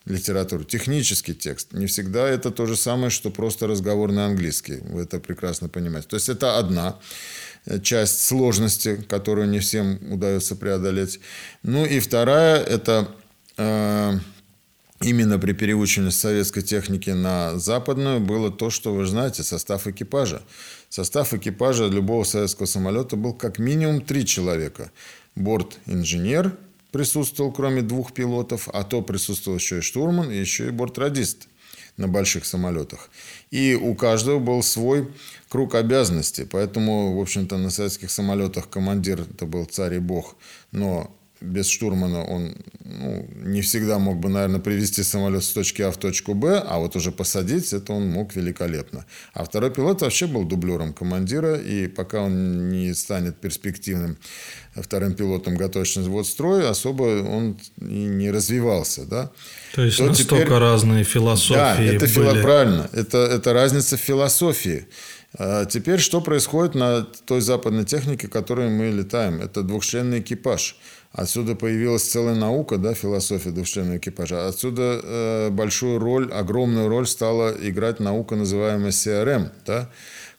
литературу, 0.06 0.64
технический 0.64 1.34
текст. 1.34 1.74
Не 1.74 1.88
всегда 1.88 2.28
это 2.28 2.52
то 2.52 2.66
же 2.68 2.76
самое, 2.76 3.10
что 3.10 3.32
просто 3.32 3.68
разговор 3.68 4.12
на 4.12 4.28
английский. 4.28 4.80
Вы 4.82 5.02
это 5.02 5.20
прекрасно 5.20 5.68
понимаете. 5.68 6.08
То 6.08 6.16
есть 6.16 6.30
это 6.30 6.58
одна 6.58 7.00
часть 7.82 8.22
сложности, 8.22 9.04
которую 9.10 9.50
не 9.50 9.60
всем 9.60 10.00
удается 10.12 10.56
преодолеть. 10.56 11.20
Ну 11.64 11.86
и 11.86 12.00
вторая– 12.00 12.64
это 12.64 13.08
э, 13.58 14.20
именно 15.06 15.38
при 15.38 15.54
переучивании 15.54 16.10
советской 16.10 16.62
техники 16.62 17.12
на 17.12 17.60
западную 17.60 18.20
было 18.20 18.52
то, 18.52 18.70
что 18.72 18.94
вы 18.94 19.06
знаете, 19.06 19.44
состав 19.44 19.86
экипажа. 19.86 20.42
Состав 20.90 21.34
экипажа 21.34 21.86
любого 21.86 22.24
советского 22.24 22.66
самолета 22.66 23.16
был 23.16 23.34
как 23.34 23.60
минимум 23.60 24.02
три 24.02 24.26
человека. 24.26 24.92
Борт-инженер 25.36 26.58
присутствовал, 26.92 27.52
кроме 27.52 27.84
двух 27.84 28.14
пилотов, 28.14 28.68
а 28.74 28.84
то 28.84 29.02
присутствовал 29.04 29.58
еще 29.58 29.78
и 29.78 29.82
штурман, 29.82 30.32
и 30.32 30.38
еще 30.38 30.68
и 30.68 30.72
бортрадист 30.72 31.48
на 31.98 32.08
больших 32.08 32.46
самолетах. 32.46 33.10
И 33.52 33.76
у 33.76 33.94
каждого 33.94 34.40
был 34.40 34.64
свой 34.64 35.08
круг 35.50 35.76
обязанностей. 35.76 36.46
Поэтому, 36.50 37.16
в 37.16 37.22
общем-то, 37.22 37.58
на 37.58 37.70
советских 37.70 38.10
самолетах 38.10 38.70
командир 38.70 39.22
это 39.22 39.46
был 39.46 39.66
царь 39.66 39.96
и 39.96 40.00
бог. 40.00 40.36
Но 40.72 41.16
без 41.46 41.70
штурмана 41.70 42.24
он 42.24 42.56
ну, 42.84 43.28
не 43.44 43.62
всегда 43.62 44.00
мог 44.00 44.18
бы, 44.18 44.30
наверное, 44.30 44.60
привести 44.60 45.04
самолет 45.04 45.44
с 45.44 45.52
точки 45.52 45.82
А 45.82 45.92
в 45.92 45.98
точку 45.98 46.34
Б, 46.34 46.64
а 46.66 46.78
вот 46.78 46.96
уже 46.96 47.12
посадить 47.12 47.74
это 47.74 47.94
он 47.94 48.08
мог 48.08 48.36
великолепно. 48.36 49.06
А 49.34 49.44
второй 49.44 49.72
пилот 49.72 50.02
вообще 50.02 50.28
был 50.28 50.44
дублером 50.44 50.94
командира, 50.94 51.56
и 51.56 51.88
пока 51.88 52.22
он 52.22 52.70
не 52.70 52.94
станет 52.94 53.38
перспективным 53.38 54.18
вторым 54.76 55.14
пилотом, 55.14 55.56
готовящим 55.56 56.02
взвод 56.02 56.28
строя, 56.28 56.70
особо 56.70 57.04
он 57.24 57.58
и 57.80 58.06
не 58.06 58.30
развивался. 58.32 59.06
Да? 59.06 59.32
То 59.74 59.84
есть 59.84 59.98
То 59.98 60.06
настолько 60.06 60.46
теперь... 60.46 60.60
разные 60.60 61.04
философии 61.04 61.56
Да, 61.56 61.82
это 61.82 62.08
были. 62.20 62.42
правильно. 62.42 62.90
Это, 62.94 63.18
это 63.18 63.54
разница 63.54 63.98
в 63.98 64.02
философии. 64.02 64.86
А 65.38 65.66
теперь 65.66 66.00
что 66.00 66.22
происходит 66.22 66.76
на 66.76 67.04
той 67.04 67.42
западной 67.42 67.84
технике, 67.84 68.28
которой 68.28 68.70
мы 68.70 68.90
летаем? 68.92 69.42
Это 69.42 69.64
двухчленный 69.64 70.20
экипаж. 70.20 70.78
Отсюда 71.16 71.56
появилась 71.56 72.04
целая 72.04 72.36
наука, 72.36 72.78
да, 72.78 72.94
философия 72.94 73.52
двухчленного 73.52 73.98
экипажа. 74.00 74.48
Отсюда 74.50 75.00
э, 75.02 75.50
большую 75.50 75.98
роль, 75.98 76.30
огромную 76.30 76.90
роль 76.90 77.08
стала 77.08 77.56
играть 77.58 78.02
наука, 78.02 78.36
называемая 78.36 78.92
CRM, 78.92 79.50
да, 79.66 79.90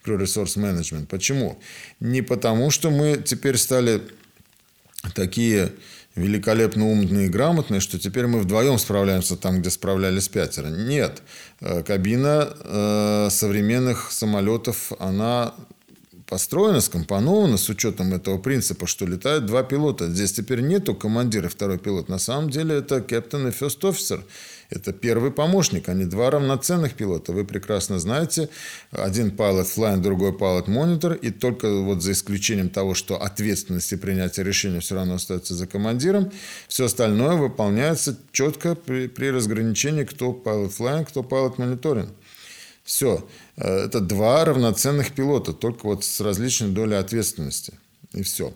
Crew 0.05 0.21
Resource 0.21 0.59
Management. 0.59 1.07
Почему? 1.07 1.59
Не 1.99 2.21
потому, 2.21 2.71
что 2.71 2.91
мы 2.91 3.17
теперь 3.25 3.57
стали 3.57 4.03
такие 5.15 5.73
великолепно 6.15 6.87
умные 6.87 7.27
и 7.27 7.31
грамотные, 7.31 7.81
что 7.81 7.99
теперь 7.99 8.27
мы 8.27 8.41
вдвоем 8.41 8.79
справляемся 8.79 9.37
там, 9.37 9.61
где 9.61 9.71
справлялись 9.71 10.29
пятеро. 10.29 10.67
Нет. 10.67 11.23
Э, 11.61 11.83
кабина 11.85 12.51
э, 12.55 13.29
современных 13.31 14.13
самолетов, 14.13 14.93
она 14.99 15.55
построена, 16.27 16.81
скомпонована 16.81 17.57
с 17.57 17.69
учетом 17.69 18.13
этого 18.13 18.39
принципа, 18.39 18.87
что 18.87 19.07
летают 19.07 19.47
два 19.47 19.63
пилота. 19.63 20.11
Здесь 20.11 20.33
теперь 20.33 20.61
нету 20.61 20.95
командира, 20.95 21.49
второй 21.49 21.79
пилот. 21.79 22.09
На 22.09 22.19
самом 22.19 22.51
деле 22.51 22.77
это 22.77 22.97
captain 22.97 23.49
и 23.49 23.53
first 23.53 23.81
officer. 23.83 24.23
Это 24.69 24.93
первый 24.93 25.31
помощник, 25.31 25.89
они 25.89 26.05
два 26.05 26.31
равноценных 26.31 26.95
пилота. 26.95 27.33
Вы 27.33 27.45
прекрасно 27.45 28.01
знаете, 28.01 28.49
один 28.91 29.29
pilot 29.29 29.67
flying, 29.77 29.99
другой 29.99 30.33
pilot 30.33 30.67
monitor, 30.67 31.17
и 31.17 31.31
только 31.31 31.73
вот 31.83 32.03
за 32.03 32.13
исключением 32.13 32.69
того, 32.69 32.95
что 32.95 33.23
ответственность 33.23 33.93
и 33.93 33.97
принятие 33.97 34.45
решения 34.45 34.81
все 34.81 34.97
равно 34.97 35.15
остается 35.15 35.55
за 35.55 35.69
командиром, 35.69 36.33
все 36.67 36.87
остальное 36.87 37.37
выполняется 37.37 38.19
четко 38.33 38.75
при, 38.75 39.07
при 39.07 39.31
разграничении, 39.31 40.03
кто 40.03 40.33
pilot 40.33 40.77
flying, 40.77 41.05
кто 41.05 41.21
pilot 41.21 41.57
monitoring. 41.59 42.09
Все. 42.87 43.27
Э, 43.57 43.85
это 43.85 44.01
два 44.01 44.45
равноценных 44.45 45.13
пилота, 45.13 45.53
только 45.53 45.87
вот 45.87 46.05
с 46.05 46.21
различной 46.21 46.71
долей 46.71 46.95
ответственности. 46.95 47.75
И 48.15 48.23
все. 48.23 48.55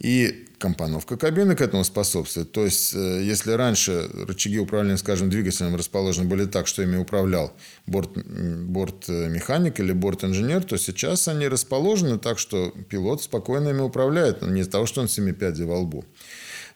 И 0.00 0.46
компоновка 0.58 1.18
кабины 1.18 1.54
к 1.54 1.60
этому 1.60 1.84
способствует. 1.84 2.50
То 2.52 2.64
есть, 2.64 2.94
э, 2.94 3.22
если 3.22 3.52
раньше 3.52 4.08
рычаги 4.26 4.58
управления, 4.58 4.96
скажем, 4.96 5.28
двигателем 5.28 5.76
расположены 5.76 6.26
были 6.26 6.46
так, 6.46 6.66
что 6.66 6.82
ими 6.82 6.96
управлял 6.96 7.52
борт, 7.86 8.12
борт-механик 8.16 9.78
или 9.78 9.92
борт-инженер, 9.92 10.64
то 10.64 10.78
сейчас 10.78 11.28
они 11.28 11.46
расположены 11.46 12.18
так, 12.18 12.38
что 12.38 12.72
пилот 12.88 13.22
спокойно 13.22 13.68
ими 13.68 13.82
управляет, 13.82 14.40
не 14.40 14.62
из-за 14.62 14.70
того, 14.70 14.86
что 14.86 15.02
он 15.02 15.08
семи 15.08 15.32
пядей 15.32 15.66
во 15.66 15.80
лбу. 15.80 16.06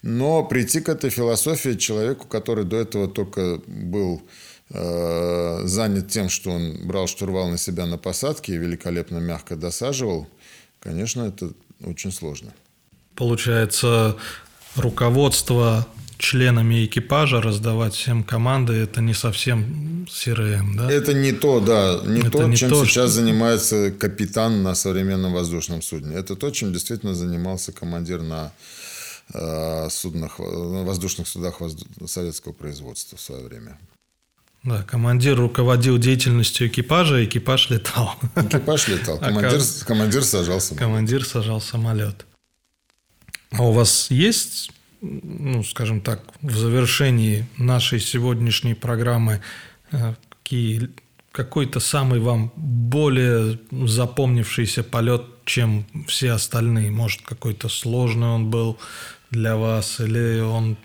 Но 0.02 0.44
прийти 0.44 0.80
к 0.80 0.90
этой 0.90 1.08
философии 1.08 1.76
человеку, 1.76 2.26
который 2.26 2.64
до 2.64 2.76
этого 2.76 3.08
только 3.08 3.62
был 3.66 4.16
э, 4.16 4.49
занят 4.72 6.08
тем, 6.08 6.28
что 6.28 6.50
он 6.50 6.86
брал 6.86 7.08
штурвал 7.08 7.48
на 7.48 7.58
себя 7.58 7.86
на 7.86 7.98
посадке 7.98 8.54
и 8.54 8.56
великолепно 8.56 9.18
мягко 9.18 9.56
досаживал, 9.56 10.28
конечно, 10.78 11.22
это 11.22 11.50
очень 11.84 12.12
сложно. 12.12 12.52
Получается, 13.16 14.16
руководство 14.76 15.86
членами 16.20 16.84
экипажа 16.84 17.40
раздавать 17.40 17.94
всем 17.94 18.22
команды, 18.22 18.74
это 18.74 19.00
не 19.00 19.14
совсем 19.14 20.06
CRM, 20.08 20.76
да? 20.76 20.90
Это 20.90 21.14
не 21.14 21.32
то, 21.32 21.60
да, 21.60 22.00
не 22.04 22.20
это 22.20 22.30
то, 22.30 22.46
не 22.46 22.56
чем 22.56 22.70
то, 22.70 22.84
сейчас 22.84 23.10
что... 23.10 23.20
занимается 23.20 23.90
капитан 23.90 24.62
на 24.62 24.74
современном 24.74 25.32
воздушном 25.32 25.82
судне. 25.82 26.14
Это 26.14 26.36
то, 26.36 26.50
чем 26.50 26.72
действительно 26.72 27.14
занимался 27.14 27.72
командир 27.72 28.22
на 28.22 28.52
э, 29.32 29.88
суднах, 29.90 30.38
на 30.38 30.84
воздушных 30.84 31.26
судах 31.26 31.60
возду... 31.60 31.84
советского 32.06 32.52
производства 32.52 33.16
в 33.16 33.20
свое 33.20 33.42
время. 33.42 33.78
Да, 34.62 34.82
командир 34.82 35.36
руководил 35.38 35.96
деятельностью 35.98 36.68
экипажа, 36.68 37.24
экипаж 37.24 37.70
летал. 37.70 38.14
Экипаж 38.36 38.88
летал, 38.88 39.16
А 39.20 39.26
командир, 39.28 39.58
как- 39.58 39.86
командир 39.86 40.22
сажал 40.22 40.60
самолет. 40.60 40.78
Командир 40.84 41.24
сажал 41.24 41.60
самолет. 41.60 42.26
А 43.52 43.62
у 43.64 43.72
вас 43.72 44.10
есть, 44.10 44.70
ну, 45.00 45.64
скажем 45.64 46.00
так, 46.02 46.20
в 46.42 46.54
завершении 46.56 47.46
нашей 47.56 48.00
сегодняшней 48.00 48.74
программы 48.74 49.40
э, 49.92 50.14
какие, 50.42 50.90
какой-то 51.32 51.80
самый 51.80 52.20
вам 52.20 52.52
более 52.54 53.58
запомнившийся 53.72 54.82
полет, 54.84 55.22
чем 55.46 55.86
все 56.06 56.32
остальные? 56.32 56.90
Может, 56.90 57.22
какой-то 57.22 57.68
сложный 57.70 58.28
он 58.28 58.50
был 58.50 58.78
для 59.30 59.56
вас, 59.56 60.00
или 60.00 60.40
он 60.40 60.76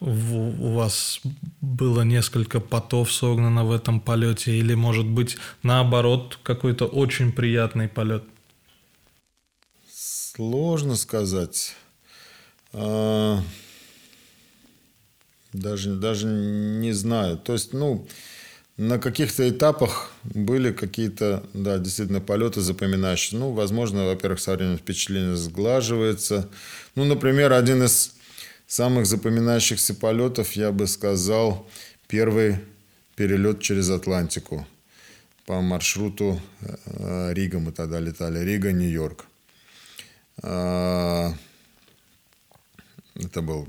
у 0.00 0.72
вас 0.74 1.20
было 1.60 2.02
несколько 2.02 2.60
потов 2.60 3.12
согнано 3.12 3.64
в 3.64 3.72
этом 3.72 4.00
полете, 4.00 4.56
или, 4.58 4.74
может 4.74 5.06
быть, 5.06 5.36
наоборот, 5.62 6.38
какой-то 6.42 6.86
очень 6.86 7.32
приятный 7.32 7.88
полет? 7.88 8.24
Сложно 9.88 10.96
сказать. 10.96 11.74
А, 12.72 13.40
Даже, 15.52 15.94
даже 15.94 16.26
не 16.26 16.92
знаю. 16.92 17.38
То 17.38 17.54
есть, 17.54 17.72
ну, 17.72 18.06
на 18.76 18.98
каких-то 18.98 19.48
этапах 19.48 20.10
были 20.24 20.72
какие-то, 20.72 21.42
да, 21.54 21.78
действительно, 21.78 22.20
полеты 22.20 22.60
запоминающие. 22.60 23.40
Ну, 23.40 23.52
возможно, 23.52 24.04
во-первых, 24.04 24.40
со 24.40 24.52
временем 24.54 24.76
впечатление 24.76 25.36
сглаживается. 25.36 26.50
Ну, 26.94 27.04
например, 27.04 27.54
один 27.54 27.82
из 27.84 28.15
самых 28.66 29.06
запоминающихся 29.06 29.94
полетов, 29.94 30.52
я 30.52 30.72
бы 30.72 30.86
сказал, 30.86 31.68
первый 32.08 32.58
перелет 33.14 33.60
через 33.60 33.90
Атлантику 33.90 34.66
по 35.46 35.60
маршруту 35.60 36.40
э, 36.86 37.32
Рига 37.32 37.60
мы 37.60 37.72
тогда 37.72 38.00
летали. 38.00 38.40
Рига, 38.40 38.72
Нью-Йорк. 38.72 39.26
А, 40.42 41.32
Это 43.14 43.42
был, 43.42 43.68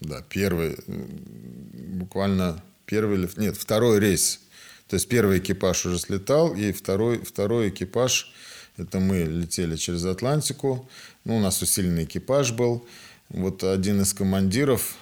да, 0.00 0.22
первый, 0.28 0.76
буквально 0.86 2.62
первый, 2.86 3.28
нет, 3.36 3.56
второй 3.56 4.00
рейс. 4.00 4.40
То 4.88 4.96
есть 4.96 5.08
первый 5.08 5.38
экипаж 5.38 5.86
уже 5.86 5.98
слетал, 5.98 6.54
и 6.54 6.72
второй, 6.72 7.22
второй 7.22 7.68
экипаж, 7.68 8.32
это 8.76 8.98
мы 8.98 9.22
летели 9.22 9.76
через 9.76 10.04
Атлантику. 10.04 10.88
Ну, 11.24 11.36
у 11.36 11.40
нас 11.40 11.62
усиленный 11.62 12.04
экипаж 12.04 12.52
был. 12.52 12.88
Вот 13.30 13.62
один 13.62 14.00
из 14.00 14.12
командиров 14.12 14.96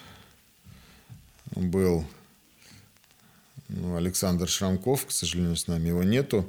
был 1.56 2.04
ну, 3.68 3.96
Александр 3.96 4.48
Шрамков, 4.48 5.06
к 5.06 5.10
сожалению, 5.10 5.56
с 5.56 5.66
нами 5.66 5.88
его 5.88 6.02
нету. 6.02 6.46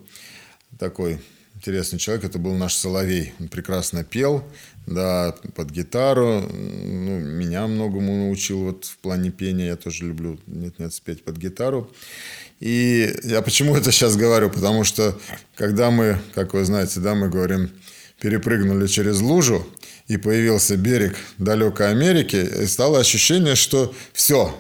Такой 0.77 1.21
интересный 1.55 1.97
человек, 1.97 2.25
это 2.25 2.38
был 2.38 2.53
наш 2.55 2.73
Соловей. 2.75 3.34
Он 3.39 3.47
прекрасно 3.47 4.03
пел, 4.03 4.43
да, 4.88 5.34
под 5.55 5.69
гитару. 5.71 6.41
Ну, 6.41 7.19
меня 7.19 7.65
многому 7.67 8.25
научил 8.25 8.59
вот 8.65 8.84
в 8.84 8.97
плане 8.97 9.32
пения. 9.32 9.67
Я 9.67 9.75
тоже 9.77 10.05
люблю 10.05 10.38
нет-нет 10.47 10.93
спеть 10.93 11.23
под 11.23 11.38
гитару. 11.38 11.89
И 12.59 13.09
я 13.23 13.41
почему 13.41 13.73
это 13.73 13.93
сейчас 13.93 14.17
говорю? 14.17 14.49
Потому 14.49 14.84
что 14.84 15.17
когда 15.55 15.91
мы, 15.91 16.19
как 16.34 16.53
вы 16.53 16.65
знаете, 16.65 16.99
да, 16.99 17.15
мы 17.15 17.30
говорим, 17.30 17.69
перепрыгнули 18.19 18.86
через 18.88 19.21
лужу, 19.21 19.65
и 20.10 20.18
появился 20.18 20.76
берег 20.76 21.16
далекой 21.38 21.91
Америки, 21.91 22.36
и 22.36 22.66
стало 22.66 22.99
ощущение, 22.99 23.55
что 23.55 23.93
все, 24.12 24.53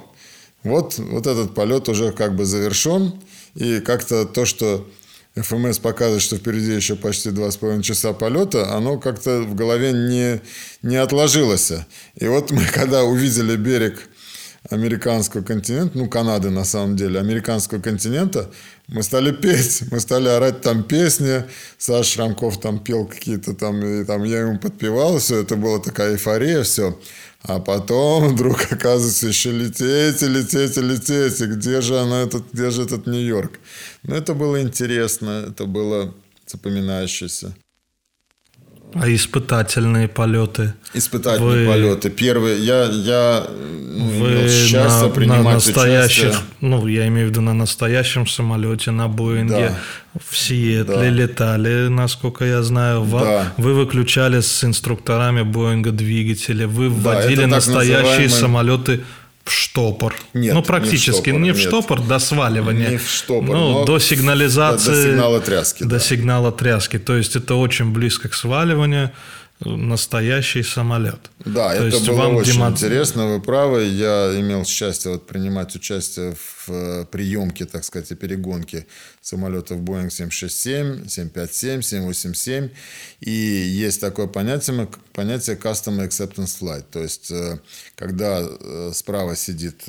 вот, 0.63 0.97
вот 0.99 1.27
этот 1.27 1.53
полет 1.53 1.89
уже 1.89 2.11
как 2.13 2.35
бы 2.35 2.45
завершен, 2.45 3.19
и 3.55 3.79
как-то 3.79 4.25
то, 4.25 4.45
что 4.45 4.87
ФМС 5.35 5.79
показывает, 5.79 6.21
что 6.21 6.37
впереди 6.37 6.73
еще 6.73 6.95
почти 6.95 7.31
два 7.31 7.49
с 7.49 7.57
половиной 7.57 7.83
часа 7.83 8.13
полета, 8.13 8.75
оно 8.75 8.99
как-то 8.99 9.41
в 9.41 9.55
голове 9.55 9.91
не, 9.91 10.41
не 10.81 10.97
отложилось. 10.97 11.71
И 12.15 12.27
вот 12.27 12.51
мы, 12.51 12.63
когда 12.73 13.03
увидели 13.03 13.55
берег 13.55 14.07
американского 14.69 15.41
континента, 15.41 15.97
ну, 15.97 16.07
Канады 16.07 16.51
на 16.51 16.65
самом 16.65 16.95
деле, 16.95 17.19
американского 17.19 17.81
континента, 17.81 18.51
мы 18.91 19.03
стали 19.03 19.31
петь, 19.31 19.83
мы 19.91 19.99
стали 19.99 20.27
орать 20.29 20.61
там 20.61 20.83
песни, 20.83 21.43
Саша 21.77 22.09
Шрамков 22.09 22.59
там 22.59 22.79
пел 22.79 23.05
какие-то 23.05 23.53
там, 23.53 23.83
и 23.83 24.03
там 24.03 24.23
я 24.23 24.41
ему 24.41 24.57
подпевал, 24.59 25.19
все 25.19 25.41
это 25.41 25.55
была 25.55 25.79
такая 25.79 26.13
эйфория, 26.13 26.63
все. 26.63 26.99
А 27.43 27.59
потом 27.59 28.29
вдруг 28.29 28.67
оказывается 28.71 29.27
еще 29.27 29.51
лететь 29.51 30.21
и 30.23 30.27
лететь 30.27 30.77
и 30.77 30.81
лететь, 30.81 31.41
и 31.41 31.45
где 31.45 31.81
же 31.81 31.99
она 31.99 32.23
этот, 32.23 32.51
где 32.51 32.71
же 32.71 32.83
этот 32.83 33.05
Нью-Йорк? 33.05 33.59
Ну, 34.03 34.15
это 34.15 34.33
было 34.33 34.61
интересно, 34.61 35.45
это 35.49 35.65
было 35.65 36.13
запоминающееся. 36.47 37.55
А 38.93 39.07
испытательные 39.07 40.07
полеты? 40.07 40.73
Испытательные 40.95 41.67
Вы- 41.67 41.71
полеты. 41.71 42.09
Первые, 42.09 42.57
я, 42.65 42.85
я 42.85 43.45
Вы 43.47 44.31
имел 44.31 44.47
счастье 44.49 44.79
на, 44.79 45.03
на 45.03 45.09
принимать 45.09 45.53
настоящих, 45.53 46.29
участие. 46.29 46.45
ну, 46.61 46.87
я 46.87 47.07
имею 47.07 47.27
в 47.27 47.29
виду 47.29 47.41
на 47.41 47.53
настоящем 47.53 48.25
самолете, 48.25 48.89
на 48.91 49.07
Боинге 49.07 49.73
Да. 50.13 50.19
в 50.27 50.35
Сиэтле 50.35 50.95
Да. 50.95 51.09
летали, 51.09 51.87
насколько 51.87 52.45
я 52.45 52.63
знаю. 52.63 53.03
Во- 53.03 53.19
Да. 53.19 53.53
Вы 53.57 53.75
выключали 53.75 54.39
с 54.41 54.63
инструкторами 54.63 55.43
Боинга 55.43 55.91
двигатели, 55.91 56.65
вы 56.65 56.89
вводили 56.89 57.41
так 57.41 57.47
настоящие 57.49 58.27
называемый- 58.27 58.29
самолеты 58.29 59.01
в 59.49 59.53
штопор. 59.53 60.15
Нет, 60.33 60.53
ну, 60.53 60.59
не 60.59 60.63
в 60.63 60.67
практически 60.67 61.11
штопор, 61.29 61.39
не 61.41 61.51
в 61.51 61.57
нет. 61.57 61.67
штопор, 61.67 62.01
до 62.01 62.19
сваливания. 62.19 62.89
Не 62.91 62.97
в 62.97 63.09
штопор, 63.09 63.55
Ну, 63.55 63.71
но 63.71 63.85
до 63.85 63.99
сигнализации. 63.99 64.89
до 64.91 65.03
сигнала 65.03 65.39
тряски, 65.41 65.83
До 65.83 65.89
да. 65.89 65.99
сигнала 65.99 66.51
тряски. 66.51 66.99
То 66.99 67.15
есть 67.17 67.35
это 67.35 67.55
очень 67.55 67.91
близко 67.91 68.29
к 68.29 68.33
сваливанию. 68.33 69.11
Настоящий 69.59 70.63
самолет. 70.63 71.19
Да, 71.43 71.75
То 71.75 71.87
это 71.87 71.99
было 71.99 72.15
вам 72.15 72.35
очень 72.37 72.53
демон- 72.53 72.71
интересно, 72.71 73.27
вы 73.27 73.41
правы. 73.41 73.83
Я 73.83 74.31
имел 74.39 74.63
счастье 74.65 75.11
вот 75.11 75.27
принимать 75.27 75.75
участие 75.75 76.33
в 76.35 76.69
э, 76.69 77.05
приемке, 77.11 77.65
так 77.65 77.83
сказать, 77.83 78.09
и 78.11 78.15
перегонке 78.15 78.87
самолетов 79.21 79.79
Boeing 79.79 80.09
767, 80.09 81.07
757, 81.09 81.81
787. 81.81 82.69
И 83.19 83.31
есть 83.31 83.99
такое 83.99 84.27
понятие, 84.27 84.87
понятие 85.11 85.57
Custom 85.57 86.07
Acceptance 86.07 86.57
Flight. 86.61 86.85
То 86.89 87.01
есть, 87.01 87.29
э, 87.29 87.59
когда 87.95 88.39
э, 88.41 88.91
справа 88.93 89.35
сидит 89.35 89.83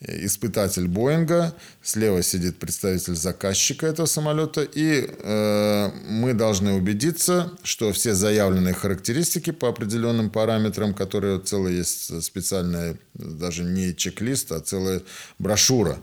испытатель 0.00 0.88
Боинга, 0.88 1.54
слева 1.82 2.22
сидит 2.22 2.58
представитель 2.58 3.14
заказчика 3.14 3.86
этого 3.86 4.06
самолета, 4.06 4.62
и 4.62 5.06
э, 5.06 5.90
мы 6.08 6.32
должны 6.32 6.72
убедиться, 6.72 7.52
что 7.62 7.92
все 7.92 8.14
заявленные 8.14 8.72
характеристики 8.72 9.50
по 9.50 9.68
определенным 9.68 10.30
параметрам, 10.30 10.94
которые 10.94 11.38
целая 11.40 11.74
есть 11.74 12.22
специальная, 12.22 12.96
даже 13.14 13.62
не 13.62 13.94
чек-лист, 13.94 14.52
а 14.52 14.60
целая 14.60 15.02
брошюра, 15.38 15.98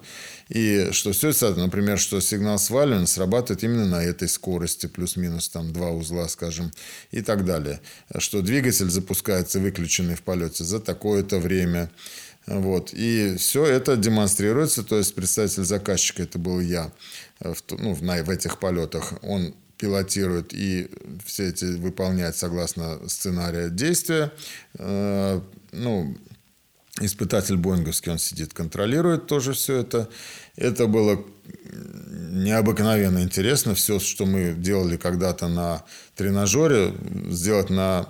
и 0.50 0.89
что 0.91 1.12
все 1.12 1.30
это, 1.30 1.56
например, 1.56 1.98
что 1.98 2.22
сигнал 2.22 2.60
сваливания 2.60 3.08
срабатывает 3.08 3.64
именно 3.64 3.86
на 3.86 4.04
этой 4.04 4.30
скорости, 4.30 4.86
плюс-минус 4.86 5.50
там 5.50 5.74
два 5.74 5.89
узла, 5.89 6.28
скажем, 6.28 6.72
и 7.12 7.22
так 7.22 7.45
далее, 7.45 7.82
что 8.20 8.41
двигатель 8.41 8.89
запускается 8.89 9.60
выключенный 9.60 10.16
в 10.16 10.22
полете 10.22 10.64
за 10.64 10.80
такое-то 10.80 11.39
время, 11.39 11.89
вот. 12.48 12.93
И 12.93 13.36
все 13.38 13.66
это 13.66 13.98
демонстрируется, 13.98 14.84
то 14.84 14.98
есть 14.98 15.14
представитель 15.14 15.66
заказчика, 15.66 16.24
это 16.24 16.39
был 16.39 16.60
я, 16.62 16.91
э, 17.41 17.54
в, 17.54 17.64
ну, 17.78 17.93
в, 17.93 18.02
в 18.02 18.30
этих 18.30 18.60
полетах, 18.60 19.14
он 19.22 19.54
пилотирует 19.78 20.54
и 20.54 20.89
все 21.26 21.50
эти 21.50 21.66
выполняет 21.66 22.36
согласно 22.36 22.98
сценария 23.08 23.70
действия. 23.70 24.32
Э, 24.80 25.41
Ну, 25.74 26.16
испытатель 27.02 27.58
Боинговский, 27.58 28.12
он 28.12 28.20
сидит, 28.20 28.54
контролирует 28.54 29.28
тоже 29.28 29.52
все 29.52 29.78
это. 29.82 30.10
Это 30.56 30.88
было 30.88 31.24
необыкновенно 32.32 33.22
интересно. 33.22 33.76
Все, 33.76 34.00
что 34.00 34.26
мы 34.26 34.54
делали 34.54 34.98
когда-то 34.98 35.48
на 35.48 35.84
тренажере, 36.16 36.93
сделать 37.30 37.70
на 37.70 38.08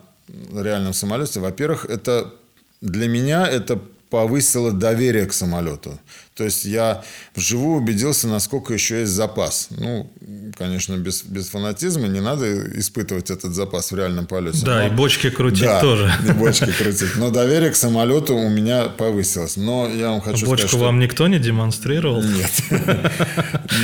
реальном 0.53 0.93
самолете. 0.93 1.39
Во-первых, 1.39 1.85
это 1.85 2.33
для 2.81 3.07
меня 3.07 3.47
это 3.47 3.81
повысило 4.09 4.71
доверие 4.71 5.25
к 5.25 5.33
самолету. 5.33 5.99
То 6.35 6.43
есть 6.43 6.65
я 6.65 7.03
вживую 7.35 7.77
убедился, 7.77 8.27
насколько 8.27 8.73
еще 8.73 9.01
есть 9.01 9.11
запас. 9.11 9.67
Ну, 9.71 10.09
конечно, 10.57 10.95
без, 10.97 11.23
без 11.23 11.49
фанатизма 11.49 12.07
не 12.07 12.19
надо 12.19 12.79
испытывать 12.79 13.29
этот 13.29 13.53
запас 13.53 13.91
в 13.91 13.95
реальном 13.95 14.25
полете. 14.25 14.65
Да, 14.65 14.79
но, 14.79 14.87
и 14.87 14.89
бочки 14.89 15.29
крутить 15.29 15.63
да, 15.63 15.81
тоже. 15.81 16.11
и 16.27 16.31
бочки 16.31 16.71
крутить. 16.71 17.15
Но 17.15 17.29
доверие 17.29 17.71
к 17.71 17.75
самолету 17.75 18.35
у 18.35 18.49
меня 18.49 18.85
повысилось. 18.85 19.57
Но 19.57 19.87
я 19.87 20.11
вам 20.11 20.21
хочу 20.21 20.45
Бочку 20.45 20.67
сказать, 20.67 20.85
вам 20.85 20.95
что... 20.95 21.03
никто 21.05 21.27
не 21.27 21.39
демонстрировал? 21.39 22.21
Нет. 22.21 22.51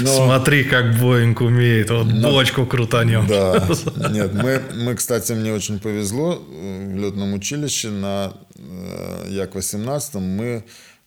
Но... 0.02 0.26
Смотри, 0.26 0.64
как 0.64 1.00
Боинг 1.00 1.42
умеет. 1.42 1.90
Вот 1.90 2.08
Но... 2.08 2.32
бочку 2.32 2.66
крутанем. 2.66 3.28
Да. 3.28 3.68
Нет, 4.10 4.34
мы, 4.34 4.62
мы, 4.76 4.96
кстати, 4.96 5.34
мне 5.34 5.54
очень 5.54 5.80
повезло 5.80 6.36
в 6.36 6.96
летном 6.96 7.34
училище 7.34 7.90
на 7.90 8.34
э, 8.56 9.28
Як-18 9.30 10.20
мы 10.20 10.64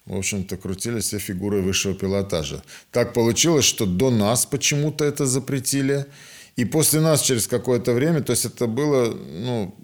в 0.06 0.16
общем-то, 0.16 0.56
крутили 0.56 1.00
все 1.00 1.18
фигуры 1.18 1.60
высшего 1.60 1.94
пилотажа. 1.94 2.62
Так 2.92 3.12
получилось, 3.12 3.64
что 3.64 3.86
до 3.86 4.10
нас 4.10 4.46
почему-то 4.46 5.04
это 5.04 5.26
запретили. 5.26 6.06
И 6.54 6.64
после 6.64 7.00
нас 7.00 7.22
через 7.22 7.46
какое-то 7.48 7.92
время, 7.92 8.22
то 8.22 8.30
есть 8.30 8.46
это 8.46 8.66
было, 8.66 9.12
ну, 9.12 9.74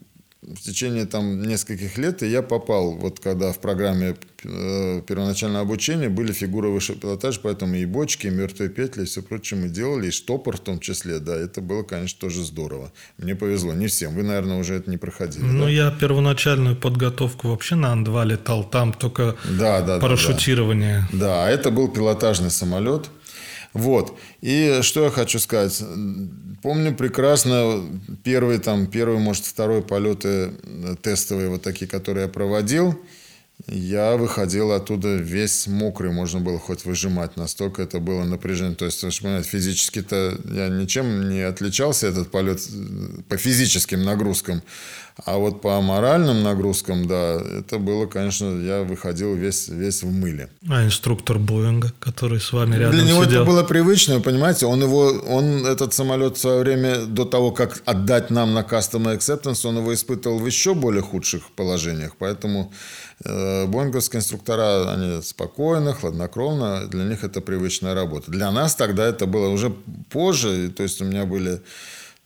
в 0.43 0.61
течение 0.61 1.07
там 1.07 1.40
нескольких 1.43 1.99
лет, 1.99 2.22
и 2.22 2.26
я 2.26 2.43
попал, 2.43 2.93
вот 2.93 3.20
когда 3.20 3.53
в 3.53 3.61
программе 3.61 4.16
э, 4.43 5.01
первоначального 5.07 5.61
обучения 5.61 6.09
были 6.09 6.32
фигуры 6.32 6.68
высшего 6.68 6.99
пилотажа, 6.99 7.38
поэтому 7.40 7.76
и 7.76 7.84
бочки, 7.84 8.26
и 8.26 8.30
мертвые 8.30 8.68
петли, 8.68 9.03
и 9.03 9.05
все 9.05 9.22
прочее 9.22 9.61
мы 9.61 9.68
делали, 9.68 10.09
и 10.09 10.11
штопор 10.11 10.57
в 10.57 10.61
том 10.61 10.80
числе, 10.80 11.20
да, 11.20 11.36
это 11.36 11.61
было, 11.61 11.84
конечно, 11.84 12.18
тоже 12.20 12.45
здорово. 12.45 12.93
Мне 13.18 13.36
повезло, 13.36 13.72
не 13.72 13.86
всем, 13.86 14.14
вы, 14.14 14.24
наверное, 14.24 14.59
уже 14.59 14.74
это 14.74 14.90
не 14.90 14.97
проходили. 14.97 15.45
Ну, 15.45 15.64
да? 15.64 15.70
я 15.70 15.90
первоначальную 15.93 16.74
подготовку 16.74 17.49
вообще 17.49 17.76
на 17.76 17.93
Ан-2 17.93 18.26
летал, 18.26 18.64
там 18.64 18.93
только 18.93 19.36
да, 19.45 19.80
да, 19.80 20.01
парашютирование. 20.01 21.07
Да, 21.12 21.18
да. 21.18 21.26
да, 21.45 21.51
это 21.51 21.70
был 21.70 21.86
пилотажный 21.86 22.51
самолет, 22.51 23.11
вот. 23.72 24.18
И 24.40 24.80
что 24.82 25.04
я 25.04 25.10
хочу 25.10 25.38
сказать. 25.38 25.82
Помню 26.62 26.94
прекрасно 26.94 27.82
первые, 28.22 28.58
там, 28.58 28.86
первый, 28.86 29.18
может, 29.18 29.44
второй 29.44 29.82
полеты 29.82 30.52
тестовые 31.02 31.48
вот 31.48 31.62
такие, 31.62 31.86
которые 31.86 32.26
я 32.26 32.28
проводил. 32.28 32.98
Я 33.68 34.16
выходил 34.16 34.72
оттуда 34.72 35.14
весь 35.14 35.68
мокрый, 35.68 36.11
можно 36.11 36.40
было 36.40 36.59
хоть 36.59 36.84
выжимать, 36.84 37.36
настолько 37.36 37.82
это 37.82 38.00
было 38.00 38.24
напряжение. 38.24 38.74
То 38.74 38.86
есть, 38.86 39.03
вы 39.03 39.11
понимаете, 39.22 39.48
физически-то 39.48 40.36
я 40.53 40.68
ничем 40.68 41.28
не 41.28 41.42
отличался, 41.42 42.09
этот 42.09 42.30
полет 42.30 42.61
по 43.28 43.36
физическим 43.36 44.03
нагрузкам. 44.03 44.62
А 45.24 45.36
вот 45.36 45.61
по 45.61 45.80
моральным 45.80 46.42
нагрузкам, 46.42 47.07
да, 47.07 47.38
это 47.59 47.78
было, 47.78 48.07
конечно, 48.07 48.59
я 48.62 48.82
выходил 48.82 49.34
весь, 49.34 49.68
весь 49.68 50.03
в 50.03 50.11
мыле. 50.11 50.48
А 50.68 50.84
инструктор 50.84 51.38
Боинга, 51.38 51.92
который 52.00 52.40
с 52.40 52.50
вами 52.53 52.76
рядом 52.76 52.92
Для 52.92 53.05
него 53.05 53.24
сидел? 53.24 53.42
это 53.42 53.50
было 53.50 53.62
привычно, 53.62 54.20
понимаете, 54.20 54.64
он 54.64 54.80
его, 54.82 55.09
он 55.28 55.66
этот 55.66 55.92
самолет 55.92 56.38
в 56.38 56.40
свое 56.40 56.61
время, 56.61 57.05
до 57.05 57.26
того, 57.26 57.53
как 57.53 57.82
отдать 57.84 58.30
нам 58.30 58.55
на 58.55 58.61
Custom 58.61 59.14
Acceptance, 59.14 59.66
он 59.66 59.78
его 59.78 59.92
испытывал 59.92 60.38
в 60.38 60.46
еще 60.46 60.74
более 60.74 61.03
худших 61.03 61.50
положениях, 61.57 62.16
поэтому 62.18 62.72
э, 63.11 63.11
боинговские 63.24 64.20
инструктора, 64.20 64.92
они 64.92 65.22
спокойно, 65.22 65.92
хладнокровно, 65.92 66.86
для 66.86 67.04
них 67.04 67.24
это 67.24 67.40
привычная 67.40 67.94
работа. 67.94 68.30
Для 68.30 68.50
нас 68.50 68.74
тогда 68.74 69.06
это 69.06 69.26
было 69.26 69.48
уже 69.48 69.70
позже, 70.10 70.70
то 70.70 70.82
есть 70.82 71.00
у 71.00 71.04
меня 71.04 71.24
были 71.24 71.60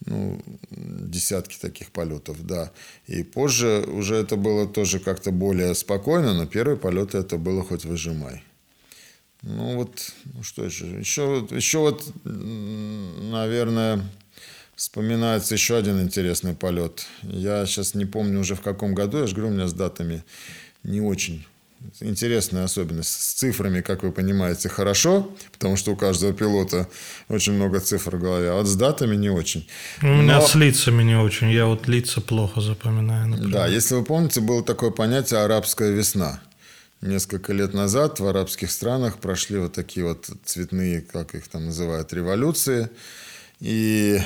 ну, 0.05 0.40
десятки 0.70 1.59
таких 1.59 1.90
полетов, 1.90 2.44
да. 2.47 2.70
И 3.07 3.22
позже 3.22 3.84
уже 3.86 4.16
это 4.16 4.36
было 4.36 4.66
тоже 4.66 4.99
как-то 4.99 5.30
более 5.30 5.74
спокойно, 5.74 6.34
но 6.34 6.47
первые 6.47 6.76
полеты 6.76 7.18
это 7.18 7.38
было 7.38 7.62
хоть 7.62 7.84
выжимай. 7.84 8.42
Ну 9.42 9.76
вот, 9.76 10.12
ну 10.24 10.42
что 10.42 10.64
еще? 10.64 10.86
Еще, 10.99 11.47
еще 11.51 11.78
вот, 11.78 12.05
наверное, 12.24 14.03
вспоминается 14.74 15.55
еще 15.55 15.76
один 15.76 16.01
интересный 16.01 16.55
полет. 16.55 17.07
Я 17.22 17.64
сейчас 17.66 17.94
не 17.94 18.07
помню 18.07 18.40
уже 18.40 18.55
в 18.55 18.61
каком 18.61 18.94
году, 18.94 19.18
я 19.18 19.26
же 19.26 19.34
говорю, 19.34 19.53
у 19.53 19.55
меня 19.55 19.68
с 19.68 19.72
датами 19.72 20.24
не 20.87 21.01
очень 21.01 21.45
интересная 22.01 22.64
особенность. 22.64 23.11
С 23.11 23.34
цифрами, 23.34 23.80
как 23.80 24.03
вы 24.03 24.12
понимаете, 24.12 24.68
хорошо, 24.68 25.30
потому 25.53 25.76
что 25.76 25.93
у 25.93 25.97
каждого 25.97 26.32
пилота 26.32 26.89
очень 27.28 27.53
много 27.53 27.80
цифр 27.80 28.16
в 28.16 28.20
голове, 28.20 28.51
а 28.51 28.55
вот 28.55 28.66
с 28.66 28.74
датами 28.76 29.16
не 29.16 29.30
очень. 29.30 29.68
У 30.03 30.07
меня 30.07 30.41
с 30.41 30.55
лицами 30.55 31.03
не 31.03 31.16
очень. 31.16 31.51
Я 31.51 31.66
вот 31.66 31.89
лица 31.89 32.20
плохо 32.20 32.61
запоминаю. 32.61 33.28
Например. 33.28 33.53
Да, 33.53 33.66
если 33.66 33.95
вы 33.95 34.05
помните, 34.05 34.41
было 34.41 34.62
такое 34.62 34.91
понятие 34.91 35.41
«арабская 35.41 35.93
весна». 35.93 36.41
Несколько 37.03 37.53
лет 37.53 37.74
назад 37.74 38.20
в 38.20 38.26
арабских 38.26 38.70
странах 38.70 39.18
прошли 39.18 39.59
вот 39.59 39.74
такие 39.74 40.07
вот 40.07 40.30
цветные, 40.45 41.03
как 41.03 41.34
их 41.34 41.47
там 41.47 41.66
называют, 41.66 42.12
революции. 42.14 42.89
И 43.61 44.18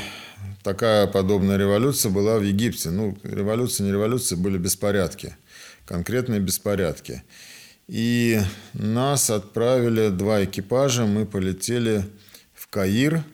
такая 0.62 1.08
подобная 1.08 1.56
революция 1.56 2.11
была 2.11 2.38
в 2.38 2.42
Египте. 2.42 2.90
Ну, 2.90 3.18
революция, 3.24 3.84
не 3.86 3.90
революция, 3.90 4.36
были 4.36 4.56
беспорядки– 4.56 5.36
конкретные 5.91 6.38
беспорядки. 6.38 7.24
И 7.88 8.38
нас 8.74 9.28
отправили 9.28 10.11
два 10.11 10.45
экипажа, 10.45 11.05
мы 11.05 11.26
полетели 11.26 12.05
в 12.55 12.68
Каир 12.68 13.24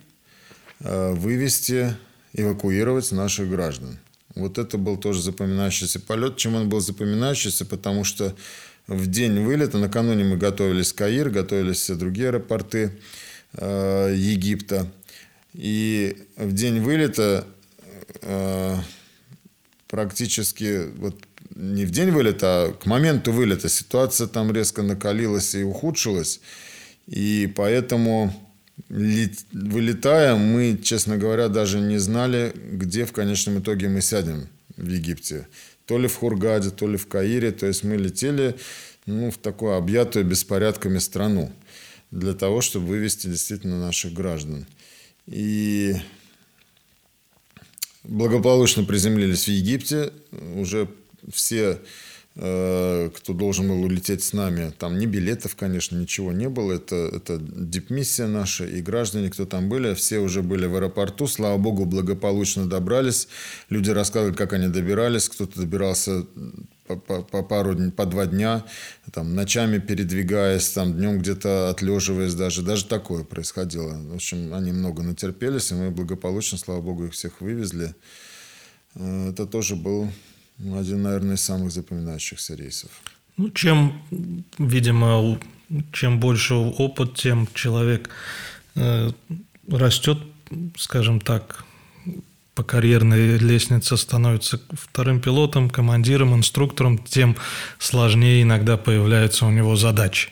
э, 0.81 1.13
вывести, 1.13 1.95
эвакуировать 2.33 3.13
наших 3.13 3.51
граждан. 3.51 3.99
Вот 4.35 4.57
это 4.57 4.79
был 4.79 4.97
тоже 4.97 5.21
запоминающийся 5.21 6.01
полет. 6.01 6.39
Чем 6.39 6.55
он 6.55 6.71
был 6.71 6.81
запоминающийся? 6.81 7.67
Потому 7.67 8.05
что 8.05 8.35
в 8.87 9.07
день 9.07 9.45
вылета, 9.45 9.77
накануне 9.77 10.25
мы 10.25 10.39
готовились 10.39 10.93
в 10.93 10.95
Каир, 10.95 11.29
готовились 11.29 11.77
все 11.77 11.95
другие 11.95 12.29
аэропорты 12.29 12.99
э, 13.53 14.15
Египта. 14.17 14.91
И 15.53 16.17
в 16.39 16.55
день 16.55 16.81
вылета 16.81 17.47
э, 18.23 18.77
практически 19.89 20.87
вот 20.97 21.26
не 21.57 21.87
в 21.87 21.91
день 21.91 22.11
вылета, 22.11 22.65
а 22.65 22.73
к 22.73 22.85
моменту 22.85 23.33
вылета 23.33 23.69
ситуация 23.69 24.27
там 24.27 24.53
резко 24.53 24.83
накалилась 24.83 25.55
и 25.55 25.63
ухудшилась. 25.63 26.41
И 27.07 27.51
поэтому, 27.57 28.33
вылетая, 28.89 30.37
мы, 30.37 30.79
честно 30.83 31.17
говоря, 31.17 31.49
даже 31.49 31.81
не 31.81 31.97
знали, 31.99 32.53
где 32.55 33.07
в 33.07 33.13
конечном 33.13 33.61
итоге 33.61 33.89
мы 33.89 34.03
сядем 34.03 34.49
в 34.77 34.87
Египте. 34.87 35.49
То 35.87 35.99
ли 35.99 36.09
в 36.09 36.17
Хургаде, 36.17 36.71
то 36.71 36.87
ли 36.87 36.99
в 36.99 37.07
Каире. 37.07 37.53
То 37.53 37.67
есть 37.67 37.85
мы 37.85 37.97
летели 37.97 38.57
ну, 39.07 39.31
в 39.31 39.39
такую 39.39 39.77
объятую 39.77 40.27
беспорядками 40.27 40.99
страну 40.99 41.51
для 42.11 42.35
того, 42.35 42.61
чтобы 42.61 42.87
вывести 42.87 43.29
действительно 43.29 43.81
наших 43.81 44.13
граждан. 44.13 44.67
И 45.27 45.95
благополучно 48.05 48.85
приземлились 48.85 49.45
в 49.45 49.49
Египте. 49.49 50.13
Уже 50.55 50.89
все, 51.33 51.81
э, 52.35 53.11
кто 53.15 53.33
должен 53.33 53.69
был 53.69 53.83
улететь 53.83 54.23
с 54.23 54.33
нами, 54.33 54.73
там 54.79 54.99
ни 54.99 55.07
билетов, 55.07 55.57
конечно, 55.57 55.97
ничего 55.97 56.33
не 56.33 56.49
было. 56.49 56.73
Это, 56.73 56.97
это 56.97 57.39
дипмиссия 57.39 58.27
наша, 58.27 58.65
и 58.65 58.83
граждане, 58.83 59.31
кто 59.31 59.47
там 59.47 59.69
были, 59.69 59.95
все 59.95 60.19
уже 60.19 60.43
были 60.43 60.67
в 60.67 60.77
аэропорту. 60.77 61.27
Слава 61.27 61.57
богу, 61.59 61.85
благополучно 61.85 62.67
добрались. 62.67 63.29
Люди 63.71 63.91
рассказывали, 63.91 64.35
как 64.35 64.53
они 64.53 64.69
добирались. 64.69 65.29
Кто-то 65.29 65.61
добирался 65.61 66.27
по, 66.87 66.97
по, 66.97 67.23
по 67.23 67.43
пару 67.43 67.91
по 67.91 68.07
два 68.07 68.27
дня, 68.27 68.65
там, 69.13 69.35
ночами 69.35 69.79
передвигаясь, 69.79 70.69
там, 70.69 70.95
днем 70.95 71.19
где-то 71.19 71.71
отлеживаясь 71.71 72.35
даже. 72.35 72.63
Даже 72.63 72.87
такое 72.87 73.25
происходило. 73.25 73.99
В 74.11 74.15
общем, 74.15 74.55
они 74.55 74.73
много 74.73 75.03
натерпелись, 75.03 75.71
и 75.73 75.75
мы 75.75 75.91
благополучно, 75.91 76.59
слава 76.59 76.81
богу, 76.81 77.07
их 77.07 77.13
всех 77.13 77.41
вывезли. 77.41 77.95
Э, 78.95 79.31
это 79.31 79.47
тоже 79.47 79.77
был 79.77 80.09
один, 80.59 81.03
наверное, 81.03 81.37
из 81.37 81.43
самых 81.43 81.71
запоминающихся 81.71 82.55
рейсов. 82.55 82.91
Ну, 83.37 83.51
чем, 83.51 84.03
видимо, 84.59 85.39
чем 85.93 86.21
больше 86.21 86.55
опыт, 86.55 87.15
тем 87.15 87.49
человек 87.55 88.09
э, 88.75 89.11
растет, 89.69 90.19
скажем 90.77 91.21
так, 91.21 91.65
по 92.55 92.63
карьерной 92.63 93.37
лестнице 93.37 93.99
становится 93.99 94.59
вторым 94.73 95.21
пилотом, 95.21 95.69
командиром, 95.69 96.35
инструктором, 96.35 96.97
тем 96.97 97.37
сложнее 97.79 98.43
иногда 98.43 98.79
появляются 98.79 99.45
у 99.45 99.51
него 99.51 99.77
задачи. 99.77 100.31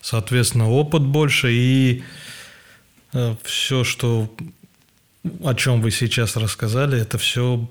Соответственно, 0.00 0.70
опыт 0.70 1.02
больше 1.02 1.52
и 1.52 2.04
э, 3.12 3.34
все, 3.42 3.82
что 3.82 4.32
о 5.44 5.54
чем 5.54 5.82
вы 5.82 5.90
сейчас 5.90 6.36
рассказали, 6.36 7.00
это 7.00 7.18
все 7.18 7.68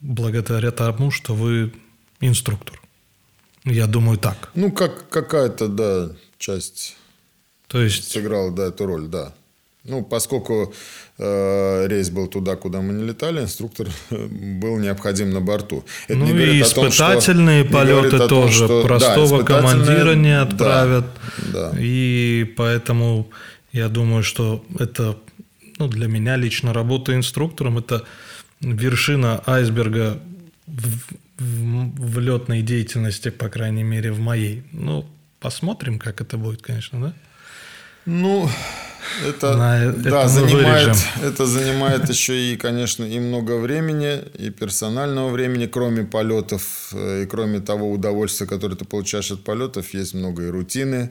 благодаря 0.00 0.70
тому, 0.70 1.10
что 1.10 1.34
вы 1.34 1.72
инструктор. 2.20 2.80
Я 3.64 3.86
думаю 3.86 4.18
так. 4.18 4.50
Ну, 4.54 4.72
как 4.72 5.08
какая-то, 5.08 5.68
да, 5.68 6.10
часть 6.38 6.96
То 7.66 7.82
есть... 7.82 8.10
сыграла, 8.10 8.50
да, 8.50 8.66
эту 8.66 8.86
роль, 8.86 9.08
да. 9.08 9.34
Ну, 9.84 10.02
поскольку 10.02 10.74
э, 11.18 11.86
рейс 11.88 12.10
был 12.10 12.26
туда, 12.26 12.56
куда 12.56 12.80
мы 12.80 12.92
не 12.92 13.04
летали, 13.04 13.40
инструктор 13.40 13.88
был 14.10 14.78
необходим 14.78 15.30
на 15.30 15.40
борту. 15.40 15.84
Это 16.08 16.18
ну 16.18 16.36
и 16.36 16.60
испытательные 16.60 17.64
том, 17.64 17.72
что, 17.72 17.78
полеты 17.78 18.18
том, 18.18 18.28
тоже 18.28 18.64
что, 18.64 18.82
простого 18.82 19.38
да, 19.38 19.44
командира 19.44 20.14
не 20.14 20.38
отправят. 20.38 21.06
Да, 21.52 21.70
да. 21.70 21.78
И 21.78 22.52
поэтому 22.56 23.30
я 23.72 23.88
думаю, 23.88 24.22
что 24.22 24.64
это 24.78 25.16
ну, 25.78 25.88
для 25.88 26.06
меня 26.06 26.36
лично 26.36 26.72
работа 26.72 27.14
инструктором 27.14 27.78
это 27.78 28.04
вершина 28.60 29.42
айсберга 29.46 30.18
в, 30.66 31.14
в, 31.38 32.14
в 32.14 32.18
летной 32.18 32.62
деятельности, 32.62 33.30
по 33.30 33.48
крайней 33.48 33.84
мере, 33.84 34.12
в 34.12 34.20
моей. 34.20 34.64
Ну, 34.72 35.06
посмотрим, 35.40 35.98
как 35.98 36.20
это 36.20 36.36
будет, 36.36 36.62
конечно, 36.62 37.00
да? 37.00 37.14
Ну, 38.06 38.48
это, 39.26 39.56
На, 39.56 39.92
да, 39.92 40.24
это 40.24 40.28
занимает, 40.28 40.96
это 41.22 41.46
занимает 41.46 42.08
еще 42.08 42.52
и, 42.52 42.56
конечно, 42.56 43.04
и 43.04 43.18
много 43.18 43.58
времени, 43.58 44.18
и 44.38 44.50
персонального 44.50 45.28
времени, 45.28 45.66
кроме 45.66 46.04
полетов, 46.04 46.90
э, 46.92 47.22
и 47.22 47.26
кроме 47.26 47.60
того 47.60 47.90
удовольствия, 47.90 48.46
которое 48.46 48.76
ты 48.76 48.84
получаешь 48.84 49.30
от 49.30 49.44
полетов, 49.44 49.92
есть 49.94 50.14
много 50.14 50.44
и 50.46 50.50
рутины. 50.50 51.10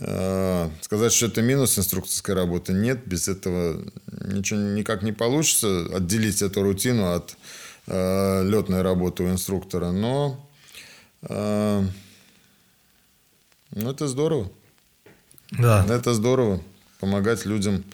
Э, 0.00 0.70
сказать, 0.80 1.12
что 1.12 1.26
это 1.26 1.42
минус 1.42 1.78
инструкторской 1.78 2.34
работы, 2.34 2.72
нет, 2.72 3.06
без 3.06 3.28
этого 3.28 3.82
ничего 4.22 4.58
никак 4.58 5.02
не 5.02 5.12
получится 5.12 5.86
отделить 5.94 6.40
эту 6.40 6.62
рутину 6.62 7.12
от 7.12 7.36
э, 7.86 8.42
летной 8.44 8.82
работы 8.82 9.22
у 9.22 9.30
инструктора, 9.30 9.90
но 9.92 10.48
э, 11.22 11.86
ну, 13.74 13.90
это 13.90 14.08
здорово. 14.08 14.50
Да. 15.50 15.84
Это 15.88 16.14
здорово 16.14 16.62
помогать 16.98 17.44
людям 17.44 17.84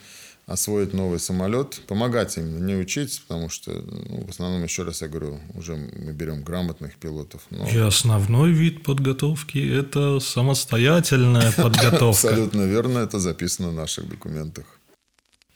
освоить 0.48 0.94
новый 0.94 1.20
самолет, 1.20 1.82
помогать 1.86 2.38
им, 2.38 2.66
не 2.66 2.74
учить, 2.74 3.22
потому 3.28 3.50
что, 3.50 3.70
ну, 3.70 4.24
в 4.24 4.30
основном, 4.30 4.64
еще 4.64 4.82
раз 4.82 5.02
я 5.02 5.08
говорю, 5.08 5.38
уже 5.54 5.76
мы 5.76 6.12
берем 6.12 6.42
грамотных 6.42 6.96
пилотов. 6.96 7.42
Но... 7.50 7.68
И 7.68 7.76
основной 7.76 8.52
вид 8.52 8.82
подготовки– 8.82 9.58
это 9.78 10.20
самостоятельная 10.20 11.52
подготовка. 11.56 12.28
Абсолютно 12.28 12.62
верно, 12.62 13.00
это 13.00 13.18
записано 13.18 13.68
в 13.68 13.74
наших 13.74 14.08
документах. 14.08 14.64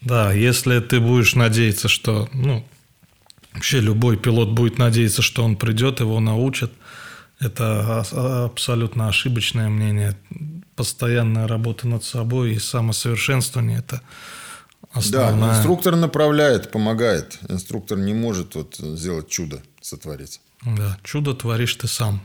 Да, 0.03 0.32
если 0.32 0.78
ты 0.80 1.01
будешь 1.01 1.34
надеяться, 1.34 1.88
что, 1.88 2.28
ну, 2.34 2.62
вообще 3.55 3.80
любой 3.80 4.18
пилот 4.18 4.51
будет 4.51 4.76
надеяться, 4.76 5.22
что 5.22 5.43
он 5.43 5.57
придет, 5.57 6.01
его 6.01 6.20
научат, 6.20 6.70
это 7.40 8.05
абсолютно 8.45 9.09
ошибочное 9.09 9.70
мнение 9.70 10.18
постоянная 10.76 11.47
работа 11.47 11.88
над 11.88 12.05
собой 12.05 12.55
и 12.55 12.59
самосовершенствование– 12.59 13.78
это 13.80 14.03
основная... 14.91 15.53
Да, 15.53 15.59
инструктор 15.59 15.97
направляет, 15.97 16.70
помогает. 16.70 17.39
Инструктор 17.49 17.99
не 17.99 18.14
может 18.14 18.55
вот 18.55 18.76
сделать 18.76 19.28
чудо, 19.28 19.62
сотворить. 19.80 20.41
Да, 20.64 20.99
чудо 21.03 21.35
творишь 21.35 21.74
ты 21.76 21.89
сам. 21.89 22.20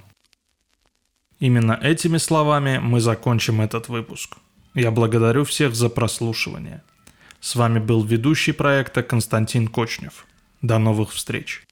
Именно 1.39 1.73
этими 1.73 2.17
словами 2.17 2.79
мы 2.79 2.99
закончим 2.99 3.61
этот 3.61 3.89
выпуск. 3.89 4.37
Я 4.73 4.91
благодарю 4.91 5.43
всех 5.43 5.75
за 5.75 5.89
прослушивание. 5.89 6.81
С 7.39 7.55
вами 7.55 7.79
был 7.79 8.03
ведущий 8.03 8.51
проекта 8.51 9.03
Константин 9.03 9.67
Кочнев. 9.67 10.25
До 10.61 10.79
новых 10.79 11.13
встреч. 11.13 11.66